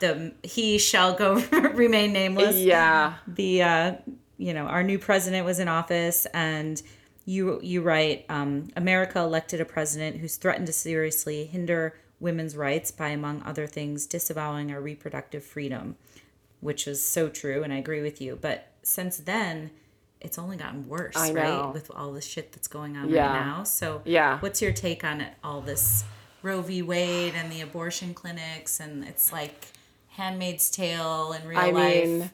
the 0.00 0.32
he 0.42 0.78
shall 0.78 1.14
go 1.14 1.34
remain 1.74 2.12
nameless 2.12 2.56
Yeah. 2.56 3.14
the 3.26 3.62
uh, 3.62 3.92
you 4.38 4.52
know 4.52 4.66
our 4.66 4.82
new 4.82 4.98
president 4.98 5.46
was 5.46 5.58
in 5.58 5.68
office 5.68 6.26
and 6.34 6.82
you 7.24 7.58
you 7.62 7.80
write 7.80 8.26
um, 8.28 8.68
america 8.76 9.18
elected 9.18 9.60
a 9.60 9.64
president 9.64 10.16
who's 10.18 10.36
threatened 10.36 10.66
to 10.66 10.72
seriously 10.74 11.46
hinder 11.46 11.98
women's 12.20 12.54
rights 12.56 12.90
by 12.90 13.08
among 13.08 13.42
other 13.44 13.66
things 13.66 14.06
disavowing 14.06 14.70
our 14.70 14.80
reproductive 14.82 15.42
freedom 15.42 15.96
which 16.60 16.86
is 16.86 17.02
so 17.02 17.28
true 17.30 17.62
and 17.62 17.72
i 17.72 17.76
agree 17.76 18.02
with 18.02 18.20
you 18.20 18.36
but 18.38 18.72
since 18.82 19.16
then 19.16 19.70
it's 20.20 20.38
only 20.38 20.56
gotten 20.56 20.88
worse 20.88 21.14
right 21.32 21.72
with 21.72 21.90
all 21.94 22.12
the 22.12 22.20
shit 22.20 22.52
that's 22.52 22.68
going 22.68 22.96
on 22.96 23.08
Yeah. 23.08 23.26
right 23.26 23.46
now 23.46 23.64
so 23.64 24.02
Yeah. 24.04 24.38
what's 24.40 24.60
your 24.62 24.72
take 24.72 25.04
on 25.04 25.20
it 25.20 25.34
all 25.44 25.60
this 25.60 26.04
roe 26.42 26.62
v 26.62 26.82
wade 26.82 27.34
and 27.34 27.50
the 27.52 27.60
abortion 27.60 28.14
clinics 28.14 28.80
and 28.80 29.04
it's 29.04 29.32
like 29.32 29.66
handmaid's 30.10 30.70
tale 30.70 31.32
in 31.32 31.46
real 31.46 31.58
I 31.58 31.70
life 31.70 32.04
mean, 32.06 32.30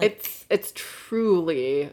it's 0.00 0.44
it's 0.50 0.72
truly 0.74 1.90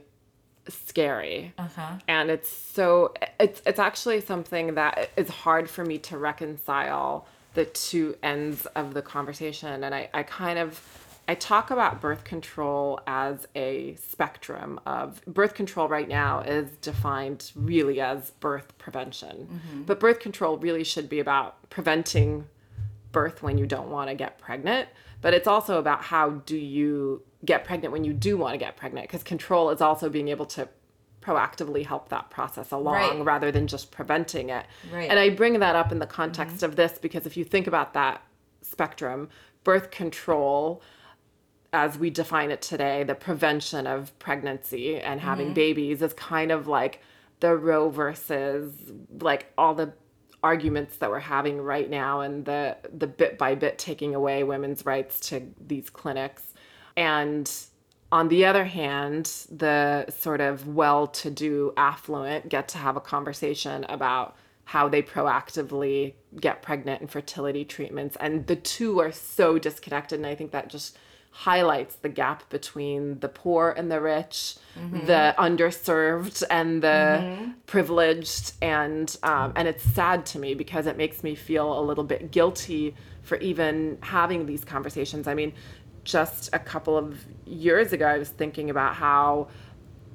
scary. 0.67 1.53
Uh-huh. 1.57 1.99
And 2.07 2.29
it's 2.29 2.49
so 2.49 3.13
it's 3.39 3.61
it's 3.65 3.79
actually 3.79 4.21
something 4.21 4.75
that 4.75 5.09
is 5.17 5.29
hard 5.29 5.69
for 5.69 5.83
me 5.85 5.97
to 5.99 6.17
reconcile 6.17 7.25
the 7.53 7.65
two 7.65 8.15
ends 8.23 8.65
of 8.75 8.93
the 8.93 9.01
conversation. 9.01 9.83
And 9.83 9.93
I, 9.93 10.09
I 10.13 10.23
kind 10.23 10.57
of 10.59 10.77
I 11.27 11.35
talk 11.35 11.71
about 11.71 12.01
birth 12.01 12.25
control 12.25 12.99
as 13.07 13.47
a 13.55 13.95
spectrum 13.95 14.79
of 14.85 15.23
birth 15.25 15.53
control 15.53 15.87
right 15.87 16.07
now 16.07 16.41
is 16.41 16.69
defined 16.77 17.51
really 17.55 18.01
as 18.01 18.31
birth 18.31 18.77
prevention. 18.77 19.47
Mm-hmm. 19.51 19.83
But 19.83 19.99
birth 19.99 20.19
control 20.19 20.57
really 20.57 20.83
should 20.83 21.07
be 21.07 21.19
about 21.19 21.69
preventing 21.69 22.47
birth 23.13 23.41
when 23.41 23.57
you 23.57 23.65
don't 23.65 23.89
want 23.89 24.09
to 24.09 24.15
get 24.15 24.37
pregnant, 24.37 24.89
but 25.21 25.33
it's 25.33 25.47
also 25.47 25.79
about 25.79 26.03
how 26.03 26.31
do 26.31 26.57
you 26.57 27.23
get 27.45 27.63
pregnant 27.63 27.93
when 27.93 28.03
you 28.03 28.13
do 28.13 28.35
want 28.37 28.53
to 28.53 28.57
get 28.57 28.75
pregnant 28.75 29.07
because 29.07 29.23
control 29.23 29.69
is 29.69 29.81
also 29.81 30.09
being 30.09 30.27
able 30.27 30.45
to 30.45 30.67
proactively 31.21 31.85
help 31.85 32.09
that 32.09 32.29
process 32.29 32.71
along 32.71 32.95
Right. 32.95 33.25
rather 33.25 33.51
than 33.51 33.67
just 33.67 33.91
preventing 33.91 34.49
it. 34.49 34.65
Right. 34.91 35.09
And 35.09 35.17
I 35.17 35.29
bring 35.29 35.59
that 35.59 35.75
up 35.75 35.91
in 35.91 35.99
the 35.99 36.05
mm-hmm. 36.05 36.13
context 36.13 36.63
of 36.63 36.75
this 36.75 36.97
because 36.97 37.25
if 37.25 37.37
you 37.37 37.45
think 37.45 37.65
about 37.65 37.93
that 37.93 38.23
spectrum, 38.61 39.29
birth 39.63 39.89
control 39.89 40.81
as 41.73 41.97
we 41.97 42.11
define 42.11 42.51
it 42.51 42.61
today, 42.61 43.03
the 43.03 43.15
prevention 43.15 43.87
of 43.87 44.17
pregnancy 44.19 44.97
and 44.97 45.19
having 45.19 45.47
mm-hmm. 45.47 45.55
babies 45.55 46.01
is 46.01 46.13
kind 46.13 46.51
of 46.51 46.67
like 46.67 47.01
the 47.39 47.57
Roe 47.57 47.89
versus 47.89 48.71
like 49.19 49.51
all 49.57 49.73
the 49.73 49.91
arguments 50.43 50.97
that 50.97 51.09
we're 51.09 51.19
having 51.19 51.59
right 51.59 51.89
now 51.89 52.21
and 52.21 52.45
the 52.45 52.77
the 52.93 53.07
bit 53.07 53.37
by 53.37 53.55
bit 53.55 53.77
taking 53.77 54.13
away 54.13 54.43
women's 54.43 54.85
rights 54.85 55.19
to 55.19 55.41
these 55.65 55.89
clinics. 55.89 56.53
And 56.95 57.51
on 58.11 58.27
the 58.27 58.45
other 58.45 58.65
hand, 58.65 59.25
the 59.49 60.05
sort 60.11 60.41
of 60.41 60.67
well 60.67 61.07
to 61.07 61.31
do 61.31 61.73
affluent 61.75 62.49
get 62.49 62.67
to 62.69 62.77
have 62.77 62.95
a 62.95 63.01
conversation 63.01 63.83
about 63.85 64.35
how 64.65 64.87
they 64.87 65.01
proactively 65.01 66.13
get 66.39 66.61
pregnant 66.61 67.01
and 67.01 67.09
fertility 67.09 67.65
treatments. 67.65 68.15
And 68.19 68.45
the 68.47 68.55
two 68.55 68.99
are 68.99 69.11
so 69.11 69.57
disconnected. 69.57 70.19
And 70.19 70.27
I 70.27 70.35
think 70.35 70.51
that 70.51 70.69
just 70.69 70.97
highlights 71.35 71.95
the 71.95 72.09
gap 72.09 72.47
between 72.49 73.19
the 73.19 73.27
poor 73.27 73.73
and 73.75 73.91
the 73.91 73.99
rich, 73.99 74.55
the 75.05 75.35
underserved 75.39 76.43
and 76.49 76.81
the 76.83 77.53
privileged. 77.65 78.53
And, 78.61 79.15
um, 79.23 79.51
and 79.55 79.67
it's 79.67 79.83
sad 79.83 80.25
to 80.27 80.39
me 80.39 80.53
because 80.53 80.85
it 80.85 80.95
makes 80.95 81.23
me 81.23 81.33
feel 81.35 81.77
a 81.77 81.81
little 81.81 82.03
bit 82.03 82.31
guilty 82.31 82.95
for 83.23 83.37
even 83.37 83.97
having 84.01 84.45
these 84.45 84.63
conversations. 84.63 85.27
I 85.27 85.33
mean, 85.33 85.53
just 86.03 86.49
a 86.53 86.59
couple 86.59 86.97
of 86.97 87.25
years 87.45 87.93
ago, 87.93 88.05
I 88.05 88.19
was 88.19 88.29
thinking 88.29 88.69
about 88.69 88.93
how 88.95 89.47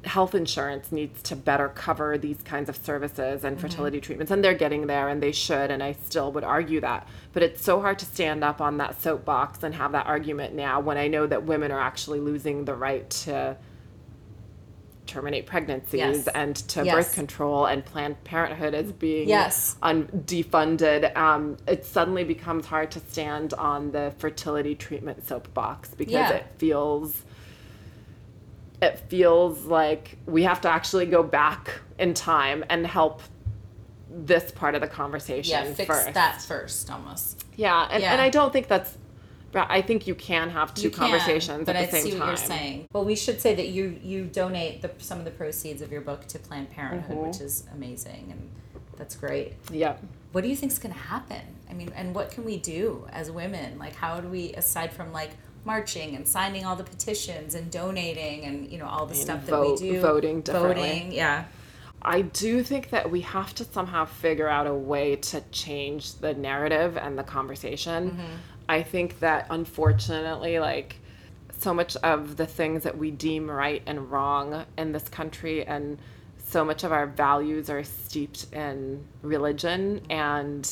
health 0.04 0.34
insurance 0.34 0.92
needs 0.92 1.20
to 1.22 1.34
better 1.36 1.68
cover 1.70 2.16
these 2.16 2.40
kinds 2.42 2.68
of 2.68 2.76
services 2.76 3.42
and 3.44 3.60
fertility 3.60 4.00
treatments 4.00 4.30
and 4.30 4.44
they're 4.44 4.54
getting 4.54 4.86
there 4.86 5.08
and 5.08 5.20
they 5.22 5.32
should 5.32 5.70
and 5.72 5.82
I 5.82 5.92
still 5.92 6.30
would 6.32 6.44
argue 6.44 6.80
that 6.82 7.08
but 7.32 7.42
it's 7.42 7.62
so 7.62 7.80
hard 7.80 7.98
to 7.98 8.04
stand 8.04 8.44
up 8.44 8.60
on 8.60 8.76
that 8.78 9.00
soapbox 9.02 9.62
and 9.64 9.74
have 9.74 9.92
that 9.92 10.06
argument 10.06 10.54
now 10.54 10.78
when 10.80 10.96
I 10.96 11.08
know 11.08 11.26
that 11.26 11.42
women 11.44 11.72
are 11.72 11.80
actually 11.80 12.20
losing 12.20 12.64
the 12.64 12.74
right 12.76 13.08
to 13.10 13.56
terminate 15.06 15.46
pregnancies 15.46 15.98
Yes. 15.98 16.28
and 16.34 16.54
to 16.68 16.84
Yes. 16.84 16.94
birth 16.94 17.14
control 17.14 17.64
and 17.66 17.82
planned 17.84 18.22
parenthood 18.24 18.74
is 18.74 18.92
being 18.92 19.26
Yes. 19.28 19.76
un- 19.82 20.06
defunded 20.26 21.16
um, 21.16 21.56
it 21.66 21.84
suddenly 21.86 22.24
becomes 22.24 22.66
hard 22.66 22.90
to 22.90 23.00
stand 23.00 23.54
on 23.54 23.90
the 23.92 24.12
fertility 24.18 24.74
treatment 24.74 25.26
soapbox 25.26 25.94
because 25.94 26.12
Yeah. 26.12 26.30
it 26.32 26.46
feels 26.58 27.24
it 28.80 28.98
feels 29.08 29.64
like 29.64 30.16
we 30.26 30.42
have 30.44 30.60
to 30.62 30.68
actually 30.68 31.06
go 31.06 31.22
back 31.22 31.80
in 31.98 32.14
time 32.14 32.64
and 32.70 32.86
help 32.86 33.22
this 34.10 34.50
part 34.52 34.74
of 34.74 34.80
the 34.80 34.86
conversation 34.86 35.50
Yeah, 35.66 35.72
fix 35.72 35.86
first. 35.88 36.14
that 36.14 36.40
first 36.42 36.90
almost. 36.90 37.44
Yeah, 37.56 37.88
and, 37.90 38.02
Yeah. 38.02 38.12
and 38.12 38.20
I 38.20 38.28
don't 38.30 38.52
think 38.52 38.68
that's. 38.68 38.96
I 39.54 39.80
think 39.80 40.06
you 40.06 40.14
can 40.14 40.50
have 40.50 40.74
two 40.74 40.82
You 40.82 40.90
can, 40.90 40.98
conversations 41.08 41.64
but 41.64 41.74
at 41.74 41.90
the 41.90 41.96
I 41.96 42.00
same 42.00 42.02
see 42.04 42.10
time. 42.10 42.20
what 42.20 42.26
you're 42.28 42.36
saying. 42.36 42.86
Well, 42.92 43.04
we 43.06 43.16
should 43.16 43.40
say 43.40 43.54
that 43.54 43.68
you 43.68 43.98
you 44.02 44.24
donate 44.26 44.82
the, 44.82 44.90
some 44.98 45.18
of 45.18 45.24
the 45.24 45.30
proceeds 45.30 45.80
of 45.82 45.90
your 45.90 46.02
book 46.02 46.26
to 46.28 46.38
Planned 46.38 46.70
Parenthood, 46.70 47.16
Mm-hmm. 47.16 47.26
which 47.28 47.40
is 47.40 47.64
amazing, 47.72 48.28
and 48.30 48.50
that's 48.96 49.16
great. 49.16 49.54
Yep. 49.72 50.02
What 50.32 50.42
do 50.42 50.48
you 50.48 50.56
think's 50.56 50.78
going 50.78 50.92
to 50.94 51.00
happen? 51.00 51.40
I 51.70 51.72
mean, 51.72 51.90
and 51.96 52.14
what 52.14 52.30
can 52.30 52.44
we 52.44 52.58
do 52.58 53.08
as 53.10 53.30
women? 53.30 53.78
Like, 53.78 53.94
how 53.94 54.20
do 54.20 54.28
we, 54.28 54.52
aside 54.52 54.92
from 54.92 55.12
like 55.12 55.30
marching 55.68 56.16
and 56.16 56.26
signing 56.26 56.64
all 56.64 56.74
the 56.74 56.82
petitions 56.82 57.54
and 57.54 57.70
donating 57.70 58.44
and 58.46 58.72
you 58.72 58.78
know 58.78 58.86
all 58.86 59.06
the 59.06 59.14
stuff 59.14 59.42
vote- 59.44 59.78
that 59.78 59.84
we 59.84 59.92
do, 59.92 60.00
voting 60.00 60.40
differently. 60.40 60.88
voting, 60.88 61.12
yeah, 61.12 61.44
I 62.02 62.22
do 62.22 62.62
think 62.62 62.90
that 62.90 63.10
we 63.10 63.20
have 63.20 63.54
to 63.56 63.64
somehow 63.64 64.06
figure 64.06 64.48
out 64.48 64.66
a 64.66 64.74
way 64.74 65.16
to 65.16 65.42
change 65.52 66.14
the 66.14 66.34
narrative 66.34 66.96
and 66.96 67.18
the 67.18 67.22
conversation. 67.22 68.10
Mm-hmm. 68.10 68.36
I 68.68 68.82
think 68.82 69.20
that 69.20 69.46
unfortunately, 69.50 70.58
like, 70.58 70.96
so 71.58 71.74
much 71.74 71.96
of 71.96 72.36
the 72.36 72.46
things 72.46 72.84
that 72.84 72.96
we 72.96 73.10
deem 73.10 73.50
right 73.50 73.82
and 73.86 74.10
wrong 74.10 74.64
in 74.76 74.92
this 74.92 75.08
country 75.08 75.66
and 75.66 75.98
so 76.46 76.64
much 76.64 76.84
of 76.84 76.92
our 76.92 77.06
values 77.06 77.68
are 77.68 77.84
steeped 77.84 78.46
in 78.52 79.04
religion 79.22 80.00
and 80.08 80.70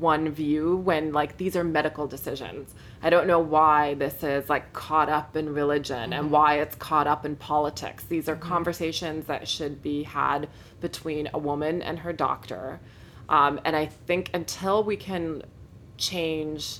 one 0.00 0.30
view 0.30 0.76
when 0.76 1.12
like 1.12 1.36
these 1.36 1.56
are 1.56 1.64
medical 1.64 2.06
decisions. 2.06 2.74
I 3.02 3.10
don't 3.10 3.26
know 3.26 3.38
why 3.38 3.94
this 3.94 4.22
is 4.22 4.48
like 4.48 4.72
caught 4.72 5.08
up 5.08 5.36
in 5.36 5.52
religion 5.54 6.12
and 6.12 6.24
mm-hmm. 6.24 6.32
why 6.32 6.58
it's 6.58 6.74
caught 6.74 7.06
up 7.06 7.24
in 7.24 7.36
politics. 7.36 8.04
These 8.04 8.28
are 8.28 8.34
mm-hmm. 8.34 8.48
conversations 8.48 9.26
that 9.26 9.46
should 9.46 9.82
be 9.82 10.02
had 10.02 10.48
between 10.80 11.28
a 11.32 11.38
woman 11.38 11.80
and 11.82 12.00
her 12.00 12.12
doctor. 12.12 12.80
Um, 13.28 13.60
and 13.64 13.76
I 13.76 13.86
think 13.86 14.30
until 14.34 14.82
we 14.82 14.96
can 14.96 15.42
change 15.96 16.78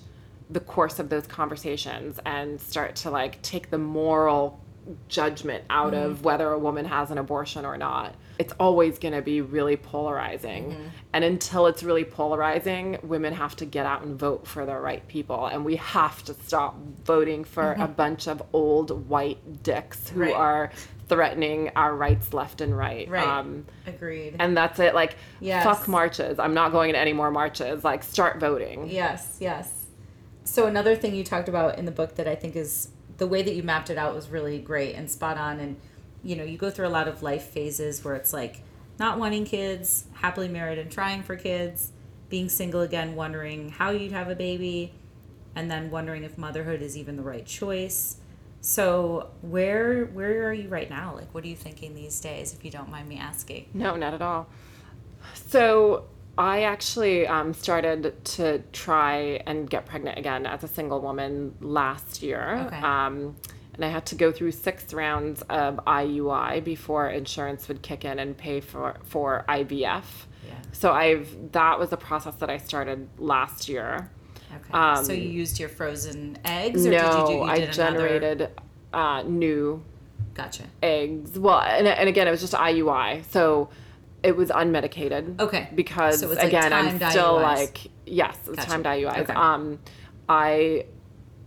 the 0.50 0.60
course 0.60 0.98
of 0.98 1.08
those 1.08 1.26
conversations 1.26 2.18
and 2.26 2.60
start 2.60 2.96
to 2.96 3.10
like 3.10 3.40
take 3.42 3.70
the 3.70 3.78
moral 3.78 4.60
judgment 5.08 5.64
out 5.70 5.92
mm-hmm. 5.92 6.04
of 6.04 6.24
whether 6.24 6.50
a 6.50 6.58
woman 6.58 6.84
has 6.84 7.10
an 7.10 7.18
abortion 7.18 7.64
or 7.64 7.78
not 7.78 8.14
it's 8.38 8.52
always 8.58 8.98
going 8.98 9.14
to 9.14 9.22
be 9.22 9.40
really 9.40 9.76
polarizing. 9.76 10.90
And 11.12 11.22
until 11.24 11.66
it's 11.66 11.82
really 11.82 12.04
polarizing 12.04 12.98
women 13.02 13.32
have 13.34 13.54
to 13.56 13.64
get 13.64 13.86
out 13.86 14.02
and 14.02 14.18
vote 14.18 14.46
for 14.46 14.66
the 14.66 14.76
right 14.76 15.06
people. 15.08 15.46
And 15.46 15.64
we 15.64 15.76
have 15.76 16.22
to 16.24 16.34
stop 16.34 16.76
voting 17.04 17.44
for 17.44 17.72
a 17.78 17.86
bunch 17.86 18.26
of 18.26 18.42
old 18.52 19.08
white 19.08 19.62
dicks 19.62 20.08
who 20.08 20.20
Right. 20.20 20.34
are 20.34 20.70
threatening 21.08 21.70
our 21.76 21.94
rights 21.94 22.32
left 22.32 22.60
and 22.60 22.76
right. 22.76 23.08
Right, 23.08 23.26
um, 23.26 23.66
agreed. 23.86 24.36
and 24.38 24.56
that's 24.56 24.78
it. 24.78 24.94
Like 24.94 25.16
Yes. 25.38 25.62
fuck 25.62 25.86
marches. 25.86 26.38
I'm 26.38 26.54
not 26.54 26.72
going 26.72 26.92
to 26.94 26.98
any 26.98 27.12
more 27.12 27.30
marches. 27.30 27.84
Like 27.84 28.02
start 28.02 28.40
voting. 28.40 28.88
Yes, 28.88 29.36
yes. 29.38 29.86
So 30.44 30.66
another 30.66 30.96
thing 30.96 31.14
you 31.14 31.22
talked 31.22 31.48
about 31.48 31.78
in 31.78 31.84
the 31.84 31.92
book 31.92 32.16
that 32.16 32.26
I 32.26 32.34
think 32.34 32.56
is 32.56 32.88
the 33.18 33.26
way 33.26 33.42
that 33.42 33.54
you 33.54 33.62
mapped 33.62 33.90
it 33.90 33.98
out 33.98 34.14
was 34.14 34.28
really 34.28 34.58
great 34.58 34.94
and 34.94 35.10
spot 35.10 35.36
on. 35.38 35.60
And 35.60 35.76
you 36.24 36.36
know, 36.36 36.44
you 36.44 36.58
go 36.58 36.70
through 36.70 36.86
a 36.86 36.88
lot 36.88 37.06
of 37.06 37.22
life 37.22 37.44
phases 37.44 38.04
where 38.04 38.14
it's 38.14 38.32
like 38.32 38.62
not 38.98 39.18
wanting 39.18 39.44
kids, 39.44 40.04
happily 40.14 40.48
married 40.48 40.78
and 40.78 40.90
trying 40.90 41.22
for 41.22 41.36
kids, 41.36 41.92
being 42.28 42.48
single 42.48 42.80
again, 42.80 43.14
wondering 43.14 43.68
how 43.68 43.90
you'd 43.90 44.12
have 44.12 44.28
a 44.28 44.34
baby, 44.34 44.92
and 45.54 45.70
then 45.70 45.90
wondering 45.90 46.24
if 46.24 46.38
motherhood 46.38 46.82
is 46.82 46.96
even 46.96 47.16
the 47.16 47.22
right 47.22 47.46
choice. 47.46 48.16
So, 48.60 49.30
where 49.42 50.06
where 50.06 50.48
are 50.48 50.52
you 50.52 50.68
right 50.68 50.88
now? 50.88 51.14
Like 51.14 51.32
what 51.34 51.44
are 51.44 51.48
you 51.48 51.56
thinking 51.56 51.94
these 51.94 52.18
days 52.20 52.54
if 52.54 52.64
you 52.64 52.70
don't 52.70 52.90
mind 52.90 53.08
me 53.08 53.18
asking? 53.18 53.68
No, 53.74 53.94
not 53.94 54.14
at 54.14 54.22
all. 54.22 54.48
So 55.34 56.06
I 56.36 56.62
actually 56.62 57.26
um, 57.26 57.52
started 57.52 58.24
to 58.24 58.62
try 58.72 59.42
and 59.46 59.68
get 59.68 59.86
pregnant 59.86 60.18
again 60.18 60.46
as 60.46 60.64
a 60.64 60.68
single 60.68 61.00
woman 61.00 61.54
last 61.60 62.22
year. 62.22 62.66
Okay. 62.66 62.78
Um, 62.78 63.36
and 63.74 63.84
I 63.84 63.88
had 63.88 64.06
to 64.06 64.14
go 64.14 64.30
through 64.32 64.52
six 64.52 64.92
rounds 64.92 65.42
of 65.42 65.76
IUI 65.86 66.62
before 66.64 67.08
insurance 67.08 67.68
would 67.68 67.82
kick 67.82 68.04
in 68.04 68.18
and 68.18 68.36
pay 68.36 68.60
for, 68.60 68.96
for 69.04 69.44
IVF. 69.48 70.02
Yeah. 70.46 70.54
So 70.72 70.92
I've 70.92 71.52
that 71.52 71.78
was 71.78 71.92
a 71.92 71.96
process 71.96 72.34
that 72.36 72.50
I 72.50 72.58
started 72.58 73.08
last 73.18 73.68
year. 73.68 74.10
Okay. 74.54 74.72
Um, 74.72 75.04
so 75.04 75.12
you 75.12 75.28
used 75.28 75.58
your 75.58 75.68
frozen 75.68 76.38
eggs 76.44 76.86
or 76.86 76.90
no, 76.90 76.98
did 76.98 77.18
you 77.18 77.26
do 77.26 77.32
you 77.32 77.42
I 77.42 77.66
generated 77.66 78.50
uh, 78.92 79.22
new 79.22 79.82
Gotcha. 80.34 80.64
eggs. 80.82 81.38
Well, 81.38 81.60
and, 81.60 81.86
and 81.86 82.08
again, 82.08 82.26
it 82.28 82.30
was 82.30 82.40
just 82.40 82.52
IUI, 82.54 83.24
so 83.30 83.68
it 84.22 84.36
was 84.36 84.50
unmedicated. 84.50 85.40
Okay. 85.40 85.68
Because 85.74 86.20
So 86.20 86.28
like 86.28 86.44
again, 86.44 86.72
I'm 86.72 86.96
still 86.96 87.36
IUIs. 87.38 87.42
like 87.42 87.78
yes, 88.06 88.36
it's 88.46 88.56
Gotcha. 88.56 88.68
timed 88.70 88.84
IUIs. 88.84 89.18
Okay. 89.18 89.32
Um, 89.32 89.78
I 90.28 90.86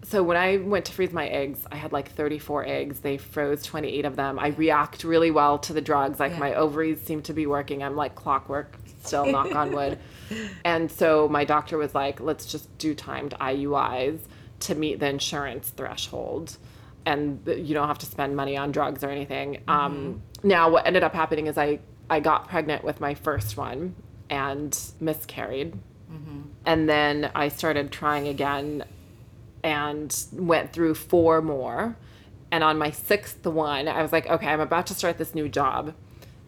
so 0.10 0.24
when 0.24 0.38
I 0.38 0.58
went 0.58 0.86
to 0.86 0.91
freeze 0.93 1.12
my 1.12 1.28
eggs, 1.28 1.65
I 1.72 1.76
had 1.76 1.91
like 1.91 2.12
34 2.12 2.65
eggs. 2.65 3.00
They 3.02 3.17
froze 3.17 3.63
28 3.63 4.06
of 4.06 4.15
them. 4.15 4.39
I 4.39 4.48
react 4.50 5.04
really 5.04 5.32
well 5.32 5.60
to 5.60 5.74
the 5.74 5.82
drugs. 5.82 6.20
Like 6.20 6.32
Yeah. 6.34 6.39
my 6.39 6.54
ovaries 6.54 7.02
seem 7.02 7.22
to 7.24 7.34
be 7.34 7.46
working. 7.46 7.84
I'm 7.84 7.96
like 7.96 8.15
clockwork. 8.15 8.78
Still, 9.04 9.26
knock 9.26 9.54
on 9.56 9.72
wood. 9.74 10.00
And 10.65 10.91
so 10.91 11.30
my 11.30 11.46
doctor 11.46 11.78
was 11.78 11.96
like, 11.96 12.20
let's 12.20 12.46
just 12.46 12.78
do 12.78 12.93
timed 12.93 13.34
IUIs 13.39 14.20
to 14.62 14.76
meet 14.76 15.00
the 15.00 15.08
insurance 15.08 15.70
threshold. 15.70 16.58
and 17.06 17.40
you 17.48 17.73
don't 17.73 17.88
have 17.88 18.00
to 18.00 18.06
spend 18.06 18.36
money 18.36 18.58
on 18.58 18.71
drugs 18.73 19.02
or 19.06 19.10
anything. 19.10 19.62
Um, 19.69 20.21
now, 20.44 20.69
what 20.69 20.86
ended 20.86 21.04
up 21.04 21.13
happening 21.13 21.48
is 21.48 21.58
I 21.58 21.79
I 22.10 22.19
got 22.19 22.50
pregnant 22.50 22.84
with 22.84 23.00
my 23.00 23.13
first 23.13 23.56
one 23.56 23.96
and 24.29 24.77
miscarried, 25.00 25.77
and 26.65 26.90
then 26.90 27.31
I 27.34 27.48
started 27.48 27.92
trying 27.92 28.27
again 28.27 28.84
and 29.63 30.15
went 30.33 30.73
through 30.73 30.95
four 30.95 31.41
more. 31.41 31.97
And 32.51 32.63
on 32.63 32.77
my 32.77 32.91
sixth 32.91 33.45
one, 33.45 33.87
I 33.87 34.01
was 34.01 34.12
like, 34.12 34.27
okay, 34.27 34.47
I'm 34.47 34.62
about 34.62 34.87
to 34.87 34.93
start 34.93 35.17
this 35.17 35.35
new 35.35 35.49
job. 35.49 35.93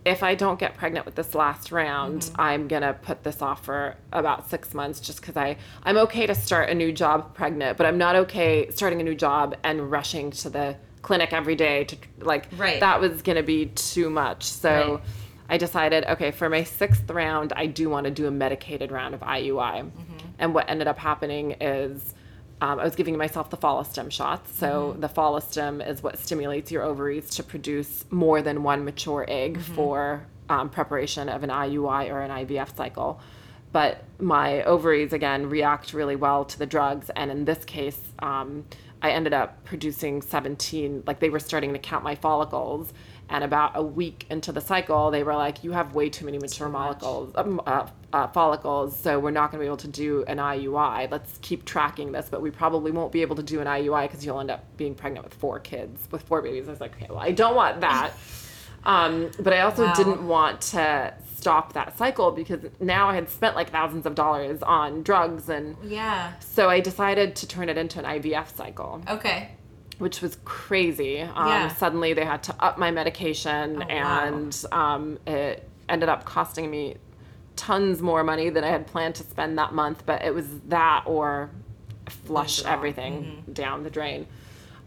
If 0.05 0.23
I 0.23 0.33
don't 0.33 0.57
get 0.57 0.77
pregnant 0.77 1.05
with 1.05 1.15
this 1.15 1.35
last 1.35 1.71
round, 1.73 2.21
mm-hmm. 2.21 2.41
I'm 2.41 2.67
gonna 2.69 2.93
put 2.93 3.23
this 3.23 3.41
off 3.41 3.65
for 3.65 3.95
about 4.13 4.49
six 4.49 4.73
months 4.73 5.01
just 5.01 5.19
because 5.19 5.35
I 5.35 5.57
I'm 5.83 5.97
okay 5.97 6.25
to 6.25 6.33
start 6.33 6.69
a 6.69 6.73
new 6.73 6.93
job 6.93 7.35
pregnant, 7.35 7.77
but 7.77 7.85
I'm 7.85 7.97
not 7.97 8.15
okay 8.15 8.69
starting 8.71 9.01
a 9.01 9.03
new 9.03 9.15
job 9.15 9.55
and 9.63 9.91
rushing 9.91 10.31
to 10.31 10.49
the 10.49 10.77
clinic 11.01 11.33
every 11.33 11.55
day 11.55 11.83
to 11.85 11.97
like 12.19 12.47
Right. 12.57 12.79
that 12.79 13.01
was 13.01 13.21
gonna 13.21 13.43
be 13.43 13.67
too 13.67 14.09
much. 14.09 14.43
So 14.43 14.69
Right. 14.69 15.01
I 15.49 15.57
decided, 15.57 16.05
okay, 16.05 16.31
for 16.31 16.47
my 16.47 16.63
sixth 16.63 17.09
round, 17.09 17.51
I 17.55 17.65
do 17.65 17.89
want 17.89 18.05
to 18.05 18.11
do 18.11 18.27
a 18.27 18.31
medicated 18.31 18.91
round 18.91 19.15
of 19.15 19.21
IUI. 19.21 19.81
Mm-hmm. 19.81 20.27
And 20.37 20.53
what 20.53 20.69
ended 20.69 20.87
up 20.87 20.99
happening 20.99 21.55
is 21.59 22.13
um, 22.61 22.79
I 22.79 22.83
was 22.83 22.95
giving 22.95 23.17
myself 23.17 23.49
the 23.49 23.57
follistim 23.57 24.11
shots. 24.11 24.57
So 24.57 24.95
the 24.99 25.07
follistim 25.07 25.87
is 25.87 26.03
what 26.03 26.17
stimulates 26.19 26.71
your 26.71 26.83
ovaries 26.83 27.29
to 27.31 27.43
produce 27.43 28.05
more 28.09 28.41
than 28.41 28.63
one 28.63 28.83
mature 28.83 29.25
egg 29.27 29.59
for 29.61 30.25
um, 30.49 30.69
preparation 30.69 31.29
of 31.29 31.43
an 31.43 31.49
IUI 31.49 32.09
or 32.09 32.21
an 32.21 32.31
IVF 32.31 32.75
cycle. 32.75 33.21
But 33.71 34.03
my 34.19 34.63
ovaries, 34.63 35.13
again, 35.13 35.47
react 35.47 35.93
really 35.93 36.15
well 36.15 36.43
to 36.45 36.59
the 36.59 36.65
drugs. 36.65 37.09
And 37.15 37.29
in 37.31 37.45
this 37.45 37.63
case, 37.63 37.99
um, 38.19 38.65
I 39.01 39.11
ended 39.11 39.33
up 39.33 39.63
producing 39.63 40.21
17, 40.21 41.03
like 41.05 41.19
they 41.19 41.29
were 41.29 41.39
starting 41.39 41.71
to 41.73 41.79
count 41.79 42.03
my 42.03 42.15
follicles. 42.15 42.91
And 43.31 43.43
about 43.43 43.73
a 43.75 43.83
week 43.83 44.25
into 44.31 44.51
the 44.51 44.59
cycle, 44.61 45.11
they 45.11 45.21
were 45.21 45.35
like, 45.35 45.63
"You 45.63 45.71
have 45.73 45.93
way 45.93 46.09
too 46.09 46.25
many 46.25 46.39
mature 46.39 46.67
molecules, 46.67 47.31
um, 47.35 47.61
uh, 47.67 47.85
uh, 48.11 48.27
follicles, 48.27 48.97
so 48.97 49.19
we're 49.19 49.29
not 49.29 49.51
going 49.51 49.59
to 49.59 49.63
be 49.63 49.67
able 49.67 49.77
to 49.77 49.87
do 49.87 50.23
an 50.27 50.39
IUI. 50.39 51.11
Let's 51.11 51.37
keep 51.43 51.63
tracking 51.63 52.11
this, 52.11 52.27
but 52.29 52.41
we 52.41 52.49
probably 52.49 52.89
won't 52.91 53.11
be 53.11 53.21
able 53.21 53.35
to 53.35 53.43
do 53.43 53.59
an 53.61 53.67
IUI 53.67 54.07
because 54.07 54.25
you'll 54.25 54.39
end 54.39 54.49
up 54.49 54.63
being 54.77 54.95
pregnant 54.95 55.25
with 55.25 55.35
four 55.35 55.59
kids, 55.59 56.07
with 56.09 56.23
four 56.23 56.41
babies." 56.41 56.67
I 56.67 56.71
was 56.71 56.81
like, 56.81 56.95
"Okay, 56.95 57.05
well, 57.09 57.19
I 57.19 57.31
don't 57.31 57.55
want 57.55 57.81
that." 57.81 58.13
um, 58.85 59.29
but 59.39 59.53
I 59.53 59.61
also 59.61 59.85
Wow. 59.85 59.93
didn't 59.93 60.27
want 60.27 60.61
to 60.61 61.13
stop 61.35 61.73
that 61.73 61.97
cycle 61.97 62.31
because 62.31 62.61
now 62.79 63.09
I 63.09 63.15
had 63.15 63.29
spent 63.29 63.55
like 63.55 63.69
thousands 63.69 64.05
of 64.07 64.15
dollars 64.15 64.63
on 64.63 65.03
drugs, 65.03 65.49
and 65.49 65.77
Yeah. 65.83 66.33
so 66.39 66.67
I 66.69 66.79
decided 66.79 67.35
to 67.37 67.47
turn 67.47 67.69
it 67.69 67.77
into 67.77 67.99
an 67.99 68.05
IVF 68.05 68.49
cycle 68.55 69.01
Okay. 69.07 69.49
Which 69.99 70.21
was 70.21 70.37
crazy. 70.45 71.21
Um, 71.21 71.47
Yeah. 71.47 71.67
Suddenly 71.69 72.13
they 72.13 72.25
had 72.25 72.41
to 72.43 72.55
up 72.59 72.77
my 72.77 72.89
medication, 72.91 73.83
Oh, 73.83 73.85
wow. 73.95 74.23
and 74.25 74.65
um, 74.71 75.19
it 75.27 75.69
ended 75.87 76.09
up 76.09 76.25
costing 76.25 76.69
me 76.71 76.95
tons 77.55 78.01
more 78.01 78.23
money 78.23 78.49
than 78.49 78.63
I 78.63 78.67
had 78.69 78.87
planned 78.87 79.15
to 79.15 79.23
spend 79.23 79.57
that 79.59 79.73
month. 79.73 80.03
But 80.05 80.23
it 80.23 80.33
was 80.33 80.47
that 80.69 81.03
or 81.05 81.51
flush 82.07 82.63
everything 82.65 83.43
down 83.53 83.83
the 83.83 83.89
drain. 83.89 84.25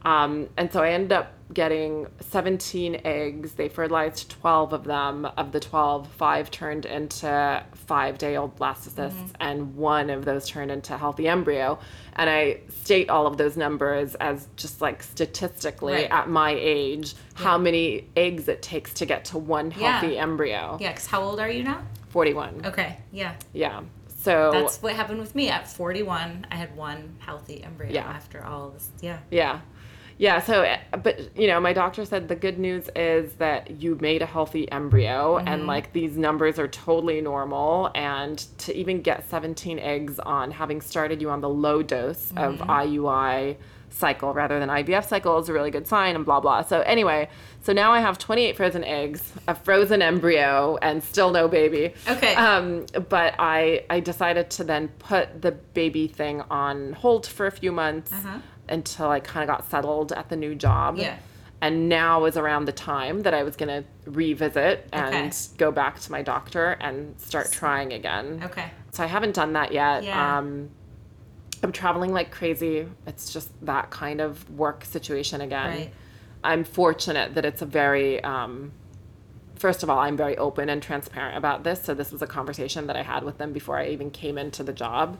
Um, 0.04 0.48
and 0.56 0.72
so 0.72 0.82
I 0.82 0.90
ended 0.90 1.12
up 1.12 1.32
getting 1.54 2.06
17 2.20 3.02
eggs. 3.04 3.52
They 3.52 3.68
fertilized 3.68 4.30
12 4.30 4.72
of 4.72 4.84
them. 4.84 5.26
Of 5.36 5.52
the 5.52 5.60
12, 5.60 6.08
five 6.08 6.50
turned 6.50 6.86
into 6.86 7.62
five 7.74 8.18
day 8.18 8.36
old 8.36 8.56
blastocysts, 8.58 9.30
and 9.38 9.76
one 9.76 10.10
of 10.10 10.24
those 10.24 10.48
turned 10.48 10.70
into 10.70 10.96
healthy 10.96 11.28
embryo. 11.28 11.78
And 12.14 12.28
I 12.28 12.60
state 12.68 13.10
all 13.10 13.26
of 13.26 13.36
those 13.36 13.56
numbers 13.56 14.14
as 14.16 14.48
just 14.56 14.80
like 14.80 15.02
statistically 15.02 15.92
Right. 15.94 16.10
at 16.10 16.28
my 16.28 16.50
age, 16.58 17.14
how 17.34 17.58
many 17.58 18.08
eggs 18.16 18.48
it 18.48 18.62
takes 18.62 18.94
to 18.94 19.06
get 19.06 19.26
to 19.26 19.38
one 19.38 19.70
Yeah. 19.76 20.00
healthy 20.00 20.18
embryo. 20.18 20.78
Yeah, 20.80 20.90
because 20.90 21.06
how 21.06 21.22
old 21.22 21.38
are 21.38 21.50
you 21.50 21.64
now? 21.64 21.82
41. 22.08 22.62
Okay. 22.66 22.96
Yeah. 23.12 23.34
Yeah. 23.52 23.82
So 24.22 24.50
That's 24.52 24.80
what 24.80 24.92
happened 24.94 25.18
with 25.18 25.34
me 25.34 25.48
at 25.48 25.66
41. 25.68 26.46
I 26.50 26.54
had 26.54 26.76
one 26.76 27.16
healthy 27.18 27.62
embryo 27.64 27.92
Yeah. 27.92 28.06
after 28.06 28.44
all 28.44 28.70
this. 28.70 28.88
Yeah. 29.00 29.18
Yeah. 29.30 29.60
Yeah, 30.22 30.40
so 30.40 30.62
uh, 30.62 30.78
but 31.02 31.36
you 31.36 31.48
know, 31.48 31.58
my 31.58 31.72
doctor 31.72 32.04
said 32.04 32.28
the 32.28 32.36
good 32.36 32.56
news 32.56 32.88
is 32.94 33.32
that 33.44 33.82
you 33.82 33.98
made 34.00 34.22
a 34.22 34.26
healthy 34.26 34.70
embryo 34.70 35.38
and 35.38 35.66
like 35.66 35.92
these 35.92 36.16
numbers 36.16 36.60
are 36.60 36.68
totally 36.68 37.20
normal 37.20 37.90
and 37.96 38.38
to 38.58 38.72
even 38.76 39.02
get 39.02 39.28
17 39.28 39.80
eggs 39.80 40.20
on 40.20 40.52
having 40.52 40.80
started 40.80 41.20
you 41.20 41.28
on 41.28 41.40
the 41.40 41.48
low 41.48 41.82
dose 41.82 42.32
of 42.36 42.58
IUI 42.58 43.56
cycle 43.90 44.32
rather 44.32 44.58
than 44.58 44.68
IVF 44.70 45.06
cycle 45.06 45.38
is 45.38 45.48
a 45.48 45.52
really 45.52 45.70
good 45.70 45.86
sign 45.88 46.14
and 46.14 46.24
blah 46.24 46.40
blah. 46.40 46.62
So 46.62 46.80
anyway, 46.82 47.28
so 47.62 47.72
now 47.72 47.90
I 47.92 48.00
have 48.00 48.16
28 48.16 48.56
frozen 48.56 48.84
eggs, 48.84 49.32
a 49.48 49.54
frozen 49.56 50.02
embryo 50.02 50.78
and 50.80 51.02
still 51.02 51.30
no 51.32 51.48
baby. 51.48 51.94
Okay. 52.08 52.34
Um, 52.36 52.86
but 53.08 53.34
I 53.40 53.84
I 53.90 53.98
decided 53.98 54.50
to 54.50 54.64
then 54.64 54.88
put 55.00 55.42
the 55.42 55.50
baby 55.50 56.06
thing 56.06 56.42
on 56.48 56.92
hold 56.92 57.26
for 57.26 57.46
a 57.46 57.52
few 57.52 57.72
months 57.72 58.12
Uh-huh. 58.12 58.38
Until 58.72 59.10
I 59.10 59.20
kind 59.20 59.48
of 59.48 59.54
got 59.56 59.70
settled 59.70 60.10
at 60.12 60.28
the 60.28 60.36
new 60.36 60.54
job. 60.54 60.96
Yeah. 60.98 61.16
And 61.60 61.88
now 61.88 62.24
is 62.24 62.36
around 62.36 62.64
the 62.64 62.72
time 62.72 63.20
that 63.20 63.34
I 63.34 63.44
was 63.44 63.54
going 63.54 63.68
to 63.68 64.10
revisit 64.10 64.88
and 64.92 65.14
Okay. 65.14 65.30
go 65.58 65.70
back 65.70 66.00
to 66.00 66.10
my 66.10 66.20
doctor 66.20 66.76
and 66.80 67.20
start 67.20 67.52
trying 67.52 67.92
again. 67.92 68.40
Okay. 68.44 68.68
So 68.90 69.04
I 69.04 69.06
haven't 69.06 69.34
done 69.36 69.52
that 69.52 69.72
yet. 69.72 70.02
Yeah. 70.02 70.38
Um, 70.38 70.70
I'm 71.62 71.70
traveling 71.70 72.12
like 72.12 72.32
crazy. 72.32 72.88
It's 73.06 73.32
just 73.32 73.50
that 73.64 73.90
kind 73.90 74.20
of 74.20 74.50
work 74.50 74.84
situation 74.84 75.40
again. 75.40 75.68
Right. 75.70 75.92
I'm 76.42 76.64
fortunate 76.64 77.36
that 77.36 77.44
it's 77.44 77.62
a 77.62 77.66
very, 77.66 78.20
um, 78.24 78.72
first 79.54 79.84
of 79.84 79.88
all, 79.90 80.00
I'm 80.00 80.16
very 80.16 80.36
open 80.38 80.68
and 80.68 80.82
transparent 80.82 81.36
about 81.38 81.62
this. 81.62 81.80
So 81.84 81.94
this 81.94 82.10
was 82.10 82.20
a 82.22 82.26
conversation 82.26 82.88
that 82.88 82.96
I 82.96 83.02
had 83.04 83.22
with 83.22 83.38
them 83.38 83.52
before 83.52 83.78
I 83.78 83.86
even 83.90 84.10
came 84.10 84.36
into 84.36 84.64
the 84.64 84.72
job. 84.72 85.16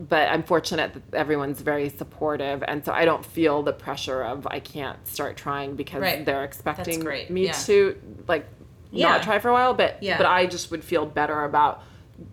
But 0.00 0.28
I'm 0.28 0.42
fortunate 0.42 0.92
that 0.94 1.16
everyone's 1.16 1.60
very 1.60 1.88
supportive. 1.88 2.64
And 2.66 2.84
so 2.84 2.92
I 2.92 3.04
don't 3.04 3.24
feel 3.24 3.62
the 3.62 3.72
pressure 3.72 4.22
of 4.22 4.46
I 4.50 4.58
can't 4.60 4.98
start 5.06 5.36
trying 5.36 5.76
because 5.76 6.00
Right. 6.02 6.24
they're 6.26 6.44
expecting 6.44 7.04
me 7.04 7.46
Yeah. 7.46 7.52
to 7.52 7.96
like 8.26 8.46
Yeah. 8.90 9.08
not 9.10 9.22
try 9.22 9.38
for 9.38 9.50
a 9.50 9.52
while. 9.52 9.74
But, 9.74 10.02
Yeah. 10.02 10.16
but 10.18 10.26
I 10.26 10.46
just 10.46 10.70
would 10.70 10.82
feel 10.84 11.06
better 11.06 11.44
about 11.44 11.82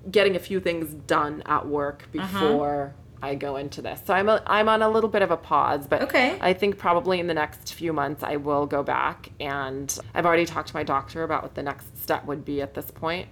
getting 0.09 0.36
a 0.36 0.39
few 0.39 0.59
things 0.59 0.93
done 0.93 1.43
at 1.45 1.68
work 1.68 2.07
Uh-huh. 2.18 2.39
before 2.49 2.93
I 3.24 3.36
go 3.36 3.55
into 3.57 3.84
this. 3.84 4.01
So 4.05 4.16
I'm 4.16 4.28
a, 4.30 4.41
I'm 4.47 4.68
on 4.68 4.82
a 4.82 4.89
little 4.89 5.09
bit 5.09 5.22
of 5.22 5.30
a 5.30 5.38
pause, 5.38 5.86
but 5.88 6.01
Okay. 6.03 6.38
I 6.41 6.53
think 6.53 6.80
probably 6.80 7.20
in 7.20 7.28
the 7.28 7.36
next 7.36 7.74
few 7.76 7.93
months 7.93 8.24
I 8.24 8.38
will 8.38 8.66
go 8.66 8.82
back 8.82 9.30
and 9.39 9.95
I've 10.16 10.26
already 10.26 10.45
talked 10.47 10.70
to 10.70 10.76
my 10.76 10.82
doctor 10.84 11.22
about 11.24 11.43
what 11.43 11.53
the 11.53 11.62
next 11.62 12.01
step 12.01 12.26
would 12.26 12.43
be 12.43 12.62
at 12.64 12.74
this 12.74 12.89
point. 12.89 13.28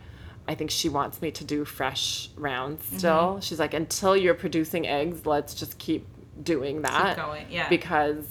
I 0.49 0.55
think 0.55 0.71
she 0.71 0.89
wants 0.89 1.21
me 1.21 1.29
to 1.39 1.43
do 1.43 1.63
fresh 1.63 2.29
rounds 2.35 2.83
Mm-hmm. 2.85 2.97
still. 2.97 3.39
She's 3.41 3.59
like 3.59 3.73
until 3.73 4.17
you're 4.17 4.33
producing 4.45 4.87
eggs, 4.87 5.25
let's 5.25 5.53
just 5.53 5.77
keep 5.77 6.07
doing 6.43 6.81
that. 6.81 7.15
going, 7.17 7.45
yeah. 7.51 7.69
Because 7.69 8.25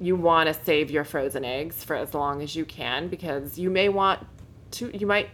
you 0.00 0.16
want 0.16 0.46
to 0.48 0.54
save 0.64 0.90
your 0.90 1.04
frozen 1.04 1.44
eggs 1.44 1.84
for 1.84 1.94
as 1.94 2.14
long 2.14 2.40
as 2.42 2.56
you 2.56 2.64
can 2.64 3.08
because 3.08 3.58
you 3.58 3.68
may 3.68 3.88
want 3.90 4.18
to 4.72 4.90
you 4.96 5.06
might 5.06 5.28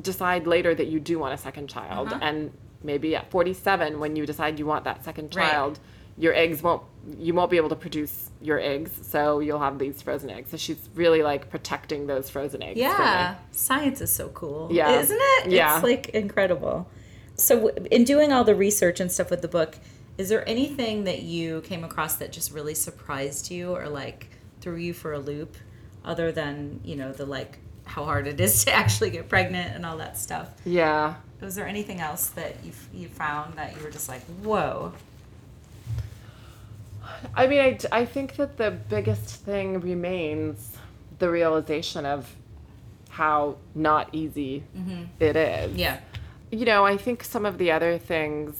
decide 0.00 0.46
later 0.46 0.74
that 0.74 0.86
you 0.86 0.98
do 0.98 1.18
want 1.18 1.34
a 1.34 1.36
second 1.36 1.68
child 1.68 2.08
Uh-huh. 2.08 2.18
and 2.22 2.50
maybe 2.82 3.14
at 3.14 3.30
47 3.30 4.00
when 4.00 4.16
you 4.16 4.24
decide 4.24 4.58
you 4.58 4.64
want 4.66 4.84
that 4.84 5.04
second 5.04 5.34
Right. 5.36 5.50
child 5.50 5.78
your 6.16 6.32
eggs 6.34 6.62
won't 6.62 6.82
you 7.18 7.34
won't 7.34 7.50
be 7.50 7.56
able 7.56 7.68
to 7.68 7.76
produce 7.76 8.30
your 8.40 8.60
eggs 8.60 8.92
so 9.02 9.40
you'll 9.40 9.58
have 9.58 9.78
these 9.78 10.00
frozen 10.00 10.30
eggs 10.30 10.50
so 10.50 10.56
she's 10.56 10.88
really 10.94 11.22
like 11.22 11.50
protecting 11.50 12.06
those 12.06 12.30
frozen 12.30 12.62
eggs. 12.62 12.78
Yeah. 12.78 13.36
Science 13.50 14.00
is 14.00 14.12
so 14.12 14.28
cool. 14.28 14.68
Yeah. 14.70 15.00
Isn't 15.00 15.18
it? 15.20 15.50
Yeah. 15.50 15.74
It's 15.74 15.82
like 15.82 16.10
incredible. 16.10 16.88
So, 17.34 17.68
in 17.68 18.04
doing 18.04 18.32
all 18.32 18.44
the 18.44 18.54
research 18.54 19.00
and 19.00 19.10
stuff 19.10 19.30
with 19.30 19.42
the 19.42 19.48
book, 19.48 19.78
is 20.18 20.28
there 20.28 20.46
anything 20.48 21.04
that 21.04 21.22
you 21.22 21.62
came 21.62 21.82
across 21.82 22.16
that 22.16 22.30
just 22.30 22.52
really 22.52 22.74
surprised 22.74 23.50
you 23.50 23.74
or 23.74 23.88
like 23.88 24.28
threw 24.60 24.76
you 24.76 24.92
for 24.92 25.12
a 25.12 25.18
loop 25.18 25.56
other 26.04 26.30
than, 26.30 26.80
you 26.84 26.94
know, 26.94 27.12
the 27.12 27.24
like 27.26 27.58
how 27.84 28.04
hard 28.04 28.26
it 28.26 28.40
is 28.40 28.64
to 28.66 28.72
actually 28.72 29.10
get 29.10 29.28
pregnant 29.28 29.74
and 29.74 29.84
all 29.84 29.96
that 29.96 30.16
stuff? 30.16 30.50
yeah 30.64 31.14
Was 31.40 31.54
there 31.54 31.66
anything 31.66 32.00
else 32.00 32.28
that 32.30 32.56
you, 32.64 32.72
you 32.92 33.08
found 33.08 33.54
that 33.54 33.76
you 33.76 33.82
were 33.82 33.90
just 33.90 34.08
like, 34.08 34.22
whoa? 34.42 34.92
I 37.34 37.46
mean 37.46 37.60
I, 37.60 37.78
I 38.00 38.04
think 38.04 38.36
that 38.36 38.56
the 38.56 38.70
biggest 38.70 39.44
thing 39.44 39.80
remains 39.80 40.76
the 41.18 41.30
realization 41.30 42.06
of 42.06 42.34
how 43.10 43.56
not 43.74 44.08
easy 44.12 44.64
it 45.20 45.36
is 45.36 45.70
Mm-hmm. 45.70 45.78
Yeah. 45.78 46.00
you 46.50 46.64
know, 46.64 46.84
I 46.86 46.96
think 46.96 47.22
some 47.24 47.44
of 47.46 47.58
the 47.58 47.70
other 47.70 47.98
things 47.98 48.58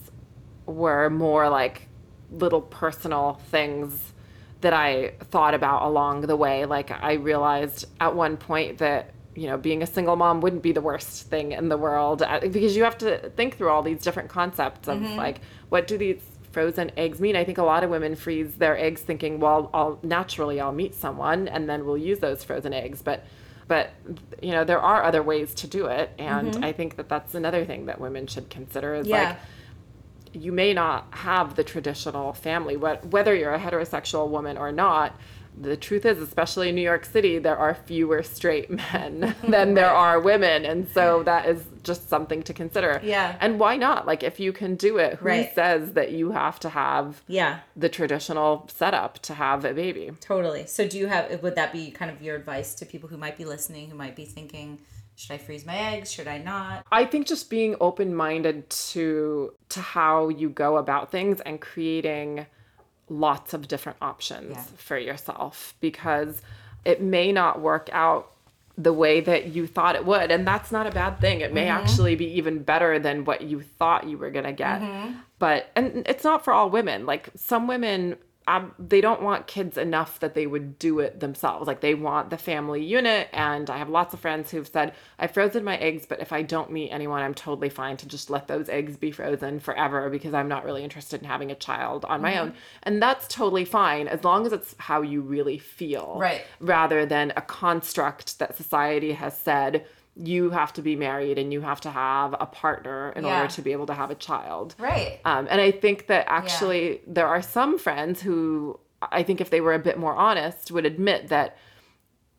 were 0.66 1.10
more 1.10 1.48
like 1.48 1.88
little 2.30 2.60
personal 2.60 3.40
things 3.50 4.12
that 4.60 4.72
I 4.72 5.12
thought 5.30 5.54
about 5.54 5.82
along 5.82 6.22
the 6.22 6.36
way. 6.36 6.64
Like 6.66 6.90
I 6.90 7.14
realized 7.14 7.86
at 8.00 8.14
one 8.14 8.36
point 8.36 8.78
that 8.78 9.10
you 9.34 9.46
know 9.48 9.56
being 9.56 9.82
a 9.82 9.86
single 9.86 10.16
mom 10.16 10.40
wouldn't 10.42 10.62
be 10.62 10.72
the 10.72 10.80
worst 10.82 11.28
thing 11.28 11.52
in 11.52 11.68
the 11.68 11.76
world 11.78 12.22
uh, 12.22 12.40
because 12.40 12.76
you 12.76 12.84
have 12.84 12.98
to 12.98 13.30
think 13.30 13.56
through 13.56 13.70
all 13.70 13.82
these 13.82 14.02
different 14.02 14.28
concepts 14.28 14.88
of 14.88 15.00
like 15.16 15.40
what 15.70 15.86
do 15.86 15.96
these 15.98 16.22
frozen 16.52 16.90
eggs 16.96 17.20
mean. 17.20 17.36
I 17.36 17.44
think 17.44 17.58
a 17.58 17.64
lot 17.64 17.82
of 17.82 17.90
women 17.90 18.14
freeze 18.14 18.54
their 18.54 18.78
eggs 18.78 19.00
thinking, 19.00 19.40
well, 19.40 19.70
I'll 19.74 19.98
naturally 20.02 20.60
I'll 20.60 20.72
meet 20.72 20.94
someone 20.94 21.48
and 21.48 21.68
then 21.68 21.84
we'll 21.84 21.98
use 21.98 22.20
those 22.20 22.44
frozen 22.44 22.72
eggs. 22.72 23.02
But 23.02 23.24
but 23.68 23.90
you 24.42 24.50
know 24.50 24.64
there 24.64 24.80
are 24.80 25.02
other 25.02 25.22
ways 25.22 25.54
to 25.54 25.66
do 25.66 25.86
it, 25.86 26.10
and 26.18 26.52
mm-hmm. 26.52 26.64
I 26.64 26.72
think 26.72 26.96
that 26.96 27.08
that's 27.08 27.34
another 27.34 27.64
thing 27.64 27.86
that 27.86 28.00
women 28.00 28.26
should 28.26 28.50
consider 28.50 28.94
is 28.94 29.06
yeah. 29.06 29.30
like 29.30 29.36
you 30.34 30.52
may 30.52 30.72
not 30.72 31.06
have 31.10 31.56
the 31.56 31.64
traditional 31.64 32.32
family, 32.32 32.76
what 32.76 33.06
whether 33.06 33.34
you're 33.34 33.54
a 33.54 33.58
heterosexual 33.58 34.28
woman 34.28 34.56
or 34.56 34.72
not 34.72 35.16
the 35.60 35.76
truth 35.76 36.04
is, 36.06 36.18
especially 36.18 36.68
in 36.70 36.74
New 36.74 36.82
York 36.82 37.04
City, 37.04 37.38
there 37.38 37.56
are 37.56 37.74
fewer 37.74 38.22
straight 38.22 38.70
men 38.92 39.34
than 39.48 39.74
there 39.74 39.90
are 39.90 40.20
women. 40.20 40.64
And 40.64 40.88
so 40.88 41.22
that 41.24 41.46
is 41.46 41.64
just 41.82 42.08
something 42.08 42.42
to 42.44 42.52
consider. 42.52 43.00
Yeah. 43.02 43.36
And 43.40 43.58
why 43.58 43.76
not? 43.76 44.06
Like, 44.06 44.22
if 44.22 44.40
you 44.40 44.52
can 44.52 44.76
do 44.76 44.98
it, 44.98 45.14
who 45.18 45.26
right. 45.26 45.54
says 45.54 45.92
that 45.92 46.12
you 46.12 46.32
have 46.32 46.58
to 46.60 46.68
have 46.68 47.22
yeah 47.28 47.60
the 47.76 47.88
traditional 47.88 48.68
setup 48.72 49.18
to 49.20 49.34
have 49.34 49.64
a 49.64 49.74
baby? 49.74 50.10
Totally. 50.20 50.66
So, 50.66 50.86
do 50.86 50.98
you 50.98 51.06
have, 51.06 51.42
would 51.42 51.56
that 51.56 51.72
be 51.72 51.90
kind 51.90 52.10
of 52.10 52.22
your 52.22 52.36
advice 52.36 52.74
to 52.76 52.86
people 52.86 53.08
who 53.08 53.16
might 53.16 53.36
be 53.36 53.44
listening, 53.44 53.90
who 53.90 53.96
might 53.96 54.16
be 54.16 54.24
thinking, 54.24 54.80
should 55.16 55.32
I 55.32 55.38
freeze 55.38 55.66
my 55.66 55.76
eggs? 55.76 56.10
Should 56.10 56.28
I 56.28 56.38
not? 56.38 56.86
I 56.90 57.04
think 57.04 57.26
just 57.26 57.50
being 57.50 57.76
open 57.80 58.14
minded 58.14 58.68
to 58.70 59.52
to 59.70 59.80
how 59.80 60.28
you 60.28 60.48
go 60.48 60.78
about 60.78 61.10
things 61.10 61.40
and 61.42 61.60
creating 61.60 62.46
lots 63.12 63.52
of 63.52 63.68
different 63.68 63.98
options 64.00 64.52
yeah. 64.52 64.62
for 64.76 64.98
yourself 64.98 65.74
because 65.80 66.40
it 66.84 67.00
may 67.00 67.30
not 67.30 67.60
work 67.60 67.88
out 67.92 68.32
the 68.78 68.92
way 68.92 69.20
that 69.20 69.48
you 69.48 69.66
thought 69.66 69.94
it 69.94 70.06
would 70.06 70.30
and 70.30 70.46
that's 70.46 70.72
not 70.72 70.86
a 70.86 70.90
bad 70.90 71.20
thing 71.20 71.42
it 71.42 71.52
may 71.52 71.66
mm-hmm. 71.66 71.76
actually 71.76 72.16
be 72.16 72.24
even 72.24 72.62
better 72.62 72.98
than 72.98 73.24
what 73.24 73.42
you 73.42 73.60
thought 73.60 74.08
you 74.08 74.16
were 74.16 74.30
going 74.30 74.46
to 74.46 74.52
get 74.52 74.80
mm-hmm. 74.80 75.12
but 75.38 75.70
and 75.76 76.06
it's 76.06 76.24
not 76.24 76.42
for 76.42 76.54
all 76.54 76.70
women 76.70 77.04
like 77.04 77.28
some 77.36 77.66
women 77.66 78.16
um, 78.48 78.74
they 78.78 79.00
don't 79.00 79.22
want 79.22 79.46
kids 79.46 79.78
enough 79.78 80.18
that 80.20 80.34
they 80.34 80.46
would 80.46 80.78
do 80.78 80.98
it 80.98 81.20
themselves. 81.20 81.66
Like 81.66 81.80
they 81.80 81.94
want 81.94 82.30
the 82.30 82.36
family 82.36 82.84
unit. 82.84 83.28
And 83.32 83.70
I 83.70 83.78
have 83.78 83.88
lots 83.88 84.14
of 84.14 84.20
friends 84.20 84.50
who've 84.50 84.66
said, 84.66 84.94
I've 85.18 85.30
frozen 85.30 85.62
my 85.62 85.76
eggs, 85.76 86.06
but 86.06 86.20
if 86.20 86.32
I 86.32 86.42
don't 86.42 86.72
meet 86.72 86.90
anyone, 86.90 87.22
I'm 87.22 87.34
totally 87.34 87.68
fine 87.68 87.96
to 87.98 88.06
just 88.06 88.30
let 88.30 88.48
those 88.48 88.68
eggs 88.68 88.96
be 88.96 89.12
frozen 89.12 89.60
forever 89.60 90.10
because 90.10 90.34
I'm 90.34 90.48
not 90.48 90.64
really 90.64 90.82
interested 90.82 91.22
in 91.22 91.28
having 91.28 91.50
a 91.50 91.56
child 91.56 92.04
on 92.04 92.20
my 92.20 92.32
mm-hmm. 92.32 92.40
own. 92.40 92.54
And 92.82 93.00
that's 93.00 93.28
totally 93.28 93.64
fine 93.64 94.08
as 94.08 94.24
long 94.24 94.44
as 94.46 94.52
it's 94.52 94.74
how 94.78 95.02
you 95.02 95.20
really 95.20 95.58
feel. 95.58 96.16
Right. 96.18 96.42
Rather 96.60 97.06
than 97.06 97.32
a 97.36 97.42
construct 97.42 98.38
that 98.40 98.56
society 98.56 99.12
has 99.12 99.36
said, 99.36 99.86
you 100.14 100.50
have 100.50 100.72
to 100.74 100.82
be 100.82 100.94
married 100.94 101.38
and 101.38 101.52
you 101.52 101.62
have 101.62 101.80
to 101.80 101.90
have 101.90 102.34
a 102.38 102.46
partner 102.46 103.12
in 103.16 103.24
yeah. 103.24 103.40
order 103.40 103.52
to 103.54 103.62
be 103.62 103.72
able 103.72 103.86
to 103.86 103.94
have 103.94 104.10
a 104.10 104.14
child. 104.14 104.74
Right. 104.78 105.20
Um, 105.24 105.48
and 105.50 105.60
I 105.60 105.70
think 105.70 106.08
that 106.08 106.26
actually 106.28 106.90
yeah. 106.90 106.98
there 107.06 107.26
are 107.26 107.40
some 107.40 107.78
friends 107.78 108.20
who 108.20 108.78
I 109.00 109.22
think 109.22 109.40
if 109.40 109.50
they 109.50 109.60
were 109.60 109.74
a 109.74 109.78
bit 109.78 109.98
more 109.98 110.14
honest 110.14 110.70
would 110.70 110.86
admit 110.86 111.28
that 111.28 111.56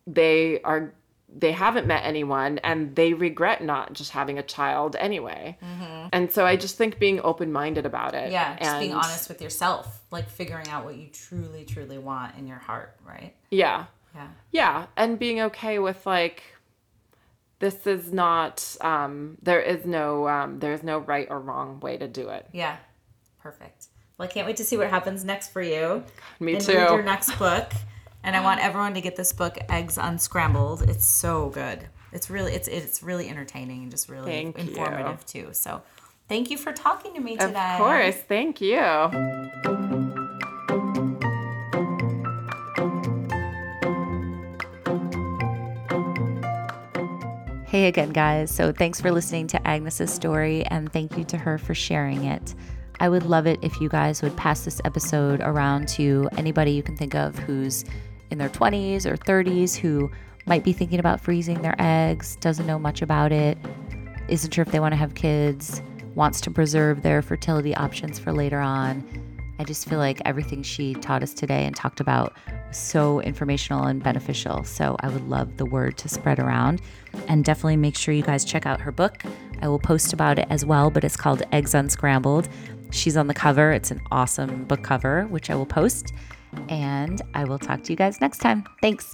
they 0.05 0.61
are 0.61 0.93
they 1.35 1.51
haven't 1.51 1.87
met 1.87 2.05
anyone 2.05 2.59
and 2.59 2.95
they 2.95 3.13
regret 3.13 3.63
not 3.63 3.93
just 3.93 4.11
having 4.11 4.37
a 4.37 4.43
child 4.43 4.95
anyway. 4.99 5.57
Mm-hmm. 5.63 6.09
And 6.13 6.31
so 6.31 6.45
I 6.45 6.55
just 6.55 6.77
think 6.77 6.99
being 6.99 7.19
open 7.21 7.51
minded 7.51 7.87
about 7.87 8.13
it. 8.13 8.31
Yeah, 8.31 8.55
just 8.57 8.69
and, 8.69 8.79
being 8.79 8.93
honest 8.93 9.29
with 9.29 9.41
yourself, 9.41 10.03
like 10.11 10.29
figuring 10.29 10.67
out 10.67 10.85
what 10.85 10.95
you 10.95 11.07
truly, 11.07 11.65
truly 11.65 11.97
want 11.97 12.37
in 12.37 12.45
your 12.45 12.59
heart, 12.59 12.95
right? 13.03 13.33
Yeah. 13.49 13.85
Yeah. 14.13 14.27
Yeah. 14.51 14.85
And 14.95 15.17
being 15.17 15.41
okay 15.41 15.79
with 15.79 16.05
like 16.05 16.43
this 17.63 17.87
is 17.87 18.11
not 18.11 18.75
um, 18.81 19.37
there 19.41 19.61
is 19.61 19.85
no 19.85 20.27
um, 20.27 20.59
there's 20.59 20.83
no 20.83 20.97
right 20.97 21.27
or 21.29 21.39
wrong 21.39 21.79
way 21.79 21.95
to 21.95 22.09
do 22.09 22.27
it. 22.27 22.45
Yeah. 22.51 22.75
Perfect. 23.39 23.87
Well 24.17 24.27
i 24.27 24.31
can't 24.31 24.45
wait 24.45 24.57
to 24.57 24.65
see 24.65 24.75
what 24.75 24.89
happens 24.89 25.23
next 25.23 25.53
for 25.53 25.61
you. 25.61 26.03
Me 26.41 26.55
and 26.55 26.61
too. 26.61 26.73
read 26.73 26.89
your 26.89 27.03
next 27.03 27.31
book. 27.39 27.71
And 28.25 28.35
i 28.35 28.41
want 28.41 28.59
everyone 28.59 28.93
to 28.95 29.01
get 29.01 29.15
this 29.15 29.31
book 29.31 29.57
eggs 29.69 29.97
unscrambled. 29.97 30.89
It's 30.89 31.05
so 31.05 31.49
good. 31.51 31.87
It's 32.11 32.29
really 32.29 32.51
it's 32.51 32.67
it's 32.67 33.01
really 33.01 33.29
entertaining 33.29 33.83
and 33.83 33.91
just 33.91 34.09
really 34.09 34.29
thank 34.29 34.59
informative 34.59 35.23
you. 35.33 35.43
too. 35.45 35.53
So 35.53 35.81
thank 36.27 36.51
you 36.51 36.57
for 36.57 36.73
talking 36.73 37.13
to 37.13 37.21
me 37.21 37.37
today. 37.37 37.75
of 37.75 37.77
course. 37.77 38.17
Thank 38.27 38.59
you 38.59 40.02
Hey 47.73 47.87
again, 47.87 48.11
guys. 48.11 48.51
So 48.51 48.71
thanks 48.71 49.01
for 49.01 49.11
listening 49.11 49.47
to 49.47 49.67
Agnes's 49.67 50.13
story 50.13 50.63
and 50.67 50.93
thank 50.93 51.17
you 51.17 51.23
to 51.23 51.39
her 51.39 51.57
for 51.57 51.73
sharing 51.73 52.25
it. 52.25 52.53
I 52.99 53.09
would 53.09 53.23
love 53.23 53.47
it 53.47 53.57
if 53.63 53.81
you 53.81 53.89
guys 53.89 54.21
would 54.21 54.37
pass 54.37 54.63
this 54.63 54.79
episode 54.85 55.41
around 55.41 55.87
to 55.87 56.29
anybody 56.37 56.69
you 56.69 56.83
can 56.83 56.95
think 56.95 57.15
of 57.15 57.35
who's 57.35 57.83
in 58.29 58.37
their 58.37 58.49
20s 58.49 59.07
or 59.07 59.17
30s 59.17 59.75
who 59.75 60.11
might 60.45 60.63
be 60.63 60.71
thinking 60.71 60.99
about 60.99 61.19
freezing 61.19 61.63
their 61.63 61.73
eggs, 61.79 62.35
doesn't 62.35 62.67
know 62.67 62.77
much 62.77 63.01
about 63.01 63.31
it, 63.31 63.57
isn't 64.27 64.53
sure 64.53 64.61
if 64.61 64.71
they 64.71 64.79
want 64.79 64.91
to 64.91 64.97
have 64.97 65.15
kids, 65.15 65.81
wants 66.13 66.41
to 66.41 66.51
preserve 66.51 67.01
their 67.01 67.23
fertility 67.23 67.75
options 67.75 68.19
for 68.19 68.31
later 68.31 68.59
on. 68.59 69.03
I 69.59 69.63
just 69.63 69.87
feel 69.87 69.99
like 69.99 70.21
everything 70.25 70.63
she 70.63 70.93
taught 70.95 71.23
us 71.23 71.33
today 71.33 71.65
and 71.65 71.75
talked 71.75 71.99
about 71.99 72.33
was 72.67 72.77
so 72.77 73.21
informational 73.21 73.85
and 73.85 74.01
beneficial. 74.01 74.63
So 74.63 74.95
I 75.01 75.09
would 75.09 75.27
love 75.29 75.57
the 75.57 75.65
word 75.65 75.97
to 75.99 76.09
spread 76.09 76.39
around. 76.39 76.81
And 77.27 77.45
definitely 77.45 77.77
make 77.77 77.95
sure 77.95 78.13
you 78.13 78.23
guys 78.23 78.43
check 78.43 78.65
out 78.65 78.81
her 78.81 78.91
book. 78.91 79.23
I 79.61 79.67
will 79.67 79.79
post 79.79 80.11
about 80.11 80.39
it 80.39 80.47
as 80.49 80.65
well, 80.65 80.89
but 80.89 81.03
it's 81.03 81.15
called 81.15 81.43
Eggs 81.51 81.73
Unscrambled. 81.73 82.49
She's 82.91 83.15
on 83.15 83.27
the 83.27 83.33
cover. 83.33 83.71
It's 83.71 83.91
an 83.91 84.01
awesome 84.11 84.65
book 84.65 84.83
cover, 84.83 85.23
which 85.25 85.49
I 85.49 85.55
will 85.55 85.65
post. 85.65 86.13
And 86.69 87.21
I 87.33 87.45
will 87.45 87.59
talk 87.59 87.83
to 87.83 87.91
you 87.91 87.95
guys 87.95 88.21
next 88.21 88.39
time. 88.39 88.63
Thanks. 88.81 89.13